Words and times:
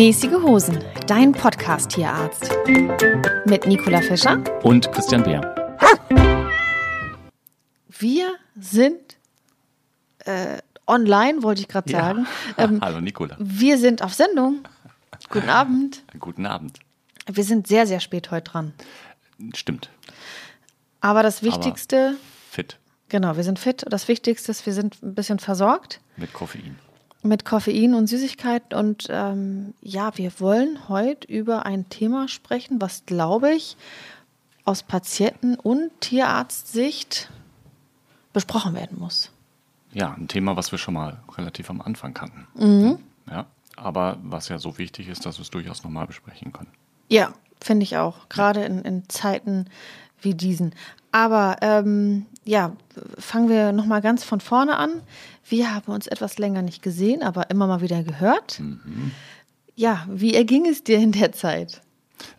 Mäßige 0.00 0.32
Hosen, 0.32 0.82
dein 1.08 1.32
Podcast-Tierarzt. 1.32 2.50
Mit 3.44 3.66
Nicola 3.66 4.00
Fischer 4.00 4.42
Und 4.62 4.90
Christian 4.92 5.22
Beer. 5.22 5.42
Wir 7.86 8.34
sind 8.58 9.18
äh, 10.20 10.56
online, 10.86 11.42
wollte 11.42 11.60
ich 11.60 11.68
gerade 11.68 11.92
sagen. 11.92 12.26
Ähm, 12.56 12.80
Hallo 12.80 13.02
Nicola. 13.02 13.36
wir 13.38 13.76
sind 13.76 14.00
auf 14.00 14.14
Sendung. 14.14 14.60
Guten 15.28 15.50
Abend. 15.50 16.02
Guten 16.18 16.46
Abend. 16.46 16.78
Wir 17.30 17.44
sind 17.44 17.66
sehr, 17.66 17.86
sehr 17.86 18.00
spät 18.00 18.30
heute 18.30 18.52
dran. 18.52 18.72
Stimmt. 19.54 19.90
Aber 21.02 21.22
das 21.22 21.42
Wichtigste, 21.42 22.16
Fit 22.50 22.78
genau, 23.10 23.36
wir 23.36 23.44
sind 23.44 23.58
fit. 23.58 23.84
Das 23.86 24.08
Wichtigste 24.08 24.50
ist, 24.50 24.64
wir 24.64 24.72
sind 24.72 25.02
ein 25.02 25.14
bisschen 25.14 25.40
versorgt 25.40 26.00
mit 26.16 26.32
Koffein. 26.32 26.78
Mit 27.22 27.44
Koffein 27.44 27.94
und 27.94 28.06
Süßigkeiten. 28.06 28.76
Und 28.78 29.08
ähm, 29.10 29.74
ja, 29.82 30.16
wir 30.16 30.38
wollen 30.40 30.88
heute 30.88 31.26
über 31.28 31.66
ein 31.66 31.88
Thema 31.88 32.28
sprechen, 32.28 32.80
was, 32.80 33.04
glaube 33.06 33.52
ich, 33.52 33.76
aus 34.64 34.82
Patienten- 34.82 35.56
und 35.56 35.90
Tierarztsicht 36.00 37.30
besprochen 38.32 38.74
werden 38.74 38.98
muss. 38.98 39.30
Ja, 39.92 40.14
ein 40.14 40.28
Thema, 40.28 40.56
was 40.56 40.70
wir 40.70 40.78
schon 40.78 40.94
mal 40.94 41.18
relativ 41.36 41.68
am 41.70 41.80
Anfang 41.80 42.14
kannten. 42.14 42.46
Mhm. 42.54 42.98
Ja, 43.28 43.46
aber 43.76 44.18
was 44.22 44.48
ja 44.48 44.58
so 44.58 44.78
wichtig 44.78 45.08
ist, 45.08 45.26
dass 45.26 45.38
wir 45.38 45.42
es 45.42 45.50
durchaus 45.50 45.82
nochmal 45.82 46.06
besprechen 46.06 46.52
können. 46.52 46.70
Ja, 47.08 47.32
finde 47.60 47.82
ich 47.82 47.96
auch. 47.96 48.28
Gerade 48.28 48.64
in, 48.64 48.82
in 48.82 49.08
Zeiten 49.08 49.66
wie 50.20 50.34
diesen. 50.34 50.74
Aber 51.12 51.56
ähm, 51.60 52.26
ja, 52.44 52.72
fangen 53.18 53.48
wir 53.48 53.72
nochmal 53.72 54.00
ganz 54.00 54.22
von 54.22 54.40
vorne 54.40 54.76
an. 54.76 55.02
Wir 55.48 55.74
haben 55.74 55.92
uns 55.92 56.06
etwas 56.06 56.38
länger 56.38 56.62
nicht 56.62 56.82
gesehen, 56.82 57.22
aber 57.22 57.50
immer 57.50 57.66
mal 57.66 57.80
wieder 57.80 58.02
gehört. 58.02 58.60
Ja, 59.74 60.06
wie 60.08 60.34
erging 60.34 60.66
es 60.66 60.84
dir 60.84 60.98
in 60.98 61.12
der 61.12 61.32
Zeit? 61.32 61.80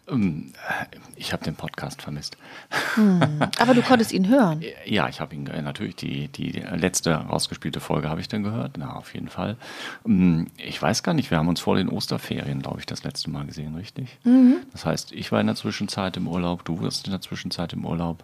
Ähm, 0.08 0.54
Ich 1.16 1.34
habe 1.34 1.44
den 1.44 1.56
Podcast 1.56 2.02
vermisst. 2.04 2.38
Aber 3.58 3.74
du 3.74 3.82
konntest 3.82 4.12
ihn 4.12 4.28
hören. 4.28 4.62
Ja, 4.86 5.10
ich 5.10 5.20
habe 5.20 5.34
ihn 5.36 5.48
äh, 5.48 5.62
natürlich 5.62 5.96
die, 5.96 6.28
die 6.28 6.52
letzte 6.52 7.14
rausgespielte 7.16 7.80
Folge 7.80 8.10
habe 8.10 8.22
ich 8.22 8.28
dann 8.28 8.44
gehört. 8.44 8.78
Na, 8.78 8.96
auf 8.96 9.14
jeden 9.16 9.28
Fall. 9.30 9.58
Ähm, 10.06 10.48
Ich 10.58 10.80
weiß 10.82 11.02
gar 11.04 11.14
nicht, 11.14 11.32
wir 11.32 11.38
haben 11.40 11.48
uns 11.48 11.60
vor 11.60 11.76
den 11.78 11.90
Osterferien, 11.90 12.62
glaube 12.62 12.80
ich, 12.80 12.86
das 12.86 13.04
letzte 13.04 13.30
Mal 13.32 13.46
gesehen, 13.46 13.74
richtig? 13.76 14.20
Das 14.72 14.86
heißt, 14.86 15.12
ich 15.14 15.32
war 15.32 15.42
in 15.42 15.48
der 15.48 15.56
Zwischenzeit 15.56 16.16
im 16.18 16.28
Urlaub, 16.28 16.64
du 16.66 16.80
warst 16.82 17.06
in 17.08 17.12
der 17.12 17.22
Zwischenzeit 17.22 17.74
im 17.74 17.86
Urlaub. 17.86 18.24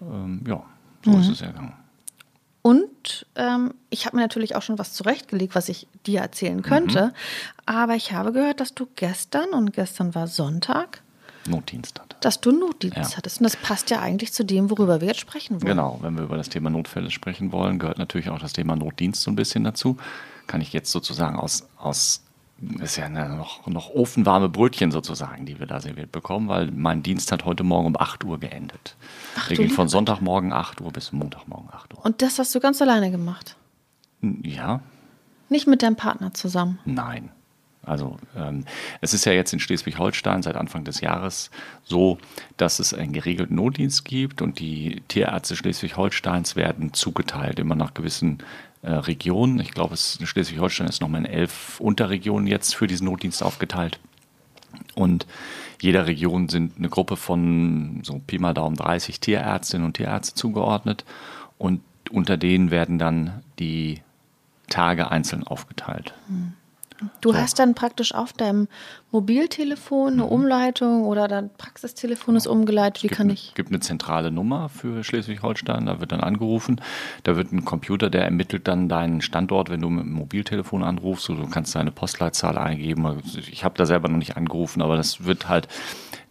Ähm, 0.00 0.42
ja, 0.46 0.62
so 1.04 1.18
ist 1.18 1.28
es 1.28 1.40
ergangen. 1.42 1.74
Und 2.68 3.26
ähm, 3.36 3.72
ich 3.88 4.04
habe 4.04 4.16
mir 4.16 4.22
natürlich 4.22 4.54
auch 4.56 4.62
schon 4.62 4.78
was 4.78 4.92
zurechtgelegt, 4.92 5.54
was 5.54 5.68
ich 5.68 5.86
dir 6.06 6.20
erzählen 6.20 6.60
könnte. 6.62 7.12
Aber 7.64 7.94
ich 7.94 8.12
habe 8.12 8.32
gehört, 8.32 8.60
dass 8.60 8.74
du 8.74 8.86
gestern, 8.96 9.50
und 9.50 9.72
gestern 9.72 10.14
war 10.14 10.26
Sonntag, 10.26 11.02
Notdienst 11.46 11.98
hat. 11.98 12.16
dass 12.20 12.40
du 12.42 12.50
Notdienst 12.52 13.12
Ja. 13.12 13.16
hattest. 13.16 13.40
Und 13.40 13.44
das 13.44 13.56
passt 13.56 13.88
ja 13.88 14.00
eigentlich 14.00 14.34
zu 14.34 14.44
dem, 14.44 14.68
worüber 14.70 15.00
wir 15.00 15.08
jetzt 15.08 15.20
sprechen 15.20 15.62
wollen. 15.62 15.70
Genau, 15.70 15.98
wenn 16.02 16.14
wir 16.16 16.24
über 16.24 16.36
das 16.36 16.50
Thema 16.50 16.68
Notfälle 16.68 17.10
sprechen 17.10 17.52
wollen, 17.52 17.78
gehört 17.78 17.96
natürlich 17.98 18.28
auch 18.28 18.38
das 18.38 18.52
Thema 18.52 18.76
Notdienst 18.76 19.22
so 19.22 19.30
ein 19.30 19.36
bisschen 19.36 19.64
dazu. 19.64 19.96
Kann 20.46 20.60
ich 20.60 20.72
jetzt 20.74 20.90
sozusagen 20.90 21.36
aus, 21.38 21.66
aus 21.78 22.22
ist 22.80 22.96
ja 22.96 23.04
eine 23.04 23.28
noch, 23.36 23.66
noch 23.66 23.90
ofenwarme 23.90 24.48
Brötchen 24.48 24.90
sozusagen, 24.90 25.46
die 25.46 25.58
wir 25.58 25.66
da 25.66 25.80
serviert 25.80 26.10
bekommen, 26.10 26.48
weil 26.48 26.70
mein 26.70 27.02
Dienst 27.02 27.30
hat 27.30 27.44
heute 27.44 27.62
Morgen 27.62 27.86
um 27.86 27.96
8 27.96 28.24
Uhr 28.24 28.38
geendet. 28.40 28.96
Ach, 29.36 29.48
du 29.48 29.54
gehen 29.54 29.70
von 29.70 29.88
Sonntagmorgen 29.88 30.52
8 30.52 30.80
Uhr 30.80 30.92
bis 30.92 31.12
Montagmorgen 31.12 31.70
8 31.72 31.94
Uhr. 31.94 32.04
Und 32.04 32.22
das 32.22 32.38
hast 32.38 32.54
du 32.54 32.60
ganz 32.60 32.82
alleine 32.82 33.10
gemacht. 33.10 33.56
Ja, 34.42 34.80
Nicht 35.48 35.68
mit 35.68 35.82
deinem 35.82 35.96
Partner 35.96 36.34
zusammen. 36.34 36.80
Nein. 36.84 37.30
Also 37.88 38.18
ähm, 38.36 38.64
es 39.00 39.14
ist 39.14 39.24
ja 39.24 39.32
jetzt 39.32 39.52
in 39.52 39.60
Schleswig-Holstein 39.60 40.42
seit 40.42 40.56
Anfang 40.56 40.84
des 40.84 41.00
Jahres 41.00 41.50
so, 41.84 42.18
dass 42.56 42.80
es 42.80 42.92
einen 42.92 43.12
geregelten 43.12 43.56
Notdienst 43.56 44.04
gibt 44.04 44.42
und 44.42 44.58
die 44.58 45.02
Tierärzte 45.08 45.56
Schleswig-Holsteins 45.56 46.54
werden 46.54 46.92
zugeteilt, 46.92 47.58
immer 47.58 47.76
nach 47.76 47.94
gewissen 47.94 48.38
äh, 48.82 48.90
Regionen. 48.92 49.60
Ich 49.60 49.72
glaube, 49.72 49.94
es- 49.94 50.18
Schleswig-Holstein 50.22 50.86
ist 50.88 51.00
nochmal 51.00 51.20
in 51.24 51.26
elf 51.26 51.80
Unterregionen 51.80 52.46
jetzt 52.46 52.74
für 52.74 52.86
diesen 52.86 53.06
Notdienst 53.06 53.42
aufgeteilt. 53.42 53.98
Und 54.94 55.26
jeder 55.80 56.06
Region 56.06 56.48
sind 56.48 56.76
eine 56.78 56.88
Gruppe 56.88 57.16
von 57.16 58.00
so 58.04 58.20
Pi 58.26 58.38
mal 58.38 58.54
Daumen 58.54 58.76
30 58.76 59.20
Tierärztinnen 59.20 59.86
und 59.86 59.94
Tierärzte 59.96 60.34
zugeordnet. 60.34 61.04
Und 61.56 61.80
unter 62.10 62.36
denen 62.36 62.70
werden 62.70 62.98
dann 62.98 63.42
die 63.58 64.02
Tage 64.68 65.10
einzeln 65.10 65.44
aufgeteilt. 65.44 66.14
Du 67.20 67.32
So. 67.32 67.38
hast 67.38 67.58
dann 67.58 67.74
praktisch 67.74 68.12
auf 68.14 68.32
deinem 68.32 68.66
Mobiltelefon 69.12 70.14
eine 70.14 70.24
Umleitung 70.26 71.04
oder 71.04 71.28
dein 71.28 71.50
Praxistelefon 71.56 72.36
ist 72.36 72.46
umgeleitet. 72.46 73.02
Wie 73.02 73.08
gibt, 73.08 73.16
kann 73.18 73.26
eine, 73.28 73.34
ich? 73.34 73.54
gibt 73.54 73.70
eine 73.70 73.80
zentrale 73.80 74.30
Nummer 74.30 74.68
für 74.68 75.04
Schleswig-Holstein, 75.04 75.86
da 75.86 76.00
wird 76.00 76.12
dann 76.12 76.20
angerufen. 76.20 76.80
Da 77.24 77.36
wird 77.36 77.52
ein 77.52 77.64
Computer, 77.64 78.10
der 78.10 78.24
ermittelt 78.24 78.66
dann 78.68 78.88
deinen 78.88 79.20
Standort, 79.20 79.70
wenn 79.70 79.80
du 79.80 79.90
mit 79.90 80.04
dem 80.04 80.12
Mobiltelefon 80.12 80.82
anrufst. 80.82 81.28
Du 81.28 81.46
kannst 81.48 81.74
deine 81.74 81.90
Postleitzahl 81.92 82.58
eingeben. 82.58 83.06
Also 83.06 83.20
Ich 83.38 83.64
habe 83.64 83.76
da 83.76 83.86
selber 83.86 84.08
noch 84.08 84.18
nicht 84.18 84.36
angerufen, 84.36 84.82
aber 84.82 84.96
das 84.96 85.24
wird 85.24 85.48
halt, 85.48 85.68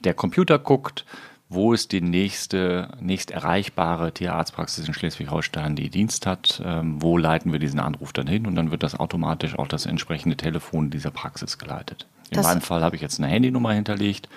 der 0.03 0.13
Computer 0.13 0.59
guckt, 0.59 1.05
wo 1.49 1.73
ist 1.73 1.91
die 1.93 2.01
nächste, 2.01 2.89
nächst 2.99 3.31
erreichbare 3.31 4.11
Tierarztpraxis 4.11 4.87
in 4.87 4.93
Schleswig-Holstein, 4.93 5.75
die 5.75 5.89
Dienst 5.89 6.25
hat, 6.25 6.61
ähm, 6.65 7.01
wo 7.01 7.17
leiten 7.17 7.51
wir 7.53 7.59
diesen 7.59 7.79
Anruf 7.79 8.11
dann 8.13 8.27
hin 8.27 8.45
und 8.45 8.55
dann 8.55 8.69
wird 8.71 8.83
das 8.83 8.99
automatisch 8.99 9.55
auf 9.57 9.67
das 9.67 9.85
entsprechende 9.85 10.35
Telefon 10.35 10.89
dieser 10.89 11.11
Praxis 11.11 11.57
geleitet. 11.57 12.05
In 12.29 12.35
Das- 12.37 12.45
meinem 12.45 12.61
Fall 12.61 12.83
habe 12.83 12.95
ich 12.97 13.01
jetzt 13.01 13.19
eine 13.19 13.27
Handynummer 13.27 13.71
hinterlegt, 13.71 14.27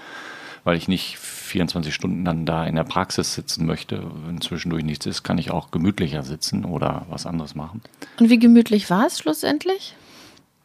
weil 0.63 0.77
ich 0.77 0.87
nicht 0.89 1.19
24 1.19 1.93
Stunden 1.93 2.25
dann 2.25 2.47
da 2.47 2.65
in 2.65 2.77
der 2.77 2.85
Praxis 2.85 3.35
sitzen 3.35 3.67
möchte. 3.67 4.05
Wenn 4.27 4.41
zwischendurch 4.41 4.85
nichts 4.85 5.07
ist, 5.07 5.23
kann 5.25 5.39
ich 5.39 5.51
auch 5.51 5.71
gemütlicher 5.73 6.23
sitzen 6.23 6.65
oder 6.65 7.07
was 7.09 7.27
anderes 7.27 7.55
machen. 7.57 7.81
Und 8.21 8.31
wie 8.31 8.39
gemütlich 8.39 8.89
war 8.91 9.07
es 9.07 9.19
schlussendlich? 9.19 9.95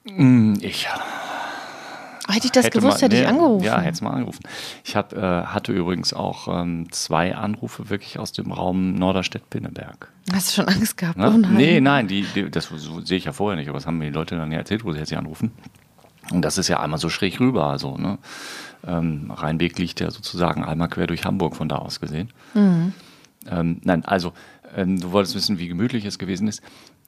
Ich 0.03 0.87
Hätte 2.27 2.45
ich 2.45 2.51
das 2.51 2.65
hätte 2.65 2.79
gewusst, 2.79 3.01
mal, 3.01 3.05
hätte 3.05 3.15
ich 3.15 3.21
nee, 3.21 3.27
angerufen. 3.27 3.63
Ja, 3.65 3.79
hätte 3.79 3.93
es 3.93 4.01
mal 4.01 4.11
angerufen. 4.11 4.41
Ich 4.83 4.95
hab, 4.95 5.13
äh, 5.13 5.43
hatte 5.43 5.71
übrigens 5.71 6.13
auch 6.13 6.47
ähm, 6.47 6.91
zwei 6.91 7.35
Anrufe 7.35 7.89
wirklich 7.89 8.17
aus 8.17 8.31
dem 8.31 8.51
Raum 8.51 8.95
Norderstedt-Pinneberg. 8.95 10.11
Hast 10.33 10.49
du 10.49 10.61
schon 10.61 10.73
Angst 10.73 10.97
gehabt? 10.97 11.17
Ne? 11.17 11.31
Oh 11.33 11.37
nein. 11.37 11.53
Nee, 11.53 11.81
nein, 11.81 12.07
die, 12.07 12.25
die, 12.33 12.49
das 12.49 12.65
so 12.65 13.01
sehe 13.01 13.17
ich 13.17 13.25
ja 13.25 13.33
vorher 13.33 13.57
nicht, 13.57 13.69
aber 13.69 13.77
das 13.77 13.85
haben 13.85 13.99
mir 13.99 14.05
die 14.05 14.15
Leute 14.15 14.35
dann 14.35 14.51
ja 14.51 14.57
erzählt, 14.57 14.83
wo 14.83 14.91
sie 14.91 14.99
jetzt 14.99 15.09
hier 15.09 15.19
anrufen. 15.19 15.51
Und 16.31 16.41
das 16.41 16.57
ist 16.57 16.67
ja 16.67 16.79
einmal 16.79 16.99
so 16.99 17.09
schräg 17.09 17.39
rüber. 17.39 17.67
Also, 17.67 17.97
ne? 17.97 18.17
ähm, 18.87 19.31
Rheinweg 19.31 19.77
liegt 19.77 19.99
ja 19.99 20.11
sozusagen 20.11 20.63
einmal 20.63 20.89
quer 20.89 21.07
durch 21.07 21.25
Hamburg 21.25 21.55
von 21.55 21.69
da 21.69 21.77
aus 21.77 21.99
gesehen. 21.99 22.29
Mhm. 22.53 22.93
Ähm, 23.49 23.81
nein, 23.83 24.03
also, 24.05 24.33
ähm, 24.75 24.99
du 24.99 25.11
wolltest 25.11 25.35
wissen, 25.35 25.59
wie 25.59 25.67
gemütlich 25.67 26.05
es 26.05 26.17
gewesen 26.17 26.47
ist. 26.47 26.61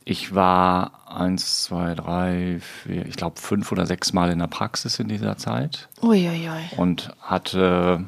Ich 0.10 0.34
war 0.34 0.92
eins, 1.06 1.64
zwei, 1.64 1.94
drei, 1.94 2.62
vier, 2.62 3.06
ich 3.08 3.18
glaube 3.18 3.42
fünf 3.42 3.74
oder 3.74 3.86
sechs 3.86 4.14
Mal 4.14 4.32
in 4.32 4.40
der 4.40 4.48
Praxis 4.48 5.00
in 5.00 5.10
dieser 5.10 5.36
Zeit 5.36 5.90
Uiuiui. 6.02 6.70
und 6.78 7.12
hatte 7.20 8.06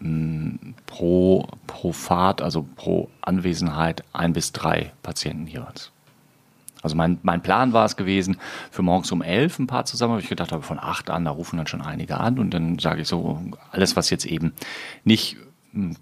mh, 0.00 0.74
pro, 0.84 1.48
pro 1.66 1.92
Fahrt, 1.92 2.42
also 2.42 2.66
pro 2.76 3.08
Anwesenheit, 3.22 4.04
ein 4.12 4.34
bis 4.34 4.52
drei 4.52 4.92
Patienten 5.02 5.46
jeweils. 5.46 5.92
Also 6.82 6.94
mein, 6.94 7.18
mein 7.22 7.42
Plan 7.42 7.72
war 7.72 7.86
es 7.86 7.96
gewesen, 7.96 8.36
für 8.70 8.82
morgens 8.82 9.10
um 9.12 9.22
elf 9.22 9.58
ein 9.58 9.66
paar 9.68 9.86
zusammen, 9.86 10.12
habe 10.12 10.22
ich 10.22 10.28
gedacht, 10.28 10.52
aber 10.52 10.62
von 10.62 10.78
acht 10.78 11.08
an, 11.08 11.24
da 11.24 11.30
rufen 11.30 11.56
dann 11.56 11.66
schon 11.66 11.80
einige 11.80 12.20
an 12.20 12.38
und 12.38 12.50
dann 12.50 12.78
sage 12.78 13.00
ich 13.00 13.08
so, 13.08 13.40
alles 13.70 13.96
was 13.96 14.10
jetzt 14.10 14.26
eben 14.26 14.52
nicht 15.04 15.38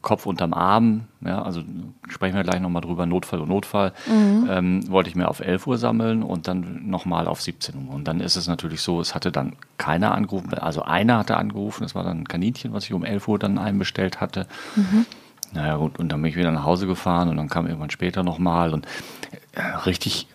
Kopf 0.02 0.26
unterm 0.26 0.52
Arm, 0.52 1.02
ja, 1.20 1.43
also 1.43 1.62
sprechen 2.08 2.34
wir 2.34 2.43
gleich 2.43 2.61
nochmal 2.61 2.82
drüber, 2.82 3.06
Notfall 3.06 3.40
und 3.40 3.49
Notfall, 3.49 3.93
ähm, 4.50 4.90
wollte 4.90 5.11
ich 5.11 5.14
mir 5.14 5.28
auf 5.28 5.38
11 5.38 5.67
Uhr 5.67 5.78
sammeln 5.78 6.25
und 6.25 6.49
dann 6.49 6.88
nochmal 6.88 7.28
auf 7.28 7.40
17 7.40 7.76
Uhr. 7.87 7.94
Und 7.94 8.08
dann 8.08 8.20
ist 8.20 8.34
es 8.34 8.49
natürlich 8.49 8.81
so, 8.82 9.00
es 9.00 9.14
hatte 9.14 9.31
dann 9.31 9.55
keiner 9.78 10.12
angerufen, 10.12 10.55
also 10.55 10.82
einer 10.82 11.19
hatte 11.19 11.37
angerufen, 11.37 11.84
das 11.84 11.94
war 11.94 12.02
dann 12.02 12.22
ein 12.22 12.28
Kaninchen, 12.28 12.72
was 12.72 12.84
ich 12.84 12.93
um 12.93 13.05
11 13.05 13.28
Uhr 13.28 13.38
dann 13.38 13.58
einbestellt 13.58 14.20
hatte. 14.20 14.46
Naja 15.52 15.76
gut, 15.76 15.99
und 15.99 16.11
dann 16.11 16.20
bin 16.20 16.31
ich 16.31 16.37
wieder 16.37 16.50
nach 16.52 16.64
Hause 16.64 16.87
gefahren 16.87 17.28
und 17.28 17.37
dann 17.37 17.49
kam 17.49 17.66
irgendwann 17.66 17.90
später 17.90 18.23
nochmal 18.23 18.73
und 18.75 18.87
äh, 19.52 19.62
richtig 19.87 20.26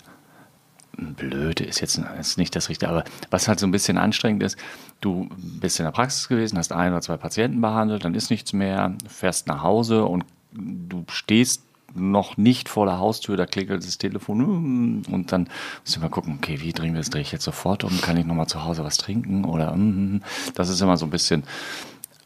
blöd 0.97 1.59
ist 1.59 1.81
jetzt 1.81 2.01
ist 2.19 2.37
nicht 2.37 2.55
das 2.55 2.69
Richtige, 2.69 2.89
aber 2.89 3.03
was 3.29 3.47
halt 3.47 3.59
so 3.59 3.67
ein 3.67 3.71
bisschen 3.71 3.97
anstrengend 3.97 4.43
ist, 4.43 4.57
du 5.01 5.29
bist 5.37 5.79
in 5.79 5.85
der 5.85 5.91
Praxis 5.91 6.27
gewesen, 6.27 6.57
hast 6.57 6.71
ein 6.71 6.91
oder 6.91 7.01
zwei 7.01 7.17
Patienten 7.17 7.61
behandelt, 7.61 8.05
dann 8.05 8.15
ist 8.15 8.29
nichts 8.29 8.53
mehr, 8.53 8.93
fährst 9.07 9.47
nach 9.47 9.63
Hause 9.63 10.05
und 10.05 10.25
du 10.51 11.05
stehst 11.09 11.63
noch 11.93 12.37
nicht 12.37 12.67
vor 12.67 12.85
der 12.85 12.99
Haustür, 12.99 13.37
da 13.37 13.45
klingelt 13.45 13.85
das 13.85 13.97
Telefon 13.97 14.39
hm, 14.39 15.01
und 15.13 15.31
dann 15.31 15.47
du 15.93 15.99
mal 15.99 16.09
gucken, 16.09 16.35
okay, 16.37 16.59
wie 16.59 16.73
dringend 16.73 16.99
ist, 16.99 17.13
drehe 17.13 17.21
ich 17.21 17.31
jetzt 17.31 17.45
sofort 17.45 17.83
um, 17.83 18.01
kann 18.01 18.17
ich 18.17 18.25
nochmal 18.25 18.47
zu 18.47 18.63
Hause 18.63 18.83
was 18.83 18.97
trinken 18.97 19.45
oder 19.45 19.73
hm, 19.73 19.95
hm, 19.95 20.23
das 20.55 20.69
ist 20.69 20.81
immer 20.81 20.97
so 20.97 21.05
ein 21.05 21.11
bisschen 21.11 21.43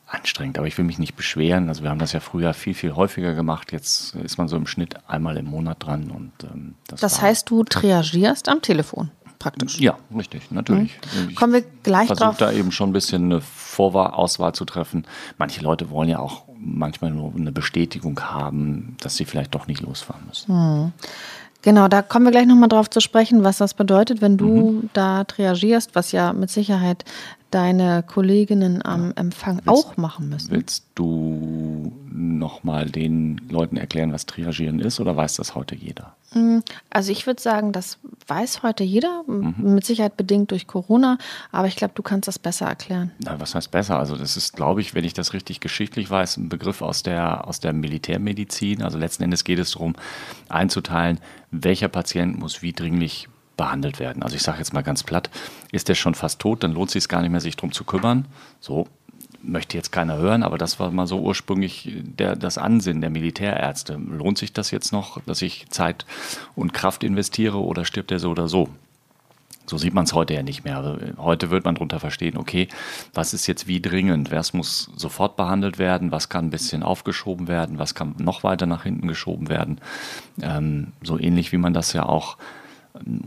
anstrengend, 0.10 0.58
aber 0.58 0.68
ich 0.68 0.78
will 0.78 0.86
mich 0.86 0.98
nicht 0.98 1.16
beschweren. 1.16 1.70
Also 1.70 1.84
wir 1.84 1.92
haben 1.92 2.00
das 2.00 2.14
ja 2.14 2.20
früher 2.20 2.56
viel, 2.56 2.74
viel 2.74 2.96
häufiger 2.96 3.36
gemacht. 3.36 3.72
Jetzt 3.72 4.16
ist 4.16 4.38
man 4.38 4.48
so 4.48 4.58
im 4.58 4.66
Schnitt 4.66 4.96
einmal 5.08 5.38
im 5.38 5.46
Monat 5.46 5.86
dran 5.86 6.10
und 6.10 6.32
ähm, 6.44 6.74
das, 6.88 7.02
das 7.02 7.22
heißt, 7.22 7.50
du 7.50 7.64
triagierst 7.64 8.50
am 8.50 8.62
Telefon 8.62 9.12
praktisch. 9.40 9.80
Ja, 9.80 9.98
richtig, 10.16 10.52
natürlich. 10.52 11.00
Mhm. 11.16 11.36
Kommen 11.36 11.54
wir 11.54 11.64
gleich 11.84 12.08
drauf. 12.08 12.38
versuche 12.38 12.38
da 12.40 12.52
eben 12.52 12.72
schon 12.72 12.90
ein 12.90 12.94
bisschen 12.94 13.26
eine 13.26 13.42
Vorauswahl 13.42 14.54
zu 14.54 14.66
treffen. 14.66 15.06
Manche 15.38 15.62
Leute 15.62 15.90
wollen 15.90 16.10
ja 16.10 16.20
auch 16.20 16.44
manchmal 16.60 17.12
nur 17.12 17.34
eine 17.36 17.52
Bestätigung 17.52 18.20
haben, 18.20 18.98
dass 19.02 19.16
sie 19.16 19.26
vielleicht 19.26 19.56
doch 19.56 19.68
nicht 19.68 19.82
losfahren 19.82 20.26
müssen. 20.28 20.54
Mhm. 20.54 20.92
Genau, 21.62 21.90
da 21.90 22.02
kommen 22.02 22.26
wir 22.26 22.32
gleich 22.32 22.46
nochmal 22.46 22.70
drauf 22.70 22.90
zu 22.90 23.02
sprechen, 23.02 23.44
was 23.44 23.58
das 23.58 23.74
bedeutet, 23.74 24.22
wenn 24.22 24.38
du 24.38 24.72
mhm. 24.72 24.90
da 24.94 25.26
triagierst, 25.26 25.94
was 25.94 26.14
ja 26.14 26.32
mit 26.32 26.50
Sicherheit 26.50 27.04
deine 27.52 28.04
Kolleginnen 28.04 28.86
am 28.86 29.12
Empfang 29.16 29.60
willst, 29.66 29.68
auch 29.68 29.98
machen 29.98 30.30
müssen. 30.30 30.52
Willst 30.52 30.86
du 30.96 31.92
nochmal 32.12 32.86
den 32.86 33.42
Leuten 33.50 33.76
erklären, 33.76 34.14
was 34.14 34.26
Triagieren 34.26 34.80
ist 34.80 35.00
oder 35.00 35.18
weiß 35.18 35.36
das 35.36 35.56
heute 35.56 35.76
jeder? 35.76 36.16
Mm, 36.34 36.60
also 36.90 37.12
ich 37.12 37.26
würde 37.26 37.42
sagen, 37.42 37.72
das 37.72 37.98
weiß 38.30 38.64
heute 38.64 38.84
jeder, 38.84 39.24
mhm. 39.28 39.56
mit 39.60 39.86
Sicherheit 39.86 40.18
bedingt 40.18 40.52
durch 40.52 40.68
Corona, 40.68 41.18
aber 41.52 41.68
ich 41.68 41.76
glaube, 41.76 41.94
du 41.96 42.04
kannst 42.04 42.28
das 42.28 42.40
besser 42.40 42.68
erklären. 42.68 43.12
Na, 43.20 43.40
was 43.40 43.56
heißt 43.56 43.72
besser? 43.72 43.98
Also 43.98 44.16
das 44.16 44.38
ist, 44.38 44.56
glaube 44.56 44.82
ich, 44.82 44.94
wenn 44.94 45.04
ich 45.04 45.14
das 45.14 45.34
richtig 45.34 45.60
geschichtlich 45.60 46.10
weiß, 46.10 46.38
ein 46.38 46.50
Begriff 46.50 46.82
aus 46.82 47.04
der, 47.04 47.48
aus 47.48 47.60
der 47.60 47.74
Militärmedizin. 47.74 48.84
Also 48.84 48.98
letzten 48.98 49.24
Endes 49.24 49.44
geht 49.44 49.60
es 49.60 49.72
darum, 49.72 49.96
einzuteilen, 50.48 51.20
welcher 51.52 51.88
Patient 51.88 52.38
muss 52.38 52.62
wie 52.62 52.74
dringlich 52.74 53.28
behandelt 53.58 54.00
werden. 54.00 54.24
Also 54.24 54.38
ich 54.38 54.42
sage 54.42 54.60
jetzt 54.60 54.74
mal 54.74 54.84
ganz 54.84 55.04
platt, 55.04 55.30
ist 55.74 55.90
der 55.90 55.96
schon 55.96 56.16
fast 56.16 56.40
tot, 56.40 56.64
dann 56.64 56.72
lohnt 56.72 56.90
es 56.90 56.94
sich 56.94 57.10
gar 57.10 57.22
nicht 57.22 57.32
mehr, 57.32 57.42
sich 57.42 57.58
darum 57.58 57.74
zu 57.74 57.84
kümmern. 57.84 58.26
So 58.62 58.88
möchte 59.44 59.78
jetzt 59.78 59.92
keiner 59.92 60.18
hören, 60.18 60.44
aber 60.44 60.58
das 60.58 60.80
war 60.80 60.92
mal 60.92 61.08
so 61.08 61.20
ursprünglich 61.20 61.92
der, 61.96 62.36
das 62.36 62.58
Ansinnen 62.58 63.02
der 63.02 63.10
Militärärzte. 63.10 63.96
Lohnt 63.96 64.38
sich 64.38 64.54
das 64.54 64.72
jetzt 64.72 64.92
noch, 64.92 65.22
dass 65.24 65.42
ich 65.42 65.68
Zeit 65.70 66.06
und 66.56 66.74
Kraft 66.74 67.04
investiere 67.04 67.58
oder 67.58 67.86
stirbt 67.86 68.12
er 68.12 68.20
so 68.20 68.30
oder 68.30 68.48
so? 68.48 68.70
So 69.70 69.78
sieht 69.78 69.94
man 69.94 70.06
es 70.06 70.14
heute 70.14 70.34
ja 70.34 70.42
nicht 70.42 70.64
mehr. 70.64 70.78
Also 70.78 70.98
heute 71.18 71.52
wird 71.52 71.64
man 71.64 71.76
darunter 71.76 72.00
verstehen, 72.00 72.38
okay, 72.38 72.68
was 73.14 73.36
ist 73.36 73.46
jetzt 73.46 73.68
wie 73.68 73.80
dringend? 73.80 74.32
Was 74.32 74.52
muss 74.52 74.90
sofort 74.96 75.38
behandelt 75.38 75.78
werden? 75.78 76.12
Was 76.12 76.28
kann 76.28 76.48
ein 76.48 76.50
bisschen 76.50 76.82
aufgeschoben 76.82 77.48
werden? 77.48 77.78
Was 77.78 77.94
kann 77.94 78.16
noch 78.18 78.44
weiter 78.44 78.66
nach 78.66 78.84
hinten 78.84 79.08
geschoben 79.08 79.48
werden? 79.48 79.80
Ähm, 80.42 80.88
so 81.04 81.20
ähnlich 81.20 81.52
wie 81.52 81.58
man 81.58 81.76
das 81.76 81.94
ja 81.94 82.04
auch 82.04 82.38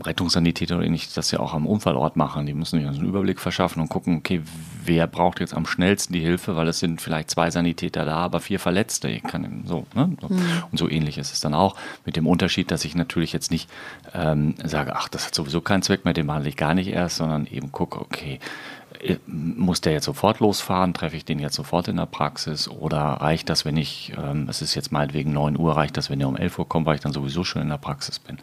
Rettungssanitäter 0.03 0.77
oder 0.77 0.85
ähnlich 0.85 1.13
das 1.13 1.31
ja 1.31 1.39
auch 1.39 1.53
am 1.53 1.65
Unfallort 1.65 2.15
machen. 2.15 2.45
Die 2.45 2.53
müssen 2.53 2.79
sich 2.79 2.87
einen 2.87 3.05
Überblick 3.05 3.39
verschaffen 3.39 3.81
und 3.81 3.89
gucken, 3.89 4.17
okay, 4.17 4.41
wer 4.83 5.07
braucht 5.07 5.39
jetzt 5.39 5.53
am 5.53 5.65
schnellsten 5.65 6.13
die 6.13 6.19
Hilfe, 6.19 6.55
weil 6.55 6.67
es 6.67 6.79
sind 6.79 7.01
vielleicht 7.01 7.29
zwei 7.29 7.51
Sanitäter 7.51 8.05
da, 8.05 8.17
aber 8.17 8.39
vier 8.39 8.59
Verletzte. 8.59 9.09
Ich 9.09 9.23
kann 9.23 9.63
so, 9.65 9.85
ne? 9.95 10.07
Mhm. 10.07 10.39
Und 10.71 10.77
so 10.77 10.89
ähnlich 10.89 11.17
ist 11.17 11.33
es 11.33 11.39
dann 11.39 11.53
auch. 11.53 11.75
Mit 12.05 12.15
dem 12.15 12.27
Unterschied, 12.27 12.71
dass 12.71 12.85
ich 12.85 12.95
natürlich 12.95 13.33
jetzt 13.33 13.51
nicht 13.51 13.69
ähm, 14.13 14.55
sage, 14.63 14.95
ach, 14.95 15.09
das 15.09 15.25
hat 15.27 15.35
sowieso 15.35 15.61
keinen 15.61 15.81
Zweck 15.81 16.05
mehr, 16.05 16.13
den 16.13 16.27
behandle 16.27 16.49
ich 16.49 16.57
gar 16.57 16.73
nicht 16.73 16.89
erst, 16.89 17.17
sondern 17.17 17.45
eben 17.47 17.71
gucke, 17.71 17.99
okay, 17.99 18.39
äh, 18.99 19.17
muss 19.27 19.81
der 19.81 19.93
jetzt 19.93 20.05
sofort 20.05 20.39
losfahren? 20.39 20.93
Treffe 20.93 21.17
ich 21.17 21.25
den 21.25 21.39
jetzt 21.39 21.55
sofort 21.55 21.87
in 21.87 21.97
der 21.97 22.05
Praxis? 22.05 22.67
Oder 22.67 22.99
reicht 22.99 23.49
das, 23.49 23.65
wenn 23.65 23.77
ich, 23.77 24.13
ähm, 24.17 24.47
es 24.49 24.61
ist 24.61 24.75
jetzt 24.75 24.91
meinetwegen 24.91 25.33
9 25.33 25.57
Uhr, 25.57 25.75
reicht 25.75 25.97
das, 25.97 26.09
wenn 26.09 26.19
der 26.19 26.27
um 26.27 26.37
11 26.37 26.59
Uhr 26.59 26.67
kommt, 26.67 26.85
weil 26.85 26.95
ich 26.95 27.01
dann 27.01 27.13
sowieso 27.13 27.43
schon 27.43 27.61
in 27.61 27.69
der 27.69 27.77
Praxis 27.77 28.19
bin? 28.19 28.37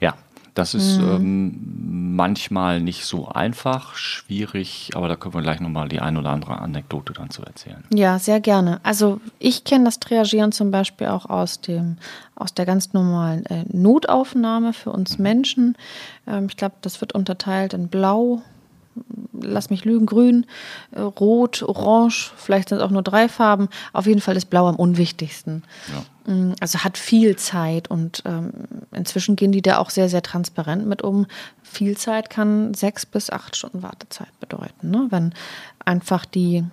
Ja, 0.00 0.14
das 0.58 0.74
ist 0.74 0.98
mhm. 0.98 1.08
ähm, 1.08 2.16
manchmal 2.16 2.80
nicht 2.80 3.04
so 3.04 3.28
einfach, 3.28 3.94
schwierig, 3.94 4.90
aber 4.94 5.06
da 5.06 5.14
können 5.14 5.34
wir 5.34 5.42
gleich 5.42 5.60
nochmal 5.60 5.88
die 5.88 6.00
ein 6.00 6.16
oder 6.16 6.30
andere 6.30 6.58
Anekdote 6.58 7.12
dann 7.12 7.30
zu 7.30 7.42
erzählen. 7.42 7.84
Ja, 7.94 8.18
sehr 8.18 8.40
gerne. 8.40 8.80
Also 8.82 9.20
ich 9.38 9.62
kenne 9.62 9.84
das 9.84 10.00
Triagieren 10.00 10.50
zum 10.50 10.72
Beispiel 10.72 11.06
auch 11.06 11.26
aus 11.26 11.60
dem 11.60 11.96
aus 12.34 12.54
der 12.54 12.66
ganz 12.66 12.92
normalen 12.92 13.46
äh, 13.46 13.64
Notaufnahme 13.68 14.72
für 14.72 14.90
uns 14.90 15.18
mhm. 15.18 15.22
Menschen. 15.22 15.76
Ähm, 16.26 16.46
ich 16.48 16.56
glaube, 16.56 16.74
das 16.82 17.00
wird 17.00 17.12
unterteilt 17.12 17.72
in 17.72 17.86
Blau, 17.86 18.42
lass 19.32 19.70
mich 19.70 19.84
lügen, 19.84 20.06
grün, 20.06 20.44
äh, 20.90 21.00
rot, 21.00 21.62
orange, 21.62 22.32
vielleicht 22.36 22.70
sind 22.70 22.78
es 22.78 22.84
auch 22.84 22.90
nur 22.90 23.02
drei 23.02 23.28
Farben. 23.28 23.68
Auf 23.92 24.06
jeden 24.06 24.20
Fall 24.20 24.36
ist 24.36 24.50
blau 24.50 24.66
am 24.66 24.76
unwichtigsten. 24.76 25.62
Ja. 25.92 26.02
Mm, 26.28 26.52
also 26.60 26.80
hat 26.80 26.98
viel 26.98 27.36
Zeit 27.36 27.90
und 27.90 28.22
ähm, 28.26 28.52
inzwischen 28.92 29.34
gehen 29.34 29.50
die 29.50 29.62
da 29.62 29.78
auch 29.78 29.88
sehr, 29.88 30.10
sehr 30.10 30.22
transparent 30.22 30.86
mit 30.86 31.00
um. 31.00 31.26
Viel 31.62 31.96
Zeit 31.96 32.28
kann 32.28 32.74
sechs 32.74 33.06
bis 33.06 33.30
acht 33.30 33.56
Stunden 33.56 33.82
Wartezeit 33.82 34.38
bedeuten, 34.38 34.90
ne? 34.90 35.06
wenn 35.08 35.32
einfach 35.84 36.26
die 36.26 36.64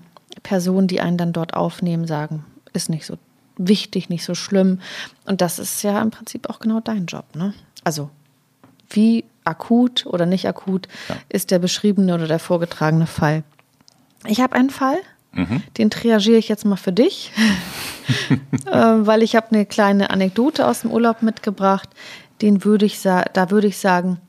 Personen, 0.43 0.87
die 0.87 0.99
einen 0.99 1.17
dann 1.17 1.31
dort 1.31 1.53
aufnehmen, 1.53 2.05
sagen, 2.05 2.45
ist 2.73 2.89
nicht 2.89 3.05
so 3.05 3.17
wichtig, 3.57 4.09
nicht 4.09 4.25
so 4.25 4.35
schlimm. 4.35 4.81
Und 5.25 5.39
das 5.39 5.57
ist 5.57 5.81
ja 5.83 6.01
im 6.01 6.11
Prinzip 6.11 6.49
auch 6.49 6.59
genau 6.59 6.81
dein 6.81 7.05
Job. 7.05 7.23
Ne? 7.33 7.53
Also 7.85 8.09
wie 8.89 9.23
akut 9.45 10.05
oder 10.05 10.25
nicht 10.25 10.47
akut 10.49 10.89
ja. 11.07 11.15
ist 11.29 11.51
der 11.51 11.59
beschriebene 11.59 12.13
oder 12.13 12.27
der 12.27 12.39
vorgetragene 12.39 13.07
Fall. 13.07 13.43
Ich 14.27 14.41
habe 14.41 14.55
einen 14.55 14.69
Fall, 14.69 14.97
mhm. 15.35 15.63
den 15.77 15.89
triagiere 15.91 16.37
ich 16.37 16.47
jetzt 16.47 16.65
mal 16.65 16.75
für 16.75 16.91
dich, 16.91 17.31
äh, 18.65 18.71
weil 18.71 19.21
ich 19.21 19.35
habe 19.35 19.47
eine 19.51 19.65
kleine 19.65 20.09
Anekdote 20.09 20.67
aus 20.67 20.81
dem 20.81 20.91
Urlaub 20.91 21.21
mitgebracht. 21.21 21.89
Den 22.41 22.65
würde 22.65 22.85
ich 22.85 23.01
da 23.01 23.49
würde 23.49 23.67
ich 23.67 23.77
sagen, 23.77 24.19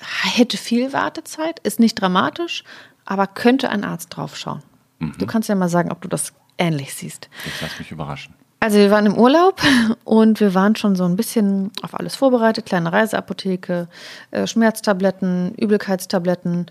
hätte 0.00 0.56
viel 0.56 0.92
Wartezeit, 0.92 1.58
ist 1.60 1.80
nicht 1.80 1.94
dramatisch, 1.94 2.64
aber 3.04 3.26
könnte 3.26 3.70
ein 3.70 3.84
Arzt 3.84 4.16
drauf 4.16 4.36
schauen. 4.36 4.62
Mhm. 4.98 5.14
Du 5.18 5.26
kannst 5.26 5.48
ja 5.48 5.54
mal 5.54 5.68
sagen, 5.68 5.90
ob 5.90 6.02
du 6.02 6.08
das 6.08 6.32
ähnlich 6.58 6.94
siehst. 6.94 7.28
Ich 7.46 7.60
lass 7.60 7.78
mich 7.78 7.90
überraschen. 7.90 8.34
Also 8.60 8.78
wir 8.78 8.90
waren 8.90 9.06
im 9.06 9.16
Urlaub 9.16 9.62
und 10.04 10.40
wir 10.40 10.54
waren 10.54 10.76
schon 10.76 10.96
so 10.96 11.04
ein 11.04 11.16
bisschen 11.16 11.70
auf 11.82 11.98
alles 11.98 12.16
vorbereitet. 12.16 12.66
Kleine 12.66 12.92
Reiseapotheke, 12.92 13.88
äh, 14.30 14.46
Schmerztabletten, 14.46 15.54
Übelkeitstabletten, 15.54 16.66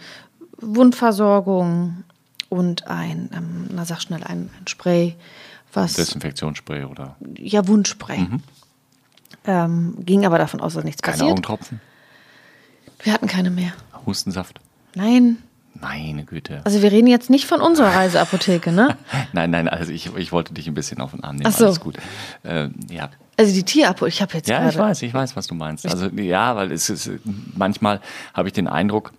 Wundversorgung 0.60 2.04
und 2.50 2.88
ein, 2.88 3.30
ähm, 3.34 3.68
na 3.72 3.86
sag 3.86 4.02
schnell, 4.02 4.24
ein, 4.24 4.50
ein 4.60 4.68
Spray. 4.68 5.16
Was, 5.74 5.94
Desinfektionsspray 5.94 6.86
oder? 6.86 7.16
Ja, 7.38 7.68
Wundspray. 7.68 8.20
Mhm. 8.20 8.44
Ähm, 9.46 9.96
ging 10.00 10.26
aber 10.26 10.38
davon 10.38 10.62
aus, 10.62 10.74
dass 10.74 10.84
nichts 10.84 11.02
keine 11.02 11.14
passiert. 11.14 11.28
Keine 11.28 11.32
Augentropfen? 11.34 11.82
Wir 13.04 13.14
hatten 13.14 13.28
keine 13.28 13.50
mehr. 13.50 13.74
Hustensaft? 14.06 14.60
Nein, 14.96 15.38
meine 15.80 16.26
Güte. 16.26 16.62
Also 16.64 16.82
wir 16.82 16.92
reden 16.92 17.08
jetzt 17.08 17.30
nicht 17.30 17.46
von 17.46 17.62
unserer 17.62 17.96
Reiseapotheke, 17.96 18.72
ne? 18.72 18.98
nein, 19.34 19.52
nein, 19.52 19.68
also 19.68 19.92
ich, 19.92 20.16
ich 20.16 20.32
wollte 20.32 20.54
dich 20.54 20.68
ein 20.68 20.74
bisschen 20.74 21.00
auf 21.02 21.12
den 21.12 21.24
Arm 21.24 21.36
nehmen. 21.36 21.48
Ach 21.48 21.58
so. 21.58 21.66
Alles 21.66 21.80
gut. 21.80 21.98
Ähm, 22.44 22.76
ja. 22.90 23.10
Also 23.38 23.54
die 23.54 23.64
Tierapotheke, 23.64 24.10
ich 24.10 24.22
habe 24.22 24.34
jetzt 24.34 24.50
Ja, 24.50 24.68
ich 24.68 24.78
weiß, 24.78 25.02
ich 25.04 25.14
weiß, 25.14 25.36
was 25.36 25.48
du 25.48 25.56
meinst. 25.56 25.86
Also 25.86 26.08
ja, 26.08 26.56
weil 26.56 26.72
es 26.72 26.90
ist 26.90 27.12
manchmal 27.56 28.02
habe 28.34 28.48
ich 28.48 28.54
den 28.54 28.68
Eindruck, 28.68 29.14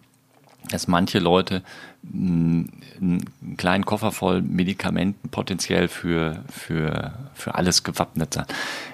dass 0.71 0.89
manche 0.89 1.21
Leute 1.21 1.63
einen 2.05 3.57
kleinen 3.57 3.85
Koffer 3.85 4.13
voll 4.13 4.43
Medikamenten 4.43 5.29
potenziell 5.29 5.89
für, 5.89 6.43
für, 6.51 7.13
für 7.35 7.55
alles 7.55 7.83
gewappnet 7.83 8.35
sind. 8.35 8.47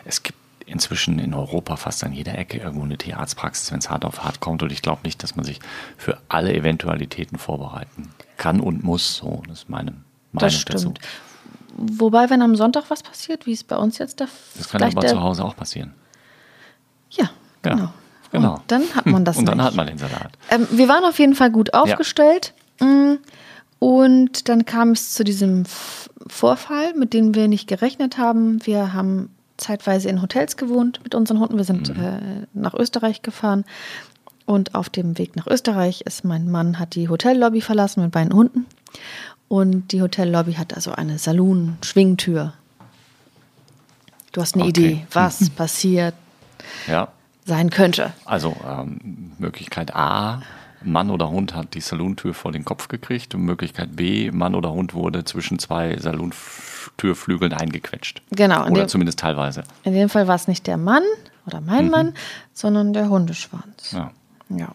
Es 0.05 0.23
gibt 0.23 0.39
inzwischen 0.67 1.19
in 1.19 1.35
Europa 1.35 1.77
fast 1.77 2.05
an 2.05 2.13
jeder 2.13 2.39
Ecke 2.39 2.59
irgendwo 2.59 2.85
eine 2.85 2.97
Tierarztpraxis, 2.97 3.71
wenn 3.71 3.79
es 3.79 3.91
hart 3.91 4.05
auf 4.05 4.25
hart 4.25 4.41
kommt. 4.41 4.63
Und 4.63 4.73
ich 4.73 4.83
glaube 4.83 5.03
nicht, 5.05 5.23
dass 5.23 5.37
man 5.37 5.45
sich 5.45 5.61
für 5.97 6.19
alle 6.29 6.55
Eventualitäten 6.55 7.39
vorbereiten 7.39 8.11
kann 8.37 8.61
und 8.61 8.83
muss. 8.83 9.17
So, 9.17 9.43
das 9.49 9.61
ist 9.61 9.69
meine 9.69 9.93
Meinung 9.93 10.05
das 10.33 10.55
stimmt. 10.55 10.79
dazu. 10.79 10.95
Wobei, 11.77 12.31
wenn 12.31 12.41
am 12.41 12.57
Sonntag 12.57 12.85
was 12.89 13.03
passiert, 13.03 13.47
wie 13.47 13.53
es 13.53 13.65
bei 13.65 13.77
uns 13.77 13.99
jetzt 13.99 14.21
der 14.21 14.29
Das 14.57 14.69
kann 14.69 14.83
aber 14.83 15.07
zu 15.07 15.21
Hause 15.21 15.45
auch 15.45 15.57
passieren. 15.57 15.93
Ja, 17.11 17.31
genau. 17.63 17.77
Ja, 17.77 17.93
genau. 18.31 18.55
Und 18.55 18.63
dann 18.69 18.83
hat 18.95 19.07
man 19.07 19.25
das. 19.25 19.37
und 19.39 19.47
dann 19.47 19.59
nicht. 19.59 19.67
hat 19.67 19.75
man 19.75 19.87
den 19.87 19.99
Salat. 19.99 20.33
Ähm, 20.51 20.67
wir 20.71 20.89
waren 20.89 21.05
auf 21.05 21.19
jeden 21.19 21.35
Fall 21.35 21.51
gut 21.51 21.75
aufgestellt. 21.75 22.55
Ja. 22.57 22.64
Mm, 22.81 23.15
und 23.79 24.49
dann 24.49 24.65
kam 24.65 24.93
es 24.93 25.13
zu 25.13 25.25
diesem 25.25 25.65
Vorfall, 26.27 26.95
mit 26.95 27.13
dem 27.13 27.35
wir 27.35 27.49
nicht 27.49 27.69
gerechnet 27.69 28.19
haben. 28.19 28.65
Wir 28.65 28.95
haben 28.95 29.31
zeitweise 29.57 30.09
in 30.09 30.23
Hotels 30.23 30.57
gewohnt 30.57 31.01
mit 31.05 31.15
unseren 31.15 31.39
Hunden. 31.39 31.57
Wir 31.57 31.65
sind 31.65 31.97
mhm. 31.97 32.03
äh, 32.03 32.47
nach 32.55 32.75
Österreich 32.75 33.23
gefahren. 33.23 33.65
Und 34.47 34.75
auf 34.75 34.89
dem 34.91 35.17
Weg 35.19 35.37
nach 35.37 35.47
Österreich 35.47 36.03
ist 36.03 36.25
mein 36.25 36.51
Mann 36.51 36.79
hat 36.79 36.95
die 36.95 37.09
Hotellobby 37.09 37.61
verlassen 37.61 38.03
mit 38.03 38.13
beiden 38.13 38.35
Hunden. 38.35 38.67
Und 39.49 39.93
die 39.93 40.03
Hotellobby 40.03 40.55
hat 40.55 40.75
also 40.75 40.93
eine 40.93 41.19
Saloon-Schwingtür. 41.19 42.53
Du 44.33 44.41
hast 44.41 44.55
eine 44.55 44.65
okay. 44.65 44.71
Idee, 44.71 45.07
was 45.13 45.51
passiert? 45.51 46.15
Ja. 46.87 47.09
sein 47.45 47.71
könnte. 47.71 48.13
Also 48.25 48.57
ähm, 48.67 49.33
Möglichkeit 49.39 49.95
A, 49.95 50.43
Mann 50.85 51.11
oder 51.11 51.31
Hund 51.31 51.55
hat 51.55 51.75
die 51.75 51.81
Salontür 51.81 52.35
vor 52.35 52.53
den 52.53 52.65
Kopf 52.65 52.89
gekriegt. 52.89 53.35
Und 53.35 53.43
Möglichkeit 53.43 53.97
B, 53.97 54.31
Mann 54.31 54.55
oder 54.55 54.71
Hund 54.73 54.95
wurde 54.95 55.25
zwischen 55.25 55.59
zwei 55.59 55.97
Salontürflügeln 55.99 57.53
eingequetscht. 57.53 58.23
Genau. 58.31 58.67
Oder 58.67 58.83
dem- 58.83 58.89
zumindest 58.89 59.19
teilweise. 59.19 59.65
In 59.83 59.93
dem 59.95 60.09
Fall 60.09 60.29
war 60.29 60.35
es 60.37 60.49
nicht 60.49 60.67
der 60.67 60.77
Mann 60.77 61.03
oder 61.47 61.61
mein 61.61 61.91
Mann, 61.91 62.15
sondern 62.53 62.93
der 62.93 63.09
Hundeschwanz. 63.09 63.93
Ja. 63.93 64.11
Ja. 64.51 64.69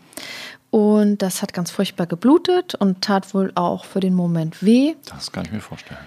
Und 0.72 1.22
das 1.24 1.42
hat 1.42 1.54
ganz 1.54 1.72
furchtbar 1.72 2.06
geblutet 2.06 2.76
und 2.76 3.02
tat 3.02 3.34
wohl 3.34 3.52
auch 3.56 3.86
für 3.86 4.00
den 4.00 4.14
Moment 4.14 4.62
weh. 4.64 4.96
Das 5.10 5.32
kann 5.32 5.46
ich 5.46 5.52
mir 5.52 5.62
vorstellen. 5.62 6.00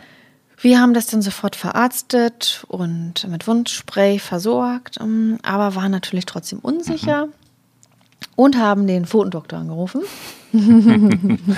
Wir 0.61 0.79
haben 0.81 0.95
das 0.95 1.07
dann 1.07 1.23
sofort 1.23 1.57
verarztet 1.57 2.65
und 2.69 3.27
mit 3.29 3.49
Wundspray 3.49 4.21
versorgt, 4.21 4.99
ähm, 5.01 5.39
aber 5.43 5.75
waren 5.75 5.91
natürlich 5.91 6.27
trotzdem 6.27 6.61
unsicher 6.61 7.27
und 8.37 8.59
haben 8.59 8.87
den 8.87 9.07
Pfotendoktor 9.07 9.59
angerufen. 9.61 10.03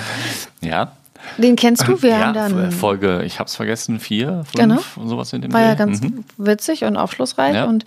Ja. 0.61 0.91
Den 1.39 1.55
kennst 1.55 1.87
du? 1.87 1.99
Wir 2.03 2.11
ja, 2.11 2.19
haben 2.27 2.33
dann. 2.35 2.71
Folge, 2.71 3.23
ich 3.23 3.39
hab's 3.39 3.55
vergessen, 3.55 3.99
vier, 3.99 4.43
fünf, 4.45 4.51
Genau. 4.53 4.79
sowas 5.07 5.33
in 5.33 5.41
dem 5.41 5.51
War 5.53 5.61
ja 5.61 5.69
Dreh. 5.73 5.77
ganz 5.77 6.01
Mhm. 6.01 6.23
witzig 6.37 6.83
und 6.83 6.97
aufschlussreich 6.97 7.55
Ja. 7.55 7.65
und 7.65 7.83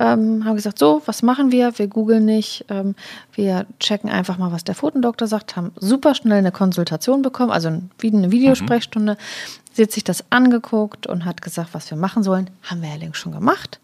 ähm, 0.00 0.44
haben 0.44 0.56
gesagt, 0.56 0.78
so, 0.78 1.00
was 1.06 1.22
machen 1.22 1.52
wir? 1.52 1.78
Wir 1.78 1.86
googeln 1.86 2.24
nicht, 2.24 2.64
ähm, 2.68 2.96
wir 3.32 3.64
checken 3.78 4.10
einfach 4.10 4.38
mal, 4.38 4.50
was 4.50 4.64
der 4.64 4.74
Pfotendoktor 4.74 5.28
sagt, 5.28 5.54
haben 5.54 5.70
super 5.76 6.16
schnell 6.16 6.38
eine 6.38 6.50
Konsultation 6.50 7.22
bekommen, 7.22 7.52
also 7.52 7.68
eine 7.68 7.82
Videosprechstunde. 8.32 9.16
Sie 9.72 9.82
hat 9.84 9.92
sich 9.92 10.02
das 10.02 10.24
angeguckt 10.30 11.06
und 11.06 11.24
hat 11.24 11.42
gesagt, 11.42 11.68
was 11.74 11.88
wir 11.92 11.96
machen 11.96 12.24
sollen. 12.24 12.50
Haben 12.64 12.82
wir 12.82 12.88
ja 12.88 12.96
längst 12.96 13.20
schon 13.20 13.30
gemacht. 13.32 13.78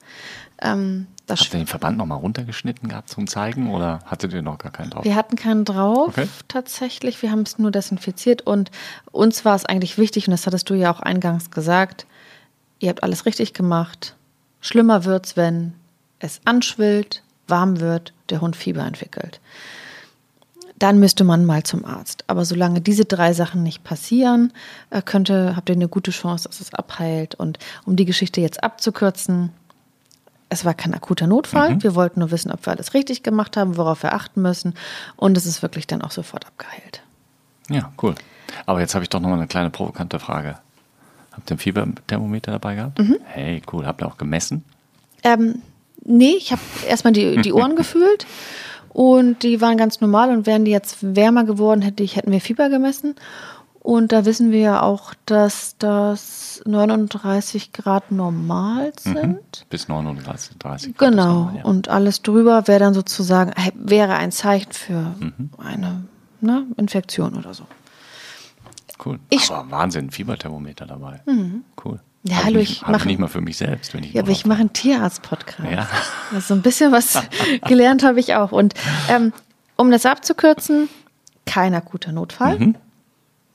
Ähm, 0.60 1.06
das 1.26 1.40
Habt 1.40 1.54
ihr 1.54 1.61
den 1.61 1.66
Verband 1.66 1.99
nochmal 1.99 2.18
runtergeschnitten 2.18 2.88
gehabt 2.88 3.09
zum 3.11 3.26
Zeigen 3.26 3.75
oder 3.75 3.99
hattet 4.06 4.33
ihr 4.33 4.42
noch 4.42 4.59
gar 4.59 4.71
keinen 4.71 4.90
drauf? 4.90 5.04
Wir 5.04 5.16
hatten 5.16 5.35
keinen 5.37 5.64
drauf, 5.64 6.09
Okay. 6.09 6.28
tatsächlich. 6.47 7.21
Wir 7.21 7.33
haben 7.33 7.42
es 7.42 7.59
nur 7.59 7.71
desinfiziert 7.73 8.42
und 8.42 8.71
uns 9.11 9.45
war 9.45 9.56
es 9.56 9.66
eigentlich 9.66 9.99
wichtig, 9.99 10.28
und 10.28 10.30
das 10.33 10.47
hattest 10.47 10.71
du 10.71 10.75
ja 10.75 10.90
auch 10.92 11.00
eingangs 11.00 11.50
gesagt, 11.50 12.06
ihr 12.78 12.88
habt 12.90 13.02
alles 13.02 13.26
richtig 13.26 13.54
gemacht. 13.54 14.14
Schlimmer 14.61 15.04
wird's, 15.04 15.37
wenn 15.37 15.75
es 16.21 16.40
anschwillt, 16.45 17.23
warm 17.49 17.80
wird, 17.80 18.12
der 18.30 18.40
Hund 18.40 18.54
Fieber 18.56 18.85
entwickelt. 18.85 19.40
Dann 20.78 20.99
müsste 20.99 21.25
man 21.25 21.45
mal 21.45 21.62
zum 21.62 21.85
Arzt. 21.85 22.25
Aber 22.26 22.45
solange 22.45 22.80
diese 22.83 23.04
drei 23.06 23.33
Sachen 23.33 23.62
nicht 23.62 23.83
passieren, 23.83 24.52
äh, 24.90 25.00
könnte, 25.00 25.56
habt 25.56 25.68
ihr 25.71 25.75
eine 25.75 25.88
gute 25.88 26.11
Chance, 26.11 26.49
dass 26.49 26.61
es 26.61 26.75
abheilt. 26.75 27.35
Und 27.35 27.59
um 27.87 27.97
die 27.97 28.04
Geschichte 28.04 28.40
jetzt 28.42 28.62
abzukürzen, 28.62 29.52
es 30.48 30.64
war 30.64 30.74
kein 30.74 30.94
akuter 30.94 31.26
Notfall. 31.26 31.82
Wir 31.82 31.94
wollten 31.94 32.20
nur 32.20 32.30
wissen, 32.30 32.52
ob 32.52 32.64
wir 32.66 32.72
alles 32.72 32.94
richtig 32.94 33.22
gemacht 33.22 33.56
haben, 33.56 33.76
worauf 33.76 34.02
wir 34.02 34.12
achten 34.12 34.42
müssen. 34.42 34.74
Und 35.16 35.36
es 35.36 35.46
ist 35.46 35.62
wirklich 35.62 35.86
dann 35.86 36.02
auch 36.02 36.12
sofort 36.12 36.46
abgeheilt. 36.46 37.02
Ja, 37.68 37.92
cool. 38.02 38.14
Aber 38.64 38.80
jetzt 38.80 38.94
habe 38.94 39.02
ich 39.02 39.08
doch 39.08 39.20
nochmal 39.20 39.38
eine 39.38 39.48
kleine 39.48 39.70
provokante 39.70 40.18
Frage. 40.18 40.58
Habt 41.32 41.50
ihr 41.50 41.56
ein 41.56 41.58
Fieberthermometer 41.58 42.52
dabei 42.52 42.76
gehabt? 42.76 42.98
Mhm. 42.98 43.16
Hey, 43.24 43.60
cool. 43.72 43.86
Habt 43.86 44.02
ihr 44.02 44.06
auch 44.06 44.18
gemessen? 44.18 44.64
Ähm, 45.24 45.62
nee, 46.04 46.34
ich 46.38 46.52
habe 46.52 46.62
erstmal 46.88 47.12
die, 47.12 47.40
die 47.42 47.52
Ohren 47.52 47.76
gefühlt 47.76 48.26
und 48.90 49.42
die 49.42 49.60
waren 49.60 49.76
ganz 49.76 50.00
normal 50.00 50.30
und 50.30 50.46
wären 50.46 50.64
die 50.64 50.70
jetzt 50.70 50.98
wärmer 51.00 51.44
geworden, 51.44 51.82
hätte 51.82 52.02
ich, 52.02 52.16
hätten 52.16 52.30
wir 52.30 52.40
Fieber 52.40 52.70
gemessen. 52.70 53.16
Und 53.86 54.10
da 54.10 54.24
wissen 54.24 54.50
wir 54.50 54.58
ja 54.58 54.82
auch, 54.82 55.14
dass 55.26 55.76
das 55.78 56.60
39 56.66 57.72
Grad 57.72 58.10
normal 58.10 58.92
sind. 58.98 59.64
Bis 59.70 59.86
39, 59.86 60.56
30 60.58 60.96
Grad 60.96 61.10
Genau. 61.12 61.26
normal, 61.34 61.56
ja. 61.58 61.64
Und 61.64 61.88
alles 61.88 62.20
drüber 62.22 62.66
wäre 62.66 62.80
dann 62.80 62.94
sozusagen, 62.94 63.52
äh, 63.52 63.70
wäre 63.76 64.14
ein 64.14 64.32
Zeichen 64.32 64.72
für 64.72 65.14
Mhm. 65.20 65.50
eine 65.58 66.02
ne, 66.40 66.64
Infektion 66.76 67.34
oder 67.36 67.54
so. 67.54 67.62
Cool. 69.04 69.20
Ich- 69.30 69.50
Aber 69.52 69.70
Wahnsinn, 69.70 70.10
Fieberthermometer 70.10 70.86
dabei. 70.86 71.20
Cool. 71.84 72.00
Ja, 72.24 72.42
hallo, 72.44 72.58
ich 72.58 72.84
mache- 72.88 73.06
nicht 73.06 73.20
mal 73.20 73.28
für 73.28 73.40
mich 73.40 73.56
selbst, 73.56 73.94
wenn 73.94 74.02
ich 74.02 74.12
Ja, 74.14 74.22
aber 74.22 74.32
ich 74.32 74.46
mache 74.46 74.60
einen 74.60 74.72
Tierarzt-Podcast. 74.72 75.70
Ja. 75.70 75.86
Also 76.34 76.54
ein 76.54 76.62
bisschen 76.62 76.90
was 76.90 77.20
gelernt 77.68 78.02
habe 78.02 78.18
ich 78.18 78.34
auch. 78.34 78.50
Und 78.50 78.74
ähm, 79.08 79.32
um 79.76 79.92
das 79.92 80.06
abzukürzen, 80.06 80.88
kein 81.44 81.72
akuter 81.74 82.10
Notfall. 82.10 82.58
Mhm. 82.58 82.74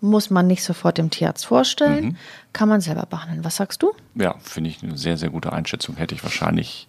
Muss 0.01 0.29
man 0.31 0.47
nicht 0.47 0.63
sofort 0.63 0.97
dem 0.97 1.11
Tierarzt 1.11 1.45
vorstellen. 1.45 2.17
Kann 2.53 2.67
man 2.67 2.81
selber 2.81 3.05
behandeln. 3.05 3.43
Was 3.43 3.57
sagst 3.57 3.83
du? 3.83 3.93
Ja, 4.15 4.35
finde 4.41 4.71
ich 4.71 4.81
eine 4.81 4.97
sehr, 4.97 5.15
sehr 5.15 5.29
gute 5.29 5.53
Einschätzung. 5.53 5.95
Hätte 5.95 6.15
ich 6.15 6.23
wahrscheinlich 6.23 6.87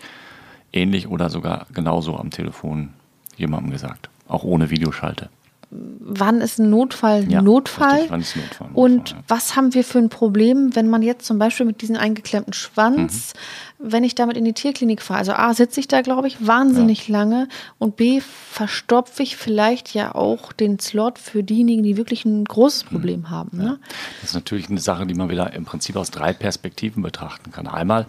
ähnlich 0.72 1.08
oder 1.08 1.28
sogar 1.28 1.66
genauso 1.72 2.16
am 2.16 2.30
Telefon 2.30 2.94
jemandem 3.36 3.70
gesagt. 3.70 4.08
Auch 4.28 4.44
ohne 4.44 4.70
Videoschalte. 4.70 5.28
Wann 5.74 6.42
ist 6.42 6.58
ein 6.58 6.68
Notfall 6.68 7.30
Ja, 7.30 7.40
Notfall? 7.40 7.92
richtig, 7.92 8.10
wann 8.10 8.20
ist 8.20 8.36
Notfall 8.36 8.68
Notfall, 8.68 8.84
Und 8.84 9.10
ja. 9.12 9.16
was 9.28 9.56
haben 9.56 9.72
wir 9.72 9.84
für 9.84 9.98
ein 9.98 10.10
Problem, 10.10 10.76
wenn 10.76 10.90
man 10.90 11.00
jetzt 11.00 11.24
zum 11.24 11.38
Beispiel 11.38 11.64
mit 11.64 11.80
diesem 11.80 11.96
eingeklemmten 11.96 12.52
Schwanz, 12.52 13.32
Mhm. 13.78 13.92
wenn 13.92 14.04
ich 14.04 14.14
damit 14.14 14.36
in 14.36 14.44
die 14.44 14.52
Tierklinik 14.52 15.00
fahre, 15.00 15.20
also 15.20 15.32
A, 15.32 15.54
sitze 15.54 15.80
ich 15.80 15.88
da, 15.88 16.02
glaube 16.02 16.28
ich, 16.28 16.46
wahnsinnig 16.46 17.08
lange 17.08 17.48
und 17.78 17.96
B, 17.96 18.20
verstopfe 18.20 19.22
ich 19.22 19.36
vielleicht 19.38 19.94
ja 19.94 20.14
auch 20.14 20.52
den 20.52 20.78
Slot 20.78 21.18
für 21.18 21.42
diejenigen, 21.42 21.82
die 21.82 21.96
wirklich 21.96 22.26
ein 22.26 22.44
großes 22.44 22.84
Problem 22.84 23.30
haben. 23.30 23.56
Ne? 23.56 23.78
Das 24.20 24.30
ist 24.30 24.34
natürlich 24.34 24.68
eine 24.68 24.80
Sache, 24.80 25.06
die 25.06 25.14
man 25.14 25.30
wieder 25.30 25.54
im 25.54 25.64
Prinzip 25.64 25.96
aus 25.96 26.10
drei 26.10 26.34
Perspektiven 26.34 27.02
betrachten 27.02 27.50
kann. 27.50 27.66
Einmal 27.66 28.06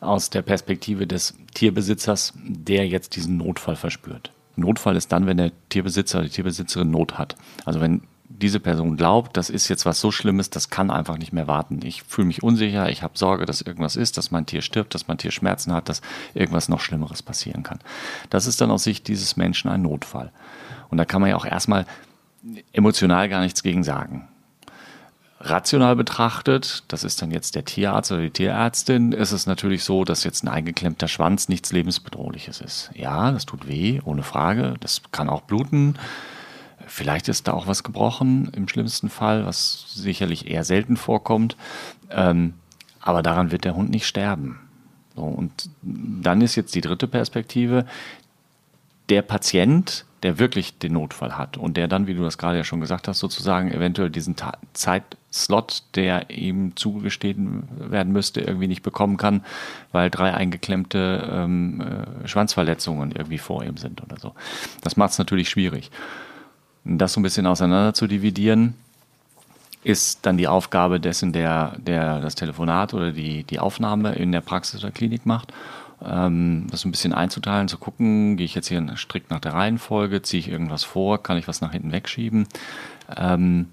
aus 0.00 0.28
der 0.28 0.42
Perspektive 0.42 1.06
des 1.06 1.32
Tierbesitzers, 1.54 2.34
der 2.44 2.86
jetzt 2.86 3.16
diesen 3.16 3.38
Notfall 3.38 3.76
verspürt. 3.76 4.32
Notfall 4.56 4.96
ist 4.96 5.12
dann, 5.12 5.26
wenn 5.26 5.36
der 5.36 5.52
Tierbesitzer 5.68 6.18
oder 6.18 6.28
die 6.28 6.34
Tierbesitzerin 6.34 6.90
Not 6.90 7.18
hat. 7.18 7.36
Also 7.64 7.80
wenn 7.80 8.02
diese 8.28 8.60
Person 8.60 8.96
glaubt, 8.96 9.36
das 9.36 9.50
ist 9.50 9.68
jetzt 9.68 9.86
was 9.86 10.00
so 10.00 10.10
Schlimmes, 10.10 10.50
das 10.50 10.68
kann 10.68 10.90
einfach 10.90 11.16
nicht 11.16 11.32
mehr 11.32 11.46
warten. 11.46 11.80
Ich 11.84 12.02
fühle 12.02 12.26
mich 12.26 12.42
unsicher, 12.42 12.90
ich 12.90 13.02
habe 13.02 13.16
Sorge, 13.16 13.46
dass 13.46 13.60
irgendwas 13.60 13.96
ist, 13.96 14.18
dass 14.18 14.30
mein 14.30 14.46
Tier 14.46 14.62
stirbt, 14.62 14.94
dass 14.94 15.08
mein 15.08 15.18
Tier 15.18 15.30
Schmerzen 15.30 15.72
hat, 15.72 15.88
dass 15.88 16.02
irgendwas 16.34 16.68
noch 16.68 16.80
Schlimmeres 16.80 17.22
passieren 17.22 17.62
kann. 17.62 17.78
Das 18.30 18.46
ist 18.46 18.60
dann 18.60 18.70
aus 18.70 18.84
Sicht 18.84 19.08
dieses 19.08 19.36
Menschen 19.36 19.70
ein 19.70 19.82
Notfall. 19.82 20.32
Und 20.88 20.98
da 20.98 21.04
kann 21.04 21.20
man 21.20 21.30
ja 21.30 21.36
auch 21.36 21.46
erstmal 21.46 21.86
emotional 22.72 23.28
gar 23.28 23.40
nichts 23.40 23.62
gegen 23.62 23.84
sagen 23.84 24.28
rational 25.50 25.96
betrachtet, 25.96 26.84
das 26.88 27.04
ist 27.04 27.22
dann 27.22 27.30
jetzt 27.30 27.54
der 27.54 27.64
Tierarzt 27.64 28.12
oder 28.12 28.22
die 28.22 28.30
Tierärztin, 28.30 29.12
ist 29.12 29.32
es 29.32 29.46
natürlich 29.46 29.84
so, 29.84 30.04
dass 30.04 30.24
jetzt 30.24 30.44
ein 30.44 30.48
eingeklemmter 30.48 31.08
Schwanz 31.08 31.48
nichts 31.48 31.72
lebensbedrohliches 31.72 32.60
ist. 32.60 32.90
Ja, 32.94 33.30
das 33.32 33.46
tut 33.46 33.68
weh, 33.68 34.00
ohne 34.04 34.22
Frage. 34.22 34.74
Das 34.80 35.02
kann 35.12 35.28
auch 35.28 35.42
bluten. 35.42 35.94
Vielleicht 36.86 37.28
ist 37.28 37.48
da 37.48 37.52
auch 37.52 37.66
was 37.66 37.82
gebrochen 37.82 38.50
im 38.54 38.68
schlimmsten 38.68 39.08
Fall, 39.08 39.46
was 39.46 39.86
sicherlich 39.94 40.48
eher 40.50 40.64
selten 40.64 40.96
vorkommt. 40.96 41.56
Ähm, 42.10 42.54
aber 43.00 43.22
daran 43.22 43.50
wird 43.50 43.64
der 43.64 43.74
Hund 43.74 43.90
nicht 43.90 44.06
sterben. 44.06 44.60
So, 45.14 45.22
und 45.22 45.70
dann 45.82 46.40
ist 46.40 46.56
jetzt 46.56 46.74
die 46.74 46.80
dritte 46.80 47.08
Perspektive, 47.08 47.86
der 49.08 49.22
Patient, 49.22 50.04
der 50.22 50.38
wirklich 50.38 50.78
den 50.78 50.94
Notfall 50.94 51.38
hat 51.38 51.56
und 51.56 51.76
der 51.76 51.88
dann, 51.88 52.06
wie 52.06 52.14
du 52.14 52.22
das 52.22 52.38
gerade 52.38 52.58
ja 52.58 52.64
schon 52.64 52.80
gesagt 52.80 53.08
hast, 53.08 53.18
sozusagen 53.18 53.70
eventuell 53.70 54.10
diesen 54.10 54.36
Ta 54.36 54.58
Zeitslot, 55.36 55.82
der 55.94 56.30
ihm 56.30 56.74
zugestehen 56.76 57.68
werden 57.78 58.12
müsste, 58.12 58.40
irgendwie 58.40 58.68
nicht 58.68 58.82
bekommen 58.82 59.16
kann, 59.16 59.44
weil 59.92 60.10
drei 60.10 60.34
eingeklemmte 60.34 61.30
ähm, 61.30 61.80
äh, 61.80 62.28
Schwanzverletzungen 62.28 63.12
irgendwie 63.12 63.38
vor 63.38 63.62
ihm 63.62 63.76
sind 63.76 64.02
oder 64.02 64.18
so. 64.18 64.34
Das 64.82 64.96
macht 64.96 65.10
es 65.12 65.18
natürlich 65.18 65.48
schwierig. 65.48 65.90
Das 66.84 67.12
so 67.12 67.20
ein 67.20 67.22
bisschen 67.22 67.46
auseinander 67.46 67.94
zu 67.94 68.06
dividieren, 68.06 68.74
ist 69.82 70.26
dann 70.26 70.36
die 70.36 70.48
Aufgabe 70.48 70.98
dessen, 70.98 71.32
der, 71.32 71.76
der 71.78 72.20
das 72.20 72.34
Telefonat 72.34 72.94
oder 72.94 73.12
die, 73.12 73.44
die 73.44 73.60
Aufnahme 73.60 74.14
in 74.14 74.32
der 74.32 74.40
Praxis 74.40 74.82
oder 74.82 74.90
Klinik 74.90 75.26
macht. 75.26 75.52
Ähm, 76.04 76.66
das 76.70 76.80
so 76.80 76.88
ein 76.88 76.90
bisschen 76.90 77.12
einzuteilen, 77.12 77.68
zu 77.68 77.78
gucken, 77.78 78.36
gehe 78.36 78.46
ich 78.46 78.54
jetzt 78.54 78.68
hier 78.68 78.84
strikt 78.96 79.30
nach 79.30 79.40
der 79.40 79.54
Reihenfolge, 79.54 80.22
ziehe 80.22 80.40
ich 80.40 80.48
irgendwas 80.48 80.84
vor, 80.84 81.22
kann 81.22 81.36
ich 81.36 81.48
was 81.48 81.60
nach 81.60 81.72
hinten 81.72 81.92
wegschieben. 81.92 82.46
Ähm, 83.16 83.66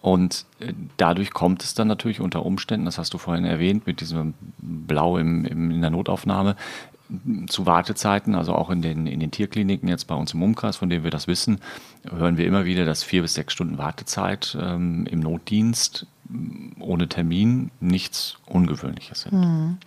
und 0.00 0.46
äh, 0.60 0.72
dadurch 0.96 1.32
kommt 1.32 1.62
es 1.62 1.74
dann 1.74 1.88
natürlich 1.88 2.20
unter 2.20 2.44
Umständen, 2.44 2.86
das 2.86 2.98
hast 2.98 3.12
du 3.14 3.18
vorhin 3.18 3.44
erwähnt, 3.44 3.86
mit 3.86 4.00
diesem 4.00 4.34
Blau 4.58 5.18
im, 5.18 5.44
im, 5.44 5.70
in 5.70 5.80
der 5.80 5.90
Notaufnahme, 5.90 6.56
zu 7.48 7.66
Wartezeiten, 7.66 8.36
also 8.36 8.54
auch 8.54 8.70
in 8.70 8.82
den, 8.82 9.08
in 9.08 9.18
den 9.18 9.32
Tierkliniken 9.32 9.88
jetzt 9.88 10.06
bei 10.06 10.14
uns 10.14 10.32
im 10.32 10.42
Umkreis, 10.42 10.76
von 10.76 10.88
dem 10.88 11.02
wir 11.02 11.10
das 11.10 11.26
wissen, 11.26 11.58
hören 12.08 12.36
wir 12.36 12.46
immer 12.46 12.64
wieder, 12.64 12.84
dass 12.84 13.02
vier 13.02 13.22
bis 13.22 13.34
sechs 13.34 13.52
Stunden 13.52 13.78
Wartezeit 13.78 14.56
ähm, 14.60 15.06
im 15.10 15.18
Notdienst 15.18 16.06
ohne 16.78 17.08
Termin 17.08 17.72
nichts 17.80 18.38
Ungewöhnliches 18.46 19.22
sind. 19.22 19.78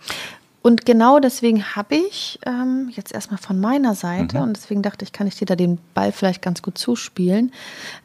Und 0.64 0.86
genau 0.86 1.18
deswegen 1.18 1.76
habe 1.76 1.94
ich 1.94 2.38
ähm, 2.46 2.90
jetzt 2.90 3.12
erstmal 3.12 3.36
von 3.36 3.60
meiner 3.60 3.94
Seite, 3.94 4.38
und 4.40 4.56
deswegen 4.56 4.80
dachte 4.80 5.04
ich, 5.04 5.12
kann 5.12 5.26
ich 5.26 5.36
dir 5.36 5.44
da 5.44 5.56
den 5.56 5.78
Ball 5.92 6.10
vielleicht 6.10 6.40
ganz 6.40 6.62
gut 6.62 6.78
zuspielen, 6.78 7.52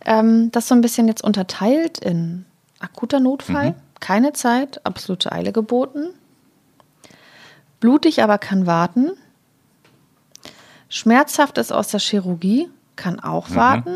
ähm, 0.06 0.51
das 0.51 0.68
so 0.68 0.75
ein 0.75 0.82
bisschen 0.82 1.08
jetzt 1.08 1.24
unterteilt 1.24 2.00
in 2.00 2.44
akuter 2.82 3.22
Notfall, 3.22 3.75
keine 4.01 4.34
Zeit, 4.34 4.86
absolute 4.86 5.32
Eile 5.32 5.54
geboten, 5.54 6.10
blutig, 7.80 8.24
aber 8.24 8.38
kann 8.38 8.66
warten, 8.66 9.12
Schmerzhaftes 10.89 11.72
aus 11.72 11.88
der 11.88 12.01
Chirurgie 12.01 12.70
kann 12.98 13.22
auch 13.22 13.56
warten. 13.56 13.96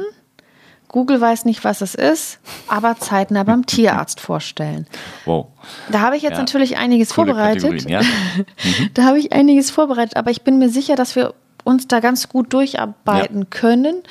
Google 0.93 1.19
weiß 1.19 1.43
nicht, 1.45 1.63
was 1.65 1.81
es 1.81 1.95
ist, 1.95 2.39
aber 2.69 2.95
zeitnah 2.97 3.43
beim 3.43 3.65
Tierarzt 3.65 4.21
vorstellen. 4.21 4.88
Wow. 5.25 5.47
Da 5.91 6.00
habe 6.00 6.15
ich 6.15 6.21
jetzt 6.23 6.33
Ja. 6.33 6.38
natürlich 6.39 6.77
einiges 6.77 7.12
vorbereitet. 7.12 7.89
Ja. 7.89 8.00
Da 8.93 9.03
habe 9.03 9.19
ich 9.19 9.33
einiges 9.33 9.71
vorbereitet, 9.71 10.15
aber 10.15 10.31
ich 10.31 10.43
bin 10.43 10.59
mir 10.59 10.69
sicher, 10.69 10.95
dass 10.95 11.15
wir 11.17 11.33
uns 11.65 11.88
da 11.88 12.00
ganz 12.00 12.29
gut 12.29 12.53
durcharbeiten 12.53 13.50
können 13.50 14.03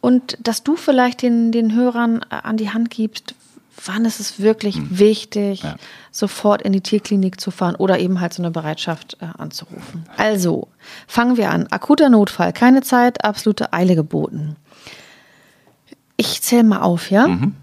und 0.00 0.36
dass 0.40 0.62
du 0.62 0.76
vielleicht 0.76 1.22
den, 1.22 1.50
den 1.50 1.74
Hörern 1.74 2.20
äh, 2.30 2.34
an 2.42 2.56
die 2.58 2.70
Hand 2.70 2.90
gibst, 2.90 3.34
wann 3.84 4.04
ist 4.04 4.20
es 4.20 4.38
wirklich 4.38 4.76
wichtig, 4.90 5.62
Hm. 5.62 5.70
Ja. 5.70 5.76
sofort 6.10 6.60
in 6.62 6.72
die 6.72 6.82
Tierklinik 6.82 7.40
zu 7.40 7.50
fahren 7.50 7.74
oder 7.76 7.98
eben 7.98 8.20
halt 8.20 8.34
so 8.34 8.42
eine 8.42 8.50
Bereitschaft 8.50 9.16
äh, 9.20 9.26
anzurufen. 9.38 10.04
Also, 10.18 10.68
fangen 11.06 11.36
wir 11.38 11.50
an. 11.50 11.68
Akuter 11.70 12.10
Notfall, 12.10 12.52
keine 12.52 12.82
Zeit, 12.82 13.24
absolute 13.24 13.72
Eile 13.72 13.94
geboten. 13.94 14.56
Ich 16.22 16.40
zähle 16.42 16.62
mal 16.62 16.80
auf, 16.82 17.10
ja? 17.10 17.26
Mhm. 17.26 17.56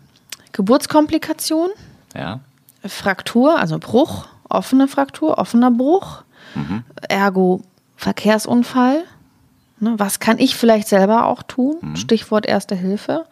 Geburtskomplikation, 0.51 1.70
Ja. 2.13 2.42
Fraktur, 2.86 3.58
also 3.58 3.78
Bruch, 3.80 4.25
offene 4.50 4.88
Fraktur, 4.89 5.38
offener 5.38 5.72
Bruch, 5.72 6.24
ergo 7.08 7.62
Verkehrsunfall. 7.96 9.04
Ne, 9.80 9.96
was 9.98 10.20
kann 10.20 10.39
ich 10.39 10.56
vielleicht 10.56 10.88
selber 10.89 11.25
auch 11.28 11.44
tun? 11.44 11.96
Stichwort 11.96 12.46
Erste 12.46 12.75
Hilfe. 12.75 13.25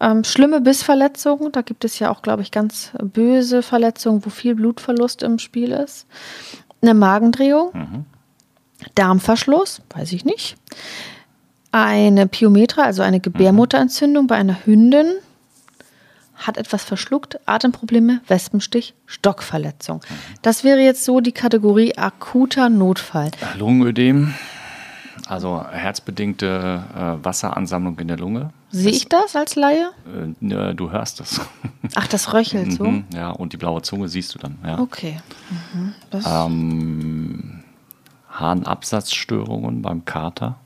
Ähm, 0.00 0.24
schlimme 0.24 0.60
Bissverletzungen, 0.62 1.52
da 1.52 1.60
gibt 1.62 1.84
es 1.84 1.98
ja 1.98 2.10
auch, 2.10 2.22
glaube 2.22 2.42
ich, 2.42 2.50
ganz 2.50 2.92
böse 3.02 3.62
Verletzungen, 3.62 4.24
wo 4.24 4.30
viel 4.30 4.54
Blutverlust 4.54 5.22
im 5.22 5.38
Spiel 5.38 5.72
ist. 5.72 6.06
Eine 6.80 6.94
Magendrehung, 6.94 8.04
Darmverschluss, 8.94 9.82
weiß 9.94 10.12
ich 10.12 10.24
nicht. 10.24 10.56
Eine 11.78 12.26
Pyometra, 12.26 12.84
also 12.84 13.02
eine 13.02 13.20
Gebärmutterentzündung 13.20 14.26
bei 14.26 14.36
einer 14.36 14.64
Hündin, 14.64 15.08
hat 16.34 16.56
etwas 16.56 16.82
verschluckt, 16.82 17.38
Atemprobleme, 17.44 18.22
Wespenstich, 18.26 18.94
Stockverletzung. 19.04 20.00
Das 20.40 20.64
wäre 20.64 20.78
jetzt 20.78 21.04
so 21.04 21.20
die 21.20 21.32
Kategorie 21.32 21.94
akuter 21.98 22.70
Notfall. 22.70 23.30
Lungenödem, 23.58 24.32
also 25.26 25.66
herzbedingte 25.70 26.82
äh, 26.96 27.22
Wasseransammlung 27.22 27.98
in 27.98 28.08
der 28.08 28.16
Lunge. 28.16 28.54
Sehe 28.70 28.92
ich 28.92 29.10
das 29.10 29.36
als 29.36 29.54
Laie? 29.54 29.90
Äh, 30.06 30.32
ne, 30.40 30.74
du 30.74 30.90
hörst 30.90 31.20
es. 31.20 31.42
Ach, 31.94 32.06
das 32.06 32.32
röchelt 32.32 32.72
so. 32.72 32.84
Mhm, 32.84 33.04
ja, 33.14 33.28
und 33.28 33.52
die 33.52 33.58
blaue 33.58 33.82
Zunge 33.82 34.08
siehst 34.08 34.34
du 34.34 34.38
dann. 34.38 34.56
Ja. 34.64 34.78
Okay. 34.78 35.18
Mhm. 35.74 35.94
Ähm, 36.24 37.64
Harnabsatzstörungen 38.30 39.82
beim 39.82 40.06
Kater. 40.06 40.56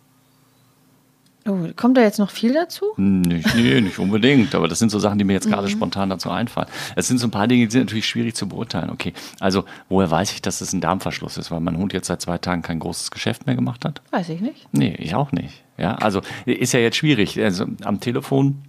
Oh, 1.51 1.69
kommt 1.77 1.97
da 1.97 2.03
jetzt 2.03 2.19
noch 2.19 2.31
viel 2.31 2.53
dazu? 2.55 2.85
Nicht, 2.97 3.55
nee, 3.55 3.81
nicht 3.81 3.99
unbedingt, 3.99 4.55
aber 4.55 4.69
das 4.69 4.79
sind 4.79 4.91
so 4.91 4.99
Sachen, 4.99 5.19
die 5.19 5.25
mir 5.25 5.33
jetzt 5.35 5.47
Mhm. 5.47 5.51
gerade 5.53 5.69
spontan 5.69 6.09
dazu 6.11 6.31
einfallen. 6.31 6.69
Es 6.97 7.09
sind 7.09 7.19
so 7.19 7.27
ein 7.27 7.31
paar 7.31 7.47
Dinge, 7.49 7.67
die 7.67 7.73
sind 7.73 7.83
natürlich 7.83 8.07
schwierig 8.07 8.35
zu 8.35 8.49
beurteilen. 8.49 8.91
Okay, 8.91 9.13
also 9.41 9.65
woher 9.89 10.11
weiß 10.11 10.33
ich, 10.33 10.43
dass 10.43 10.61
es 10.61 10.73
ein 10.73 10.81
Darmverschluss 10.81 11.37
ist, 11.37 11.51
weil 11.51 11.61
mein 11.61 11.77
Hund 11.77 11.93
jetzt 11.93 12.07
seit 12.07 12.21
zwei 12.23 12.39
Tagen 12.39 12.63
kein 12.63 12.79
großes 12.79 13.11
Geschäft 13.11 13.47
mehr 13.47 13.55
gemacht 13.57 13.85
hat? 13.85 14.03
Weiß 14.11 14.29
ich 14.29 14.41
nicht. 14.41 14.69
Nee, 14.73 14.95
ich 14.99 15.15
auch 15.15 15.33
nicht. 15.33 15.65
Ja, 15.79 15.95
also 15.97 16.21
ist 16.47 16.73
ja 16.73 16.81
jetzt 16.81 16.97
schwierig. 16.97 17.41
Also 17.43 17.67
am 17.85 18.01
Telefon 18.01 18.63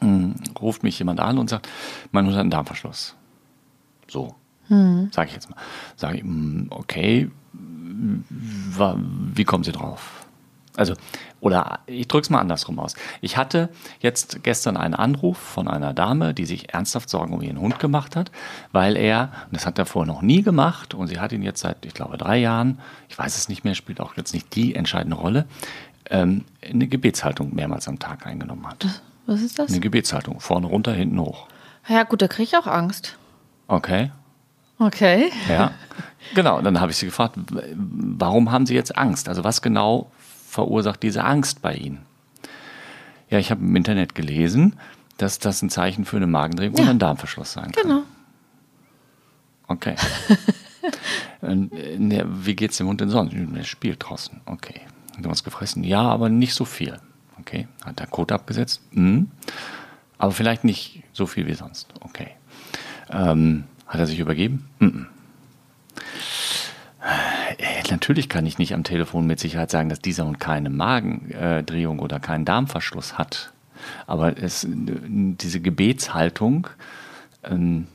mh, 0.00 0.34
ruft 0.60 0.82
mich 0.82 0.98
jemand 0.98 1.20
an 1.20 1.38
und 1.38 1.48
sagt, 1.48 1.68
mein 2.12 2.24
Hund 2.26 2.34
hat 2.34 2.40
einen 2.42 2.50
Darmverschluss. 2.50 3.14
So, 4.08 4.34
sage 4.68 5.28
ich 5.28 5.34
jetzt 5.34 5.48
mal. 5.50 5.56
Sage 5.96 6.18
ich, 6.18 6.24
mh, 6.24 6.66
okay, 6.70 7.30
wie 9.34 9.44
kommen 9.44 9.64
Sie 9.64 9.72
drauf? 9.72 10.26
Also, 10.76 10.94
oder 11.44 11.80
ich 11.84 12.08
drücke 12.08 12.22
es 12.22 12.30
mal 12.30 12.40
andersrum 12.40 12.78
aus. 12.78 12.94
Ich 13.20 13.36
hatte 13.36 13.68
jetzt 14.00 14.42
gestern 14.42 14.78
einen 14.78 14.94
Anruf 14.94 15.36
von 15.36 15.68
einer 15.68 15.92
Dame, 15.92 16.32
die 16.32 16.46
sich 16.46 16.72
ernsthaft 16.72 17.10
Sorgen 17.10 17.34
um 17.34 17.42
ihren 17.42 17.60
Hund 17.60 17.78
gemacht 17.78 18.16
hat, 18.16 18.30
weil 18.72 18.96
er, 18.96 19.30
und 19.46 19.56
das 19.56 19.66
hat 19.66 19.78
er 19.78 19.84
vorher 19.84 20.10
noch 20.10 20.22
nie 20.22 20.42
gemacht, 20.42 20.94
und 20.94 21.08
sie 21.08 21.20
hat 21.20 21.32
ihn 21.32 21.42
jetzt 21.42 21.60
seit, 21.60 21.84
ich 21.84 21.92
glaube, 21.92 22.16
drei 22.16 22.38
Jahren, 22.38 22.78
ich 23.10 23.18
weiß 23.18 23.36
es 23.36 23.50
nicht 23.50 23.62
mehr, 23.62 23.74
spielt 23.74 24.00
auch 24.00 24.16
jetzt 24.16 24.32
nicht 24.32 24.54
die 24.54 24.74
entscheidende 24.74 25.16
Rolle, 25.16 25.44
ähm, 26.08 26.46
eine 26.66 26.86
Gebetshaltung 26.86 27.54
mehrmals 27.54 27.88
am 27.88 27.98
Tag 27.98 28.26
eingenommen 28.26 28.66
hat. 28.66 29.02
Was 29.26 29.42
ist 29.42 29.58
das? 29.58 29.68
Eine 29.70 29.80
Gebetshaltung, 29.80 30.40
vorne 30.40 30.66
runter, 30.66 30.94
hinten 30.94 31.20
hoch. 31.20 31.46
Ja, 31.88 32.04
gut, 32.04 32.22
da 32.22 32.28
kriege 32.28 32.44
ich 32.44 32.56
auch 32.56 32.66
Angst. 32.66 33.18
Okay, 33.68 34.10
Okay. 34.78 35.30
Ja, 35.48 35.70
genau. 36.34 36.58
Und 36.58 36.64
dann 36.64 36.80
habe 36.80 36.90
ich 36.90 36.96
sie 36.96 37.06
gefragt, 37.06 37.36
warum 37.76 38.50
haben 38.50 38.66
Sie 38.66 38.74
jetzt 38.74 38.98
Angst? 38.98 39.28
Also 39.28 39.44
was 39.44 39.62
genau 39.62 40.10
verursacht 40.54 41.02
diese 41.02 41.24
Angst 41.24 41.60
bei 41.62 41.74
Ihnen? 41.74 41.98
Ja, 43.28 43.38
ich 43.38 43.50
habe 43.50 43.60
im 43.62 43.74
Internet 43.76 44.14
gelesen, 44.14 44.76
dass 45.18 45.38
das 45.38 45.60
ein 45.62 45.70
Zeichen 45.70 46.04
für 46.04 46.16
eine 46.16 46.26
Magendrehung 46.26 46.76
Ja. 46.76 46.84
und 46.84 46.88
einen 46.90 46.98
Darmverschluss 46.98 47.52
sein 47.52 47.72
kann. 47.72 47.82
Genau. 47.82 48.02
Okay. 49.68 49.96
Äh, 51.40 51.54
ne, 51.98 52.26
wie 52.28 52.54
geht's 52.54 52.76
dem 52.76 52.86
Hund 52.88 53.00
denn 53.00 53.08
sonst? 53.08 53.34
Er 53.34 53.64
spielt 53.64 54.06
draußen. 54.06 54.40
Okay. 54.44 54.82
Hat 55.16 55.24
er 55.24 55.30
was 55.30 55.42
gefressen? 55.44 55.82
Ja, 55.82 56.02
aber 56.02 56.28
nicht 56.28 56.52
so 56.54 56.66
viel. 56.66 56.98
Okay. 57.40 57.68
Hat 57.84 58.00
er 58.00 58.06
Kot 58.06 58.32
abgesetzt? 58.32 58.82
Mhm. 58.92 59.30
Aber 60.18 60.32
vielleicht 60.32 60.64
nicht 60.64 61.02
so 61.14 61.26
viel 61.26 61.46
wie 61.46 61.54
sonst. 61.54 61.92
Okay. 62.00 62.28
Ähm, 63.10 63.64
hat 63.86 63.98
er 64.00 64.06
sich 64.06 64.18
übergeben? 64.18 64.66
Mhm. 64.78 65.06
Natürlich 67.90 68.28
kann 68.28 68.46
ich 68.46 68.58
nicht 68.58 68.74
am 68.74 68.84
Telefon 68.84 69.26
mit 69.26 69.40
Sicherheit 69.40 69.70
sagen, 69.70 69.88
dass 69.88 70.00
dieser 70.00 70.26
Hund 70.26 70.40
keine 70.40 70.70
Magendrehung 70.70 71.98
oder 71.98 72.20
keinen 72.20 72.44
Darmverschluss 72.44 73.18
hat. 73.18 73.52
Aber 74.06 74.38
es, 74.38 74.66
diese 74.68 75.60
Gebetshaltung, 75.60 76.68
ähm, 77.42 77.86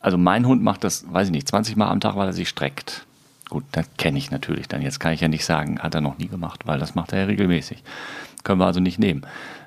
also 0.00 0.18
mein 0.18 0.46
Hund 0.46 0.62
macht 0.62 0.84
das, 0.84 1.04
weiß 1.12 1.28
ich 1.28 1.32
nicht, 1.32 1.48
20 1.48 1.76
Mal 1.76 1.88
am 1.88 2.00
Tag, 2.00 2.16
weil 2.16 2.26
er 2.26 2.32
sich 2.32 2.48
streckt. 2.48 3.06
Gut, 3.48 3.64
das 3.72 3.86
kenne 3.98 4.18
ich 4.18 4.30
natürlich 4.30 4.66
dann. 4.66 4.82
Jetzt 4.82 4.98
kann 4.98 5.12
ich 5.12 5.20
ja 5.20 5.28
nicht 5.28 5.44
sagen, 5.44 5.78
hat 5.78 5.94
er 5.94 6.00
noch 6.00 6.18
nie 6.18 6.28
gemacht, 6.28 6.66
weil 6.66 6.78
das 6.78 6.94
macht 6.94 7.12
er 7.12 7.20
ja 7.20 7.24
regelmäßig. 7.26 7.82
Können 8.44 8.60
wir 8.60 8.66
also 8.66 8.80
nicht 8.80 8.98
nehmen. 8.98 9.22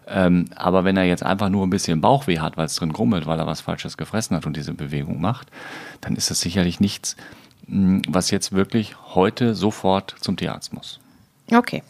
Ähm, 0.08 0.46
aber 0.56 0.84
wenn 0.84 0.98
er 0.98 1.06
jetzt 1.06 1.24
einfach 1.24 1.50
nur 1.50 1.66
ein 1.66 1.70
bisschen 1.70 2.02
Bauchweh 2.02 2.40
hat, 2.40 2.58
weil 2.58 2.66
es 2.66 2.76
drin 2.76 2.92
grummelt, 2.92 3.26
weil 3.26 3.40
er 3.40 3.48
was 3.48 3.62
Falsches 3.62 3.96
gefressen 3.96 4.36
hat 4.36 4.46
und 4.46 4.58
diese 4.58 4.74
Bewegung 4.74 5.22
macht, 5.22 5.50
dann 6.02 6.16
ist 6.16 6.30
das 6.30 6.42
sicherlich 6.42 6.80
nichts, 6.80 7.16
was 7.68 8.32
jetzt 8.32 8.52
wirklich 8.52 8.96
heute 9.16 9.56
sofort 9.56 10.16
zum 10.20 10.38
Tierarzt 10.38 10.74
muss. 10.74 11.00
Okay. 11.52 11.84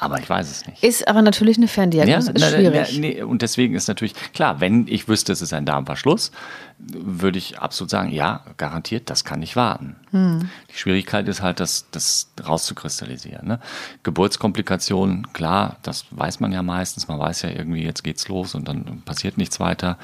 Aber 0.00 0.18
ich 0.18 0.30
weiß 0.30 0.50
es 0.50 0.66
nicht. 0.66 0.82
Ist 0.82 1.06
aber 1.08 1.20
natürlich 1.20 1.58
eine 1.58 1.68
Ferndiagnose. 1.68 2.32
ist 2.32 2.40
na, 2.40 2.48
schwierig. 2.48 2.88
Na, 2.94 3.00
nee, 3.00 3.22
und 3.22 3.42
deswegen 3.42 3.74
ist 3.74 3.86
natürlich 3.86 4.14
klar, 4.32 4.58
wenn 4.58 4.88
ich 4.88 5.08
wüsste, 5.08 5.30
es 5.30 5.42
ist 5.42 5.52
ein 5.52 5.66
Darmverschluss, 5.66 6.32
würde 6.78 7.36
ich 7.36 7.58
absolut 7.58 7.90
sagen, 7.90 8.10
ja, 8.10 8.42
garantiert, 8.56 9.10
das 9.10 9.26
kann 9.26 9.40
nicht 9.40 9.56
warten. 9.56 9.96
Hm. 10.12 10.48
Die 10.70 10.78
Schwierigkeit 10.78 11.28
ist 11.28 11.42
halt, 11.42 11.60
das, 11.60 11.84
das 11.90 12.30
rauszukristallisieren. 12.42 13.46
Ne? 13.46 13.60
Geburtskomplikationen, 14.02 15.34
klar, 15.34 15.76
das 15.82 16.06
weiß 16.12 16.40
man 16.40 16.50
ja 16.52 16.62
meistens. 16.62 17.06
Man 17.06 17.18
weiß 17.18 17.42
ja 17.42 17.50
irgendwie, 17.50 17.84
jetzt 17.84 18.02
geht's 18.02 18.26
los 18.26 18.54
und 18.54 18.66
dann 18.68 19.02
passiert 19.04 19.36
nichts 19.36 19.60
weiter. 19.60 19.98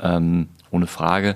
Ähm, 0.00 0.50
ohne 0.70 0.86
Frage. 0.86 1.34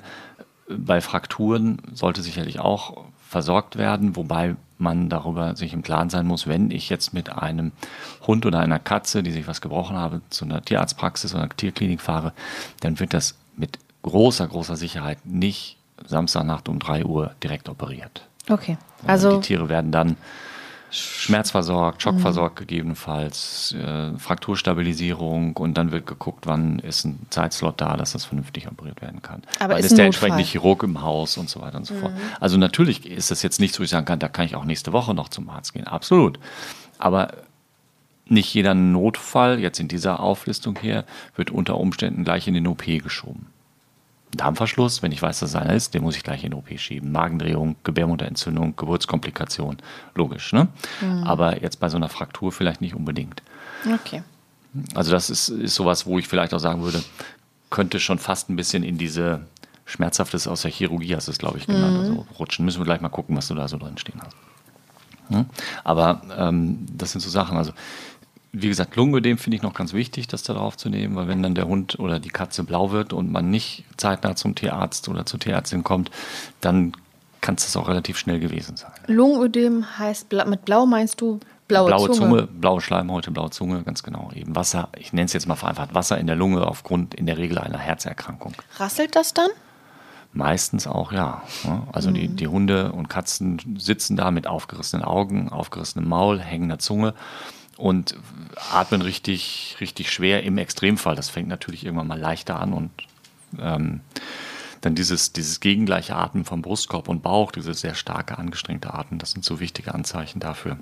Bei 0.68 1.00
Frakturen 1.00 1.78
sollte 1.92 2.22
sicherlich 2.22 2.60
auch 2.60 3.04
versorgt 3.28 3.76
werden, 3.76 4.16
wobei 4.16 4.56
man 4.78 5.08
darüber 5.08 5.56
sich 5.56 5.72
im 5.72 5.82
Klaren 5.82 6.10
sein 6.10 6.26
muss, 6.26 6.46
wenn 6.46 6.70
ich 6.70 6.88
jetzt 6.88 7.14
mit 7.14 7.30
einem 7.30 7.72
Hund 8.26 8.44
oder 8.46 8.60
einer 8.60 8.78
Katze, 8.78 9.22
die 9.22 9.32
sich 9.32 9.48
was 9.48 9.60
gebrochen 9.60 9.96
habe, 9.96 10.20
zu 10.30 10.44
einer 10.44 10.62
Tierarztpraxis 10.62 11.32
oder 11.32 11.44
einer 11.44 11.56
Tierklinik 11.56 12.00
fahre, 12.00 12.32
dann 12.80 13.00
wird 13.00 13.14
das 13.14 13.36
mit 13.56 13.78
großer, 14.02 14.46
großer 14.46 14.76
Sicherheit 14.76 15.24
nicht 15.24 15.78
Samstagnacht 16.04 16.68
um 16.68 16.78
3 16.78 17.04
Uhr 17.04 17.34
direkt 17.42 17.68
operiert. 17.68 18.26
Okay. 18.48 18.76
Also 19.06 19.28
Also 19.28 19.40
die 19.40 19.46
Tiere 19.46 19.68
werden 19.68 19.92
dann 19.92 20.16
schmerzversorgt, 20.90 22.02
schockversorgt 22.02 22.56
gegebenenfalls, 22.56 23.74
äh, 23.74 24.16
Frakturstabilisierung 24.18 25.56
und 25.56 25.74
dann 25.76 25.92
wird 25.92 26.06
geguckt, 26.06 26.46
wann 26.46 26.78
ist 26.78 27.04
ein 27.04 27.26
Zeitslot 27.30 27.80
da, 27.80 27.96
dass 27.96 28.12
das 28.12 28.24
vernünftig 28.24 28.68
operiert 28.68 29.02
werden 29.02 29.22
kann. 29.22 29.42
Aber 29.58 29.74
Weil 29.74 29.80
ist 29.80 29.86
ist 29.86 29.98
der 29.98 30.06
Notfall. 30.06 30.28
entsprechende 30.28 30.44
Chirurg 30.44 30.82
im 30.82 31.02
Haus 31.02 31.36
und 31.36 31.50
so 31.50 31.60
weiter 31.60 31.78
und 31.78 31.86
so 31.86 31.94
fort. 31.94 32.12
Also 32.40 32.56
natürlich 32.56 33.10
ist 33.10 33.30
das 33.30 33.42
jetzt 33.42 33.60
nichts, 33.60 33.78
wo 33.78 33.84
ich 33.84 33.90
sagen 33.90 34.06
kann, 34.06 34.18
da 34.18 34.28
kann 34.28 34.46
ich 34.46 34.54
auch 34.54 34.64
nächste 34.64 34.92
Woche 34.92 35.14
noch 35.14 35.28
zum 35.28 35.48
Arzt 35.50 35.72
gehen. 35.72 35.86
Absolut. 35.86 36.38
Aber 36.98 37.32
nicht 38.28 38.52
jeder 38.54 38.74
Notfall, 38.74 39.60
jetzt 39.60 39.78
in 39.80 39.88
dieser 39.88 40.20
Auflistung 40.20 40.78
hier, 40.80 41.04
wird 41.36 41.50
unter 41.50 41.78
Umständen 41.78 42.24
gleich 42.24 42.48
in 42.48 42.54
den 42.54 42.66
OP 42.66 42.84
geschoben. 42.84 43.46
Darmverschluss, 44.32 45.02
wenn 45.02 45.12
ich 45.12 45.22
weiß, 45.22 45.40
dass 45.40 45.50
es 45.50 45.56
einer 45.56 45.74
ist, 45.74 45.94
den 45.94 46.02
muss 46.02 46.16
ich 46.16 46.22
gleich 46.22 46.44
in 46.44 46.50
den 46.50 46.58
OP 46.58 46.78
schieben. 46.78 47.12
Magendrehung, 47.12 47.76
Gebärmutterentzündung, 47.84 48.76
Geburtskomplikation, 48.76 49.78
logisch. 50.14 50.52
Ne? 50.52 50.68
Aber 51.24 51.62
jetzt 51.62 51.80
bei 51.80 51.88
so 51.88 51.96
einer 51.96 52.08
Fraktur 52.08 52.52
vielleicht 52.52 52.80
nicht 52.80 52.94
unbedingt. 52.94 53.42
okay. 53.94 54.22
Also 54.94 55.10
das 55.10 55.30
ist, 55.30 55.48
ist 55.48 55.74
sowas, 55.74 56.04
wo 56.04 56.18
ich 56.18 56.28
vielleicht 56.28 56.52
auch 56.52 56.58
sagen 56.58 56.82
würde, 56.82 57.02
könnte 57.70 57.98
schon 57.98 58.18
fast 58.18 58.50
ein 58.50 58.56
bisschen 58.56 58.82
in 58.82 58.98
diese 58.98 59.40
Schmerzhaftes 59.86 60.46
aus 60.46 60.62
der 60.62 60.70
Chirurgie, 60.70 61.14
hast 61.16 61.28
du 61.28 61.32
es, 61.32 61.38
glaube 61.38 61.58
ich, 61.58 61.66
genannt, 61.66 61.98
also 61.98 62.26
rutschen. 62.38 62.64
Müssen 62.64 62.80
wir 62.80 62.84
gleich 62.84 63.00
mal 63.00 63.08
gucken, 63.08 63.36
was 63.36 63.48
du 63.48 63.54
da 63.54 63.68
so 63.68 63.78
drin 63.78 63.96
stehen 63.96 64.20
hast. 64.22 64.36
Hm? 65.28 65.46
Aber 65.84 66.22
ähm, 66.36 66.86
das 66.92 67.12
sind 67.12 67.20
so 67.20 67.30
Sachen, 67.30 67.56
also 67.56 67.72
wie 68.58 68.68
gesagt, 68.68 68.96
Lungenödem 68.96 69.36
finde 69.36 69.56
ich 69.56 69.62
noch 69.62 69.74
ganz 69.74 69.92
wichtig, 69.92 70.28
das 70.28 70.42
da 70.42 70.54
drauf 70.54 70.78
zu 70.78 70.88
nehmen, 70.88 71.14
weil 71.14 71.28
wenn 71.28 71.42
dann 71.42 71.54
der 71.54 71.66
Hund 71.66 71.98
oder 71.98 72.18
die 72.18 72.30
Katze 72.30 72.64
blau 72.64 72.90
wird 72.90 73.12
und 73.12 73.30
man 73.30 73.50
nicht 73.50 73.84
zeitnah 73.98 74.34
zum 74.34 74.54
Tierarzt 74.54 75.08
oder 75.08 75.26
zur 75.26 75.38
Tierärztin 75.38 75.84
kommt, 75.84 76.10
dann 76.62 76.92
kann 77.42 77.56
es 77.56 77.76
auch 77.76 77.86
relativ 77.86 78.16
schnell 78.16 78.40
gewesen 78.40 78.76
sein. 78.76 78.90
Lungenödem 79.08 79.98
heißt, 79.98 80.32
mit 80.46 80.64
blau 80.64 80.86
meinst 80.86 81.20
du 81.20 81.38
blaue, 81.68 81.88
blaue 81.88 82.10
Zunge? 82.10 82.18
Zunge, 82.18 82.46
blaue 82.46 82.80
Schleimhäute, 82.80 83.30
blaue 83.30 83.50
Zunge, 83.50 83.82
ganz 83.82 84.02
genau. 84.02 84.30
Eben 84.34 84.56
Wasser, 84.56 84.88
ich 84.98 85.12
nenne 85.12 85.26
es 85.26 85.34
jetzt 85.34 85.46
mal 85.46 85.54
vereinfacht, 85.54 85.94
Wasser 85.94 86.16
in 86.16 86.26
der 86.26 86.36
Lunge 86.36 86.66
aufgrund 86.66 87.14
in 87.14 87.26
der 87.26 87.36
Regel 87.36 87.58
einer 87.58 87.78
Herzerkrankung. 87.78 88.54
Rasselt 88.78 89.14
das 89.16 89.34
dann? 89.34 89.50
Meistens 90.32 90.86
auch, 90.86 91.12
ja. 91.12 91.42
Also 91.92 92.10
die, 92.10 92.28
die 92.28 92.48
Hunde 92.48 92.92
und 92.92 93.08
Katzen 93.08 93.76
sitzen 93.78 94.16
da 94.16 94.30
mit 94.30 94.46
aufgerissenen 94.46 95.04
Augen, 95.04 95.50
aufgerissenem 95.50 96.08
Maul, 96.08 96.40
hängender 96.40 96.78
Zunge 96.78 97.14
und 97.76 98.16
atmen 98.72 99.02
richtig, 99.02 99.76
richtig 99.80 100.10
schwer 100.10 100.42
im 100.42 100.58
Extremfall. 100.58 101.16
Das 101.16 101.28
fängt 101.28 101.48
natürlich 101.48 101.84
irgendwann 101.84 102.08
mal 102.08 102.18
leichter 102.18 102.58
an 102.60 102.72
und 102.72 102.90
ähm, 103.58 104.00
dann 104.80 104.94
dieses, 104.94 105.32
dieses 105.32 105.60
gegengleiche 105.60 106.14
Atmen 106.14 106.44
vom 106.44 106.62
Brustkorb 106.62 107.08
und 107.08 107.22
Bauch, 107.22 107.50
dieses 107.50 107.80
sehr 107.80 107.94
starke, 107.94 108.38
angestrengte 108.38 108.94
Atmen, 108.94 109.18
das 109.18 109.32
sind 109.32 109.44
so 109.44 109.58
wichtige 109.58 109.94
Anzeichen 109.94 110.38
dafür, 110.38 110.78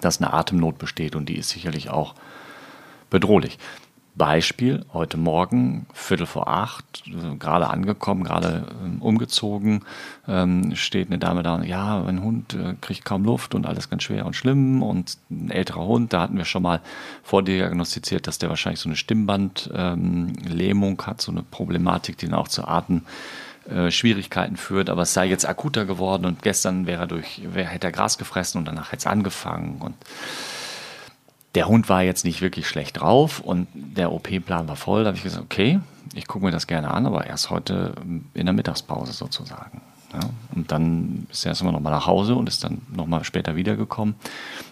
dass 0.00 0.20
eine 0.20 0.32
Atemnot 0.32 0.78
besteht 0.78 1.16
und 1.16 1.28
die 1.28 1.38
ist 1.38 1.50
sicherlich 1.50 1.88
auch 1.88 2.14
bedrohlich. 3.08 3.58
Beispiel, 4.16 4.84
heute 4.94 5.18
Morgen, 5.18 5.86
Viertel 5.92 6.24
vor 6.26 6.48
acht, 6.48 7.04
gerade 7.38 7.68
angekommen, 7.68 8.24
gerade 8.24 8.66
ähm, 8.82 9.02
umgezogen, 9.02 9.84
ähm, 10.26 10.74
steht 10.74 11.08
eine 11.08 11.18
Dame 11.18 11.42
da 11.42 11.56
und 11.56 11.64
ja, 11.64 12.02
mein 12.02 12.22
Hund 12.22 12.54
äh, 12.54 12.74
kriegt 12.80 13.04
kaum 13.04 13.24
Luft 13.24 13.54
und 13.54 13.66
alles 13.66 13.90
ganz 13.90 14.04
schwer 14.04 14.24
und 14.24 14.34
schlimm 14.34 14.82
und 14.82 15.18
ein 15.30 15.50
älterer 15.50 15.84
Hund, 15.84 16.14
da 16.14 16.22
hatten 16.22 16.38
wir 16.38 16.46
schon 16.46 16.62
mal 16.62 16.80
vordiagnostiziert, 17.24 18.26
dass 18.26 18.38
der 18.38 18.48
wahrscheinlich 18.48 18.80
so 18.80 18.88
eine 18.88 18.96
Stimmbandlähmung 18.96 20.92
ähm, 20.92 21.06
hat, 21.06 21.20
so 21.20 21.30
eine 21.30 21.42
Problematik, 21.42 22.16
die 22.16 22.26
dann 22.26 22.38
auch 22.38 22.48
zu 22.48 22.66
Atemschwierigkeiten 22.66 24.54
äh, 24.54 24.58
führt, 24.58 24.88
aber 24.88 25.02
es 25.02 25.12
sei 25.12 25.26
jetzt 25.26 25.46
akuter 25.46 25.84
geworden 25.84 26.24
und 26.24 26.42
gestern 26.42 26.86
wäre 26.86 27.02
er 27.02 27.06
durch, 27.06 27.42
hätte 27.52 27.88
er 27.88 27.92
Gras 27.92 28.16
gefressen 28.16 28.60
und 28.60 28.64
danach 28.64 28.92
hätte 28.92 29.00
es 29.00 29.06
angefangen 29.06 29.82
und 29.82 29.94
der 31.56 31.68
Hund 31.68 31.88
war 31.88 32.02
jetzt 32.02 32.26
nicht 32.26 32.42
wirklich 32.42 32.68
schlecht 32.68 33.00
drauf 33.00 33.40
und 33.40 33.66
der 33.74 34.12
OP-Plan 34.12 34.68
war 34.68 34.76
voll. 34.76 35.02
Da 35.02 35.08
habe 35.08 35.16
ich 35.16 35.22
gesagt, 35.22 35.42
okay, 35.42 35.80
ich 36.14 36.26
gucke 36.26 36.44
mir 36.44 36.50
das 36.52 36.66
gerne 36.66 36.90
an, 36.90 37.06
aber 37.06 37.26
erst 37.26 37.48
heute 37.48 37.94
in 38.34 38.44
der 38.44 38.52
Mittagspause 38.52 39.14
sozusagen. 39.14 39.80
Ja, 40.12 40.20
und 40.54 40.70
dann 40.70 41.26
ist 41.30 41.46
er 41.46 41.50
erstmal 41.50 41.72
nochmal 41.72 41.92
nach 41.92 42.06
Hause 42.06 42.34
und 42.34 42.46
ist 42.46 42.62
dann 42.62 42.82
nochmal 42.94 43.24
später 43.24 43.56
wiedergekommen, 43.56 44.16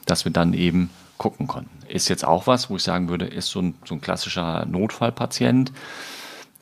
dass 0.04 0.26
wir 0.26 0.32
dann 0.32 0.52
eben 0.52 0.90
gucken 1.16 1.46
konnten. 1.46 1.70
Ist 1.88 2.08
jetzt 2.08 2.24
auch 2.24 2.46
was, 2.46 2.68
wo 2.68 2.76
ich 2.76 2.82
sagen 2.82 3.08
würde, 3.08 3.24
ist 3.24 3.48
so 3.48 3.62
ein, 3.62 3.74
so 3.86 3.94
ein 3.94 4.02
klassischer 4.02 4.66
Notfallpatient, 4.66 5.72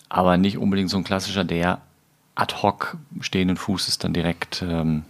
aber 0.08 0.36
nicht 0.36 0.56
unbedingt 0.56 0.88
so 0.88 0.98
ein 0.98 1.04
klassischer, 1.04 1.42
der 1.42 1.80
ad 2.36 2.54
hoc 2.62 2.96
stehenden 3.20 3.56
Fußes 3.56 3.98
dann 3.98 4.12
direkt 4.12 4.62
ähm, 4.62 5.04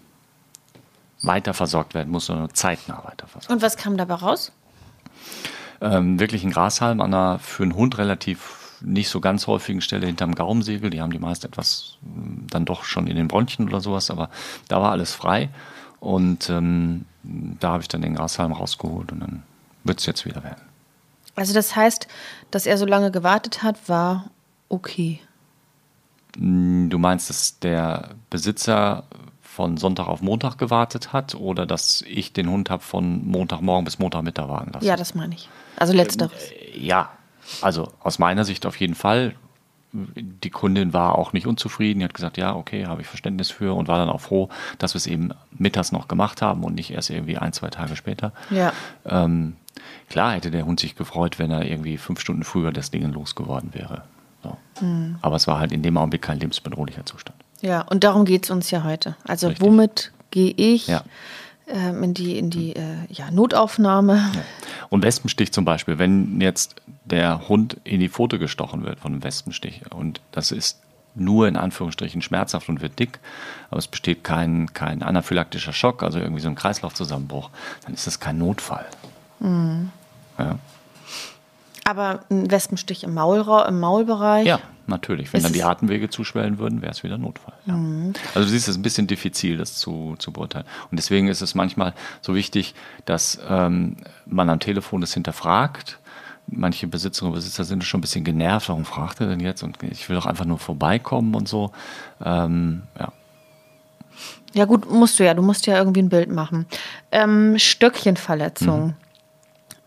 weiter 1.20 1.52
versorgt 1.52 1.92
werden 1.92 2.10
muss, 2.10 2.26
sondern 2.26 2.52
zeitnah 2.54 3.04
weiter 3.04 3.26
versorgt. 3.26 3.50
Und 3.50 3.60
was 3.60 3.76
kam 3.76 3.98
dabei 3.98 4.14
raus? 4.14 4.52
Ähm, 5.80 6.20
wirklich 6.20 6.44
ein 6.44 6.50
Grashalm 6.50 7.00
an 7.00 7.12
einer 7.12 7.38
für 7.38 7.62
einen 7.62 7.74
Hund 7.74 7.98
relativ 7.98 8.80
nicht 8.80 9.08
so 9.08 9.20
ganz 9.20 9.46
häufigen 9.46 9.80
Stelle 9.80 10.06
hinterm 10.06 10.34
Gaumensegel. 10.34 10.90
Die 10.90 11.00
haben 11.00 11.12
die 11.12 11.18
meist 11.18 11.44
etwas 11.44 11.98
ähm, 12.04 12.46
dann 12.50 12.64
doch 12.64 12.84
schon 12.84 13.06
in 13.06 13.16
den 13.16 13.28
Bronchien 13.28 13.68
oder 13.68 13.80
sowas, 13.80 14.10
aber 14.10 14.30
da 14.68 14.80
war 14.80 14.90
alles 14.92 15.12
frei. 15.12 15.50
Und 16.00 16.50
ähm, 16.50 17.04
da 17.22 17.72
habe 17.72 17.82
ich 17.82 17.88
dann 17.88 18.02
den 18.02 18.16
Grashalm 18.16 18.52
rausgeholt 18.52 19.12
und 19.12 19.20
dann 19.20 19.42
wird 19.84 20.00
es 20.00 20.06
jetzt 20.06 20.24
wieder 20.24 20.42
werden. 20.42 20.62
Also 21.34 21.54
das 21.54 21.76
heißt, 21.76 22.08
dass 22.50 22.66
er 22.66 22.76
so 22.76 22.86
lange 22.86 23.10
gewartet 23.10 23.62
hat, 23.62 23.88
war 23.88 24.30
okay. 24.68 25.20
Hm, 26.36 26.90
du 26.90 26.98
meinst, 26.98 27.30
dass 27.30 27.58
der 27.60 28.10
Besitzer 28.30 29.04
von 29.52 29.76
Sonntag 29.76 30.08
auf 30.08 30.22
Montag 30.22 30.56
gewartet 30.56 31.12
hat 31.12 31.34
oder 31.34 31.66
dass 31.66 32.02
ich 32.08 32.32
den 32.32 32.48
Hund 32.48 32.70
habe 32.70 32.82
von 32.82 33.26
Montagmorgen 33.26 33.84
bis 33.84 33.98
Montagmittag 33.98 34.48
warten 34.48 34.72
lassen? 34.72 34.86
Ja, 34.86 34.96
das 34.96 35.14
meine 35.14 35.34
ich. 35.34 35.50
Also 35.76 35.92
letzteres. 35.92 36.50
Äh, 36.52 36.78
ja, 36.78 37.10
also 37.60 37.92
aus 38.00 38.18
meiner 38.18 38.44
Sicht 38.44 38.64
auf 38.64 38.76
jeden 38.76 38.94
Fall. 38.94 39.34
Die 39.92 40.48
Kundin 40.48 40.94
war 40.94 41.18
auch 41.18 41.34
nicht 41.34 41.46
unzufrieden. 41.46 41.98
Die 41.98 42.06
hat 42.06 42.14
gesagt, 42.14 42.38
ja, 42.38 42.56
okay, 42.56 42.86
habe 42.86 43.02
ich 43.02 43.06
Verständnis 43.06 43.50
für 43.50 43.76
und 43.76 43.88
war 43.88 43.98
dann 43.98 44.08
auch 44.08 44.22
froh, 44.22 44.48
dass 44.78 44.94
wir 44.94 44.96
es 44.96 45.06
eben 45.06 45.34
mittags 45.50 45.92
noch 45.92 46.08
gemacht 46.08 46.40
haben 46.40 46.64
und 46.64 46.74
nicht 46.74 46.90
erst 46.90 47.10
irgendwie 47.10 47.36
ein, 47.36 47.52
zwei 47.52 47.68
Tage 47.68 47.94
später. 47.94 48.32
Ja. 48.48 48.72
Ähm, 49.04 49.56
klar 50.08 50.32
hätte 50.32 50.50
der 50.50 50.64
Hund 50.64 50.80
sich 50.80 50.96
gefreut, 50.96 51.38
wenn 51.38 51.50
er 51.50 51.66
irgendwie 51.66 51.98
fünf 51.98 52.20
Stunden 52.20 52.44
früher 52.44 52.72
das 52.72 52.90
Ding 52.90 53.12
losgeworden 53.12 53.74
wäre. 53.74 54.04
So. 54.42 54.56
Mhm. 54.80 55.18
Aber 55.20 55.36
es 55.36 55.46
war 55.46 55.58
halt 55.58 55.72
in 55.72 55.82
dem 55.82 55.98
Augenblick 55.98 56.22
kein 56.22 56.40
lebensbedrohlicher 56.40 57.04
Zustand. 57.04 57.41
Ja, 57.62 57.80
und 57.82 58.04
darum 58.04 58.24
geht 58.24 58.44
es 58.44 58.50
uns 58.50 58.70
ja 58.70 58.84
heute. 58.84 59.16
Also 59.26 59.48
Richtig. 59.48 59.64
womit 59.66 60.12
gehe 60.30 60.52
ich 60.56 60.88
Ja. 60.88 61.02
ähm, 61.68 62.02
in 62.02 62.12
die, 62.14 62.36
in 62.38 62.50
die 62.50 62.74
äh, 62.76 62.82
ja, 63.08 63.30
Notaufnahme? 63.30 64.16
Ja. 64.34 64.40
Und 64.90 65.02
Wespenstich 65.04 65.52
zum 65.52 65.64
Beispiel, 65.64 65.98
wenn 65.98 66.40
jetzt 66.40 66.74
der 67.04 67.48
Hund 67.48 67.76
in 67.84 68.00
die 68.00 68.08
Pfote 68.08 68.38
gestochen 68.38 68.84
wird 68.84 68.98
von 69.00 69.12
einem 69.12 69.24
Wespenstich 69.24 69.82
und 69.94 70.20
das 70.32 70.50
ist 70.50 70.80
nur 71.14 71.46
in 71.46 71.56
Anführungsstrichen 71.56 72.22
schmerzhaft 72.22 72.68
und 72.68 72.80
wird 72.80 72.98
dick, 72.98 73.20
aber 73.70 73.78
es 73.78 73.86
besteht 73.86 74.24
kein, 74.24 74.72
kein 74.72 75.02
anaphylaktischer 75.02 75.72
Schock, 75.72 76.02
also 76.02 76.18
irgendwie 76.18 76.40
so 76.40 76.48
ein 76.48 76.54
Kreislaufzusammenbruch, 76.54 77.50
dann 77.84 77.92
ist 77.94 78.06
das 78.06 78.18
kein 78.18 78.38
Notfall. 78.38 78.86
Ja. 79.40 80.58
Aber 81.84 82.20
ein 82.30 82.50
Wespenstich 82.50 83.04
im, 83.04 83.12
Maulra 83.14 83.66
im 83.68 83.78
Maulbereich? 83.80 84.46
ja, 84.46 84.60
natürlich. 84.86 85.32
Wenn 85.32 85.38
Ist 85.38 85.44
dann 85.44 85.52
die 85.52 85.60
es- 85.60 85.64
Atemwege 85.64 86.10
zuschwellen 86.10 86.58
würden, 86.58 86.82
wäre 86.82 86.92
es 86.92 87.02
wieder 87.02 87.18
Notfall. 87.18 87.54
Ja. 87.66 87.74
Also 88.34 88.40
du 88.40 88.46
siehst, 88.46 88.68
es 88.68 88.74
ist 88.74 88.78
ein 88.78 88.82
bisschen 88.82 89.06
diffizil, 89.06 89.56
das 89.56 89.76
zu, 89.76 90.16
zu 90.18 90.32
beurteilen. 90.32 90.66
Und 90.90 90.96
deswegen 90.98 91.28
ist 91.28 91.40
es 91.42 91.54
manchmal 91.54 91.94
so 92.20 92.34
wichtig, 92.34 92.74
dass 93.04 93.38
ähm, 93.48 93.96
man 94.26 94.48
am 94.50 94.60
Telefon 94.60 95.00
das 95.00 95.14
hinterfragt. 95.14 95.98
Manche 96.48 96.86
Besitzerinnen 96.88 97.32
und 97.34 97.38
Besitzer 97.38 97.64
sind 97.64 97.84
schon 97.84 97.98
ein 97.98 98.02
bisschen 98.02 98.24
genervt, 98.24 98.68
warum 98.68 98.84
fragt 98.84 99.20
er 99.20 99.28
denn 99.28 99.40
jetzt? 99.40 99.62
Und 99.62 99.80
ich 99.84 100.08
will 100.08 100.16
doch 100.16 100.26
einfach 100.26 100.44
nur 100.44 100.58
vorbeikommen 100.58 101.34
und 101.34 101.48
so. 101.48 101.70
Ähm, 102.24 102.82
ja. 102.98 103.12
Ja, 104.54 104.64
gut, 104.66 104.90
musst 104.90 105.18
du 105.18 105.24
ja. 105.24 105.32
Du 105.34 105.40
musst 105.42 105.66
ja 105.66 105.78
irgendwie 105.78 106.02
ein 106.02 106.08
Bild 106.10 106.30
machen. 106.30 106.66
Ähm, 107.10 107.54
Stöckchenverletzung. 107.58 108.86
Mhm. 108.88 108.94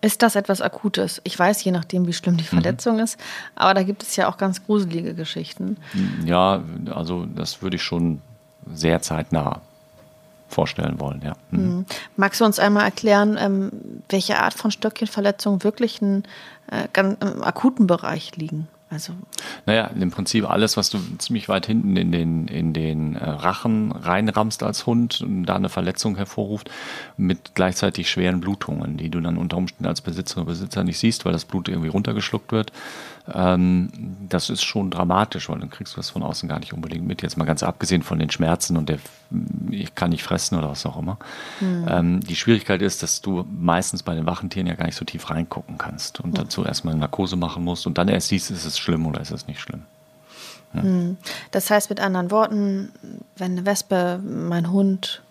Ist 0.05 0.21
das 0.21 0.35
etwas 0.35 0.61
Akutes? 0.61 1.19
Ich 1.23 1.37
weiß, 1.39 1.63
je 1.63 1.71
nachdem, 1.71 2.05
wie 2.05 2.13
schlimm 2.13 2.37
die 2.37 2.43
Mhm. 2.43 2.47
Verletzung 2.61 2.99
ist, 2.99 3.17
aber 3.55 3.73
da 3.73 3.81
gibt 3.81 4.03
es 4.03 4.15
ja 4.15 4.27
auch 4.29 4.37
ganz 4.37 4.63
gruselige 4.63 5.15
Geschichten. 5.15 5.77
ja, 6.25 6.61
also 6.93 7.25
das 7.25 7.63
würde 7.63 7.77
ich 7.77 7.81
schon 7.81 8.21
sehr 8.71 9.01
zeitnah 9.01 9.61
vorstellen 10.47 10.99
wollen, 10.99 11.21
ja. 11.23 11.33
Mhm. 11.49 11.85
Magst 12.17 12.39
du 12.39 12.45
uns 12.45 12.59
einmal 12.59 12.83
erklären, 12.85 13.35
ähm, 13.39 13.71
welche 14.09 14.37
Art 14.37 14.53
von 14.53 14.69
Stöckchenverletzungen 14.69 15.63
wirklich 15.63 16.01
äh, 16.03 16.87
im 16.95 17.43
akuten 17.43 17.87
Bereich 17.87 18.35
liegen? 18.35 18.67
Also, 18.87 19.13
Naja, 19.65 19.87
im 19.87 20.11
Prinzip 20.11 20.47
alles, 20.47 20.77
was 20.77 20.91
du 20.91 20.99
ziemlich 21.17 21.49
weit 21.49 21.65
hinten 21.65 21.97
in 21.97 22.11
den, 22.11 22.47
in 22.47 22.71
den 22.71 23.15
äh, 23.15 23.27
Rachen 23.27 23.91
reinrammst 23.91 24.61
als 24.61 24.85
Hund 24.85 25.21
und 25.21 25.45
da 25.45 25.55
eine 25.55 25.69
Verletzung 25.69 26.15
hervorruft, 26.17 26.69
mit 27.17 27.55
gleichzeitig 27.55 28.09
schweren 28.09 28.41
Blutungen, 28.41 28.97
die 28.97 29.09
du 29.09 29.21
dann 29.21 29.37
unter 29.37 29.57
Umständen 29.57 29.87
als 29.87 30.01
Besitzer 30.01 30.37
oder 30.37 30.51
Besitzer 30.51 30.83
nicht 30.83 30.99
siehst, 30.99 31.25
weil 31.25 31.33
das 31.33 31.45
Blut 31.45 31.67
irgendwie 31.67 31.89
runtergeschluckt 31.89 32.51
wird. 32.51 32.71
Ähm, 33.33 33.89
das 34.29 34.49
ist 34.49 34.63
schon 34.63 34.91
dramatisch, 34.91 35.49
weil 35.49 35.59
dann 35.59 35.69
kriegst 35.69 35.93
du 35.93 35.97
das 35.97 36.11
von 36.11 36.21
außen 36.21 36.47
gar 36.47 36.59
nicht 36.59 36.73
unbedingt 36.73 37.07
mit. 37.07 37.21
Jetzt 37.21 37.37
mal 37.37 37.45
ganz 37.45 37.63
abgesehen 37.63 38.03
von 38.03 38.19
den 38.19 38.29
Schmerzen 38.29 38.77
und 38.77 38.89
der, 38.89 38.99
ich 39.71 39.95
kann 39.95 40.11
nicht 40.11 40.23
fressen 40.23 40.57
oder 40.57 40.69
was 40.69 40.85
auch 40.85 40.97
immer. 40.97 41.17
Ähm, 41.89 42.19
die 42.19 42.35
Schwierigkeit 42.35 42.81
ist, 42.81 43.01
dass 43.01 43.21
du 43.21 43.45
meistens 43.57 44.03
bei 44.03 44.13
den 44.13 44.25
wachen 44.25 44.49
Tieren 44.49 44.67
ja 44.67 44.75
gar 44.75 44.85
nicht 44.85 44.95
so 44.95 45.05
tief 45.05 45.29
reingucken 45.29 45.77
kannst 45.77 46.19
und 46.19 46.37
dazu 46.37 46.63
erstmal 46.63 46.93
eine 46.93 47.01
Narkose 47.01 47.35
machen 47.35 47.63
musst 47.63 47.87
und 47.87 47.97
dann 47.97 48.09
erst 48.09 48.27
siehst, 48.27 48.51
ist 48.51 48.65
es 48.65 48.77
schlimm 48.77 49.05
oder 49.07 49.21
ist 49.21 49.31
es 49.31 49.47
nicht 49.47 49.59
schlimm. 49.59 49.83
das 51.51 51.71
heißt 51.71 51.89
mit 51.89 51.99
anderen 51.99 52.31
Worten, 52.31 52.91
wenn 53.37 53.53
eine 53.53 53.65
Wespe 53.65 54.19
mein 54.23 54.71
Hund, 54.71 55.23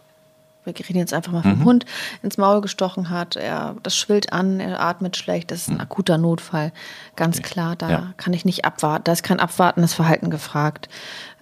wir 0.64 0.74
reden 0.78 0.98
jetzt 0.98 1.12
einfach 1.14 1.32
mal 1.32 1.42
vom 1.42 1.60
Mhm. 1.60 1.64
Hund, 1.64 1.86
ins 2.22 2.38
Maul 2.38 2.60
gestochen 2.60 3.10
hat, 3.10 3.36
er, 3.36 3.76
das 3.82 3.96
schwillt 3.96 4.32
an, 4.32 4.60
er 4.60 4.80
atmet 4.80 5.16
schlecht, 5.16 5.50
das 5.50 5.62
ist 5.62 5.68
ein 5.68 5.80
akuter 5.80 6.18
Notfall. 6.18 6.72
Ganz 7.16 7.42
klar, 7.42 7.76
da 7.76 7.86
Mhm. 7.86 7.92
Ja. 7.92 8.12
kann 8.16 8.32
ich 8.32 8.44
nicht 8.44 8.64
abwarten, 8.64 9.04
da 9.04 9.12
ist 9.12 9.22
kein 9.22 9.40
abwartendes 9.40 9.94
Verhalten 9.94 10.30
gefragt. 10.30 10.88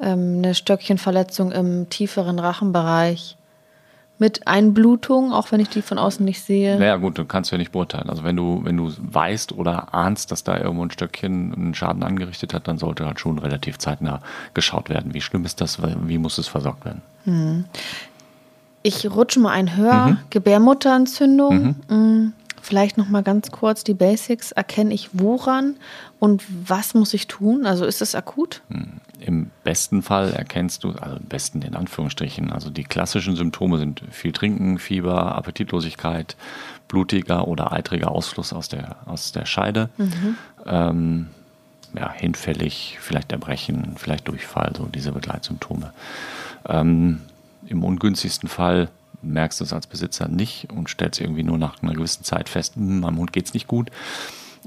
Ähm, 0.01 0.39
eine 0.39 0.55
Stöckchenverletzung 0.55 1.53
im 1.53 1.89
tieferen 1.91 2.39
Rachenbereich 2.39 3.37
mit 4.19 4.47
Einblutung, 4.47 5.33
auch 5.33 5.51
wenn 5.51 5.59
ich 5.59 5.69
die 5.69 5.83
von 5.83 5.99
außen 5.99 6.25
nicht 6.25 6.43
sehe. 6.45 6.79
Naja, 6.79 6.95
gut, 6.97 7.19
du 7.19 7.25
kannst 7.25 7.51
ja 7.51 7.59
nicht 7.59 7.73
beurteilen. 7.73 8.09
Also 8.09 8.23
wenn 8.23 8.37
du, 8.37 8.61
wenn 8.63 8.77
du 8.77 8.93
weißt 8.99 9.51
oder 9.53 9.93
ahnst, 9.95 10.31
dass 10.31 10.45
da 10.45 10.57
irgendwo 10.59 10.85
ein 10.85 10.93
Stöckchen 10.93 11.53
einen 11.53 11.75
Schaden 11.75 12.05
angerichtet 12.05 12.55
hat, 12.55 12.69
dann 12.69 12.79
sollte 12.79 13.05
halt 13.05 13.19
schon 13.19 13.39
relativ 13.41 13.79
zeitnah 13.79 14.21
geschaut 14.55 14.91
werden. 14.91 15.13
Wie 15.13 15.21
schlimm 15.21 15.45
ist 15.45 15.61
das? 15.61 15.79
Wie 15.83 16.19
muss 16.19 16.39
es 16.39 16.47
versorgt 16.47 16.85
werden? 16.85 17.03
Ich 18.83 19.09
rutsche 19.11 19.41
mal 19.41 19.51
ein 19.53 19.77
höher. 19.77 20.07
Mhm. 20.07 20.19
Gebärmutterentzündung. 20.31 21.77
Mm, 21.89 22.33
Vielleicht 22.63 22.97
noch 22.97 23.09
mal 23.09 23.25
ganz 23.25 23.51
kurz 23.51 23.83
die 23.83 23.93
Basics. 23.93 24.53
Erkenne 24.53 24.95
ich 24.95 25.11
woran 25.13 25.75
und 26.21 26.45
was 26.65 26.95
muss 26.95 27.13
ich 27.13 27.27
tun? 27.27 27.67
Also 27.67 27.85
ist 27.85 28.01
es 28.01 28.15
akut? 28.15 28.63
Im 29.19 29.51
besten 29.65 30.01
Fall 30.03 30.33
erkennst 30.33 30.85
du, 30.85 30.93
also 30.93 31.17
im 31.17 31.25
besten 31.25 31.61
in 31.63 31.75
Anführungsstrichen, 31.75 32.53
also 32.53 32.71
die 32.71 32.85
klassischen 32.85 33.35
Symptome 33.35 33.79
sind 33.79 34.03
viel 34.13 34.31
Trinken, 34.31 34.79
Fieber, 34.79 35.35
Appetitlosigkeit, 35.35 36.37
blutiger 36.87 37.49
oder 37.49 37.73
eitriger 37.73 38.13
Ausfluss 38.13 38.53
aus 38.53 38.69
der, 38.69 38.95
aus 39.07 39.33
der 39.33 39.45
Scheide, 39.45 39.89
ähm, 40.65 41.27
ja, 41.97 42.13
hinfällig, 42.13 42.99
vielleicht 43.01 43.33
Erbrechen, 43.33 43.95
vielleicht 43.97 44.29
Durchfall, 44.29 44.73
so 44.77 44.87
diese 44.87 45.11
Begleitsymptome. 45.11 45.93
Ähm, 46.69 47.23
Im 47.73 47.83
ungünstigsten 47.85 48.49
Fall 48.49 48.89
merkst 49.23 49.61
du 49.61 49.65
es 49.65 49.73
als 49.73 49.87
Besitzer 49.87 50.29
nicht 50.29 50.69
und 50.71 50.91
stellst 50.91 51.21
irgendwie 51.21 51.43
nur 51.43 51.57
nach 51.59 51.83
einer 51.83 51.95
gewissen 51.95 52.23
Zeit 52.25 52.49
fest, 52.49 52.77
"Hm, 52.77 53.01
meinem 53.01 53.19
Hund 53.19 53.33
geht 53.33 53.47
es 53.47 53.55
nicht 53.55 53.67
gut. 53.67 53.91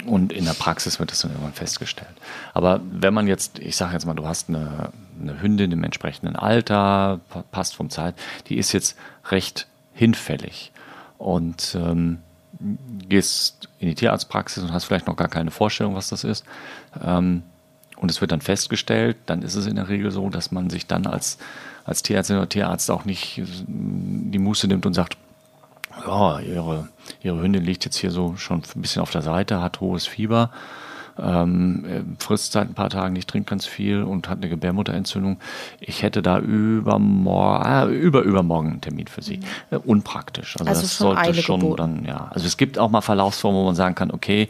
Und 0.05 0.33
in 0.33 0.43
der 0.43 0.53
Praxis 0.53 0.99
wird 0.99 1.11
das 1.11 1.19
dann 1.21 1.31
irgendwann 1.31 1.53
festgestellt. 1.53 2.15
Aber 2.53 2.81
wenn 2.91 3.13
man 3.13 3.27
jetzt, 3.27 3.59
ich 3.59 3.77
sage 3.77 3.93
jetzt 3.93 4.05
mal, 4.05 4.13
du 4.13 4.27
hast 4.27 4.49
eine, 4.49 4.89
eine 5.21 5.41
Hündin 5.41 5.71
im 5.71 5.83
entsprechenden 5.85 6.35
Alter, 6.35 7.21
pa- 7.29 7.43
passt 7.51 7.75
vom 7.75 7.89
Zeit, 7.89 8.15
die 8.49 8.57
ist 8.57 8.73
jetzt 8.73 8.97
recht 9.29 9.67
hinfällig 9.93 10.71
und 11.17 11.77
ähm, 11.79 12.17
gehst 13.07 13.69
in 13.79 13.87
die 13.87 13.95
Tierarztpraxis 13.95 14.63
und 14.63 14.73
hast 14.73 14.85
vielleicht 14.85 15.07
noch 15.07 15.15
gar 15.15 15.29
keine 15.29 15.51
Vorstellung, 15.51 15.95
was 15.95 16.09
das 16.09 16.23
ist. 16.25 16.43
Ähm, 17.01 17.43
und 17.97 18.11
es 18.11 18.19
wird 18.19 18.33
dann 18.33 18.41
festgestellt, 18.41 19.15
dann 19.27 19.41
ist 19.43 19.55
es 19.55 19.65
in 19.65 19.75
der 19.75 19.87
Regel 19.87 20.11
so, 20.11 20.29
dass 20.29 20.51
man 20.51 20.69
sich 20.69 20.87
dann 20.87 21.05
als, 21.07 21.37
als 21.85 22.03
Tierärztin 22.03 22.37
oder 22.37 22.49
Tierarzt 22.49 22.91
auch 22.91 23.05
nicht 23.05 23.37
äh, 23.37 23.45
die 23.45 24.39
Muße 24.39 24.67
nimmt 24.67 24.85
und 24.85 24.93
sagt, 24.93 25.17
ja, 26.05 26.39
ihre, 26.39 26.89
ihre 27.21 27.41
Hündin 27.41 27.63
liegt 27.63 27.85
jetzt 27.85 27.97
hier 27.97 28.11
so 28.11 28.35
schon 28.35 28.61
ein 28.75 28.81
bisschen 28.81 29.01
auf 29.01 29.11
der 29.11 29.21
Seite, 29.21 29.61
hat 29.61 29.79
hohes 29.79 30.05
Fieber, 30.05 30.49
ähm, 31.17 31.85
äh, 31.85 32.01
frisst 32.21 32.51
seit 32.51 32.67
ein 32.67 32.73
paar 32.73 32.89
Tagen 32.89 33.13
nicht, 33.13 33.29
trinkt 33.29 33.49
ganz 33.49 33.65
viel 33.65 34.03
und 34.03 34.27
hat 34.27 34.39
eine 34.39 34.49
Gebärmutterentzündung. 34.49 35.37
Ich 35.79 36.01
hätte 36.01 36.21
da 36.21 36.39
übermorgen, 36.39 37.65
ah, 37.65 37.85
über 37.85 38.21
übermorgen 38.23 38.71
einen 38.71 38.81
Termin 38.81 39.07
für 39.07 39.21
Sie. 39.21 39.39
Äh, 39.71 39.77
unpraktisch. 39.77 40.57
Also, 40.59 40.69
Also 40.69 40.81
das 40.81 40.95
schon 40.95 41.15
sollte 41.15 41.41
schon 41.41 41.59
geboten. 41.61 41.77
dann, 41.77 42.05
ja. 42.05 42.27
Also 42.31 42.45
es 42.47 42.57
gibt 42.57 42.77
auch 42.77 42.89
mal 42.89 43.01
Verlaufsformen, 43.01 43.61
wo 43.61 43.65
man 43.65 43.75
sagen 43.75 43.95
kann, 43.95 44.11
okay, 44.11 44.49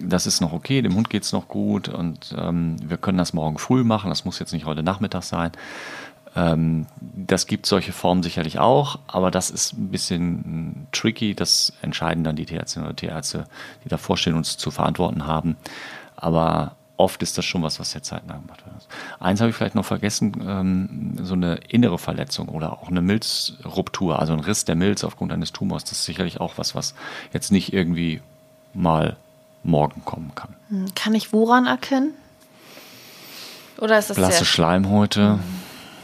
das 0.00 0.26
ist 0.26 0.40
noch 0.40 0.52
okay, 0.52 0.80
dem 0.80 0.94
Hund 0.94 1.10
geht 1.10 1.24
es 1.24 1.32
noch 1.32 1.48
gut 1.48 1.88
und 1.88 2.34
ähm, 2.38 2.76
wir 2.82 2.96
können 2.96 3.18
das 3.18 3.32
morgen 3.32 3.58
früh 3.58 3.84
machen, 3.84 4.10
das 4.10 4.24
muss 4.24 4.38
jetzt 4.38 4.52
nicht 4.52 4.64
heute 4.64 4.82
Nachmittag 4.82 5.24
sein. 5.24 5.50
Ähm, 6.38 6.86
das 7.00 7.46
gibt 7.46 7.66
solche 7.66 7.92
Formen 7.92 8.22
sicherlich 8.22 8.60
auch, 8.60 9.00
aber 9.08 9.30
das 9.30 9.50
ist 9.50 9.72
ein 9.72 9.88
bisschen 9.88 10.86
tricky. 10.92 11.34
Das 11.34 11.72
entscheiden 11.82 12.22
dann 12.22 12.36
die 12.36 12.46
Tierärztinnen 12.46 12.86
oder 12.86 12.96
Tierärzte, 12.96 13.46
die 13.84 13.88
davor 13.88 14.16
stehen, 14.16 14.34
uns 14.34 14.56
zu 14.56 14.70
verantworten 14.70 15.26
haben. 15.26 15.56
Aber 16.14 16.76
oft 16.96 17.22
ist 17.22 17.38
das 17.38 17.44
schon 17.44 17.62
was, 17.62 17.80
was 17.80 17.90
sehr 17.90 18.04
zeitnah 18.04 18.36
gemacht 18.36 18.64
wird. 18.64 18.86
Eins 19.18 19.40
habe 19.40 19.50
ich 19.50 19.56
vielleicht 19.56 19.74
noch 19.74 19.84
vergessen, 19.84 20.32
ähm, 20.46 21.16
so 21.24 21.34
eine 21.34 21.56
innere 21.68 21.98
Verletzung 21.98 22.48
oder 22.48 22.72
auch 22.72 22.88
eine 22.88 23.02
Milzruptur, 23.02 24.18
also 24.18 24.32
ein 24.32 24.40
Riss 24.40 24.64
der 24.64 24.76
Milz 24.76 25.02
aufgrund 25.02 25.32
eines 25.32 25.52
Tumors, 25.52 25.84
das 25.84 25.92
ist 25.92 26.04
sicherlich 26.04 26.40
auch 26.40 26.54
was, 26.56 26.74
was 26.74 26.94
jetzt 27.32 27.50
nicht 27.50 27.72
irgendwie 27.72 28.20
mal 28.74 29.16
morgen 29.64 30.04
kommen 30.04 30.32
kann. 30.36 30.54
Kann 30.94 31.14
ich 31.14 31.32
woran 31.32 31.66
erkennen? 31.66 32.12
Oder 33.78 33.98
ist 33.98 34.10
das 34.10 34.16
Blasse 34.16 34.44
Schleimhäute, 34.44 35.38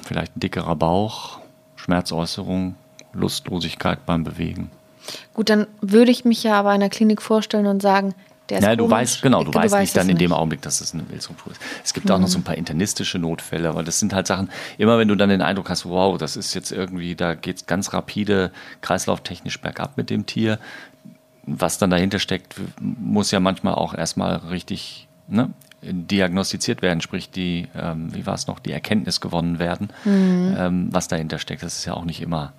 vielleicht 0.05 0.37
ein 0.37 0.41
dickerer 0.41 0.77
Bauch, 0.77 1.39
Schmerzäußerung, 1.77 2.75
Lustlosigkeit 3.13 4.05
beim 4.07 4.25
Bewegen. 4.25 4.71
gut? 5.33 5.51
Dann 5.51 5.67
würde 5.81 6.11
ich 6.11 6.25
mich 6.25 6.43
ja 6.43 6.55
aber 6.59 6.75
in 6.75 6.81
der 6.81 6.91
Klinik 6.91 7.23
vorstellen 7.23 7.67
und 7.67 7.83
sagen, 7.83 8.15
der 8.51 8.59
ist 8.59 8.65
Ja, 8.65 8.77
du 8.77 8.91
weißt, 8.91 9.23
genau, 9.23 9.43
du, 9.43 9.51
Du 9.53 9.59
weißt 9.59 9.73
weißt 9.73 9.81
nicht 9.81 9.97
dann 9.97 10.09
in 10.09 10.19
dem 10.19 10.31
nicht. 10.31 10.39
Augenblick, 10.39 10.61
dass 10.63 10.81
es 10.81 10.93
eine 10.93 11.03
Milzruptur 11.05 11.53
ist. 11.53 11.61
Es 11.83 11.95
gibt 11.95 12.11
auch 12.11 12.19
noch 12.19 12.29
so 12.29 12.39
ein 12.39 12.43
paar 12.43 12.57
internistische 12.57 13.19
Notfälle, 13.19 13.69
aber 13.69 13.83
das 13.83 14.01
sind 14.01 14.13
halt 14.13 14.27
Sachen, 14.27 14.51
immer 14.77 14.99
wenn 14.99 15.09
du 15.09 15.15
dann 15.15 15.31
den 15.31 15.41
Eindruck 15.41 15.71
hast, 15.71 15.87
wow, 15.87 16.19
das 16.19 16.37
ist 16.37 16.53
jetzt 16.55 16.71
irgendwie, 16.71 17.15
da 17.15 17.35
geht 17.35 17.57
es 17.57 17.67
ganz 17.67 17.93
rapide 17.95 18.51
kreislauftechnisch 18.83 19.61
bergab 19.61 19.97
mit 19.97 20.11
dem 20.11 20.27
Tier. 20.27 20.59
Was 21.47 21.79
dann 21.79 21.91
dahinter 21.91 22.19
steckt, 22.19 22.55
muss 22.81 23.31
ja 23.31 23.41
manchmal 23.41 23.75
auch 23.75 23.95
erstmal 23.95 24.37
richtig 24.37 25.09
ne, 25.29 25.51
diagnostiziert 25.93 26.83
werden, 26.83 27.01
sprich 27.01 27.31
die, 27.31 27.69
ähm, 27.75 28.15
wie 28.15 28.27
war 28.27 28.35
es 28.35 28.47
noch, 28.47 28.59
die 28.59 28.73
Erkenntnis 28.73 29.21
gewonnen 29.21 29.59
werden, 29.59 29.89
ähm, 30.59 30.89
was 30.91 31.09
dahinter 31.09 31.39
steckt. 31.39 31.63
Das 31.63 31.77
ist 31.79 31.85
ja 31.85 31.95
auch 31.95 32.05
nicht 32.05 32.21
immer 32.21 32.53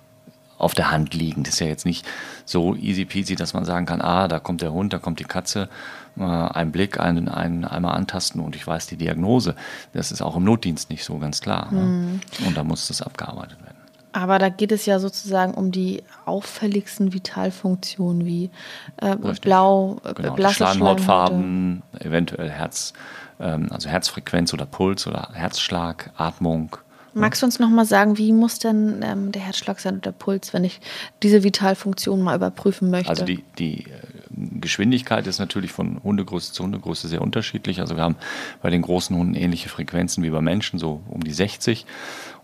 auf 0.58 0.74
der 0.74 0.90
Hand 0.90 1.14
liegend. 1.14 1.46
Das 1.46 1.54
ist 1.54 1.60
ja 1.60 1.66
jetzt 1.66 1.84
nicht 1.84 2.06
so 2.44 2.74
easy 2.74 3.04
peasy, 3.04 3.34
dass 3.34 3.52
man 3.54 3.64
sagen 3.64 3.86
kann, 3.86 4.00
ah, 4.00 4.28
da 4.28 4.38
kommt 4.38 4.62
der 4.62 4.72
Hund, 4.72 4.92
da 4.92 4.98
kommt 4.98 5.20
die 5.20 5.24
Katze, 5.24 5.68
äh, 6.16 6.22
ein 6.22 6.72
Blick, 6.72 6.98
einen, 6.98 7.28
einen 7.28 7.64
einmal 7.64 7.94
antasten 7.94 8.40
und 8.40 8.56
ich 8.56 8.66
weiß 8.66 8.86
die 8.86 8.96
Diagnose. 8.96 9.54
Das 9.92 10.12
ist 10.12 10.22
auch 10.22 10.36
im 10.36 10.44
Notdienst 10.44 10.90
nicht 10.90 11.04
so 11.04 11.18
ganz 11.18 11.40
klar. 11.40 11.70
Ne? 11.72 12.20
Und 12.46 12.56
da 12.56 12.64
muss 12.64 12.88
das 12.88 13.02
abgearbeitet 13.02 13.58
werden. 13.62 13.75
Aber 14.16 14.38
da 14.38 14.48
geht 14.48 14.72
es 14.72 14.86
ja 14.86 14.98
sozusagen 14.98 15.52
um 15.52 15.72
die 15.72 16.02
auffälligsten 16.24 17.12
Vitalfunktionen 17.12 18.24
wie 18.24 18.48
äh. 18.96 19.14
Blau, 19.42 20.00
äh, 20.04 20.14
Genau, 20.14 20.34
blasse. 20.34 20.54
Schleimhautfarben, 20.54 21.82
eventuell 22.00 22.48
Herz, 22.48 22.94
ähm, 23.38 23.68
also 23.70 23.90
Herzfrequenz 23.90 24.54
oder 24.54 24.64
Puls 24.64 25.06
oder 25.06 25.28
Herzschlag, 25.34 26.12
Atmung. 26.16 26.78
Magst 27.12 27.42
du 27.42 27.46
uns 27.46 27.58
noch 27.58 27.68
mal 27.68 27.84
sagen, 27.84 28.16
wie 28.16 28.32
muss 28.32 28.58
denn 28.58 29.00
ähm, 29.02 29.32
der 29.32 29.42
Herzschlag 29.42 29.80
sein 29.80 29.96
und 29.96 30.06
der 30.06 30.12
Puls, 30.12 30.54
wenn 30.54 30.64
ich 30.64 30.80
diese 31.22 31.42
Vitalfunktion 31.42 32.22
mal 32.22 32.36
überprüfen 32.36 32.90
möchte? 32.90 33.10
Also 33.10 33.24
die, 33.26 33.42
die 33.58 33.84
äh, 33.84 34.60
Geschwindigkeit 34.60 35.26
ist 35.26 35.38
natürlich 35.38 35.72
von 35.72 36.02
Hundegröße 36.02 36.52
zu 36.52 36.62
Hundegröße 36.62 37.08
sehr 37.08 37.22
unterschiedlich. 37.22 37.80
Also 37.80 37.96
wir 37.96 38.02
haben 38.02 38.16
bei 38.60 38.68
den 38.68 38.82
großen 38.82 39.16
Hunden 39.16 39.34
ähnliche 39.34 39.70
Frequenzen 39.70 40.24
wie 40.24 40.30
bei 40.30 40.42
Menschen, 40.42 40.78
so 40.78 41.00
um 41.08 41.24
die 41.24 41.32
60. 41.32 41.86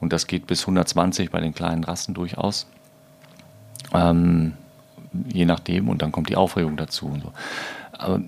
Und 0.03 0.13
das 0.13 0.27
geht 0.27 0.49
bis 0.49 0.63
120 0.63 1.31
bei 1.31 1.41
den 1.41 1.55
kleinen 1.55 1.85
Rassen 1.85 2.13
durchaus. 2.13 2.67
Ähm, 3.95 4.55
je 5.29 5.45
nachdem. 5.45 5.89
Und 5.89 6.03
dann 6.03 6.11
kommt 6.11 6.29
die 6.29 6.35
Aufregung 6.35 6.77
dazu. 6.77 7.07
Und 7.07 7.23
so. 7.23 7.33
Aber 7.93 8.21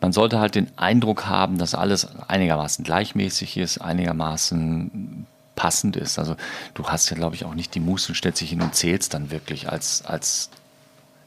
man 0.00 0.12
sollte 0.12 0.40
halt 0.40 0.56
den 0.56 0.76
Eindruck 0.76 1.26
haben, 1.26 1.56
dass 1.56 1.76
alles 1.76 2.08
einigermaßen 2.26 2.84
gleichmäßig 2.84 3.56
ist, 3.58 3.78
einigermaßen 3.78 5.24
passend 5.54 5.96
ist. 5.96 6.18
Also 6.18 6.34
du 6.74 6.84
hast 6.88 7.08
ja, 7.10 7.16
glaube 7.16 7.36
ich, 7.36 7.44
auch 7.44 7.54
nicht 7.54 7.76
die 7.76 7.80
Muße 7.80 8.08
und 8.08 8.16
stellst 8.16 8.40
dich 8.40 8.50
hin 8.50 8.60
und 8.60 8.74
zählst 8.74 9.14
dann 9.14 9.30
wirklich 9.30 9.70
als, 9.70 10.04
als 10.04 10.50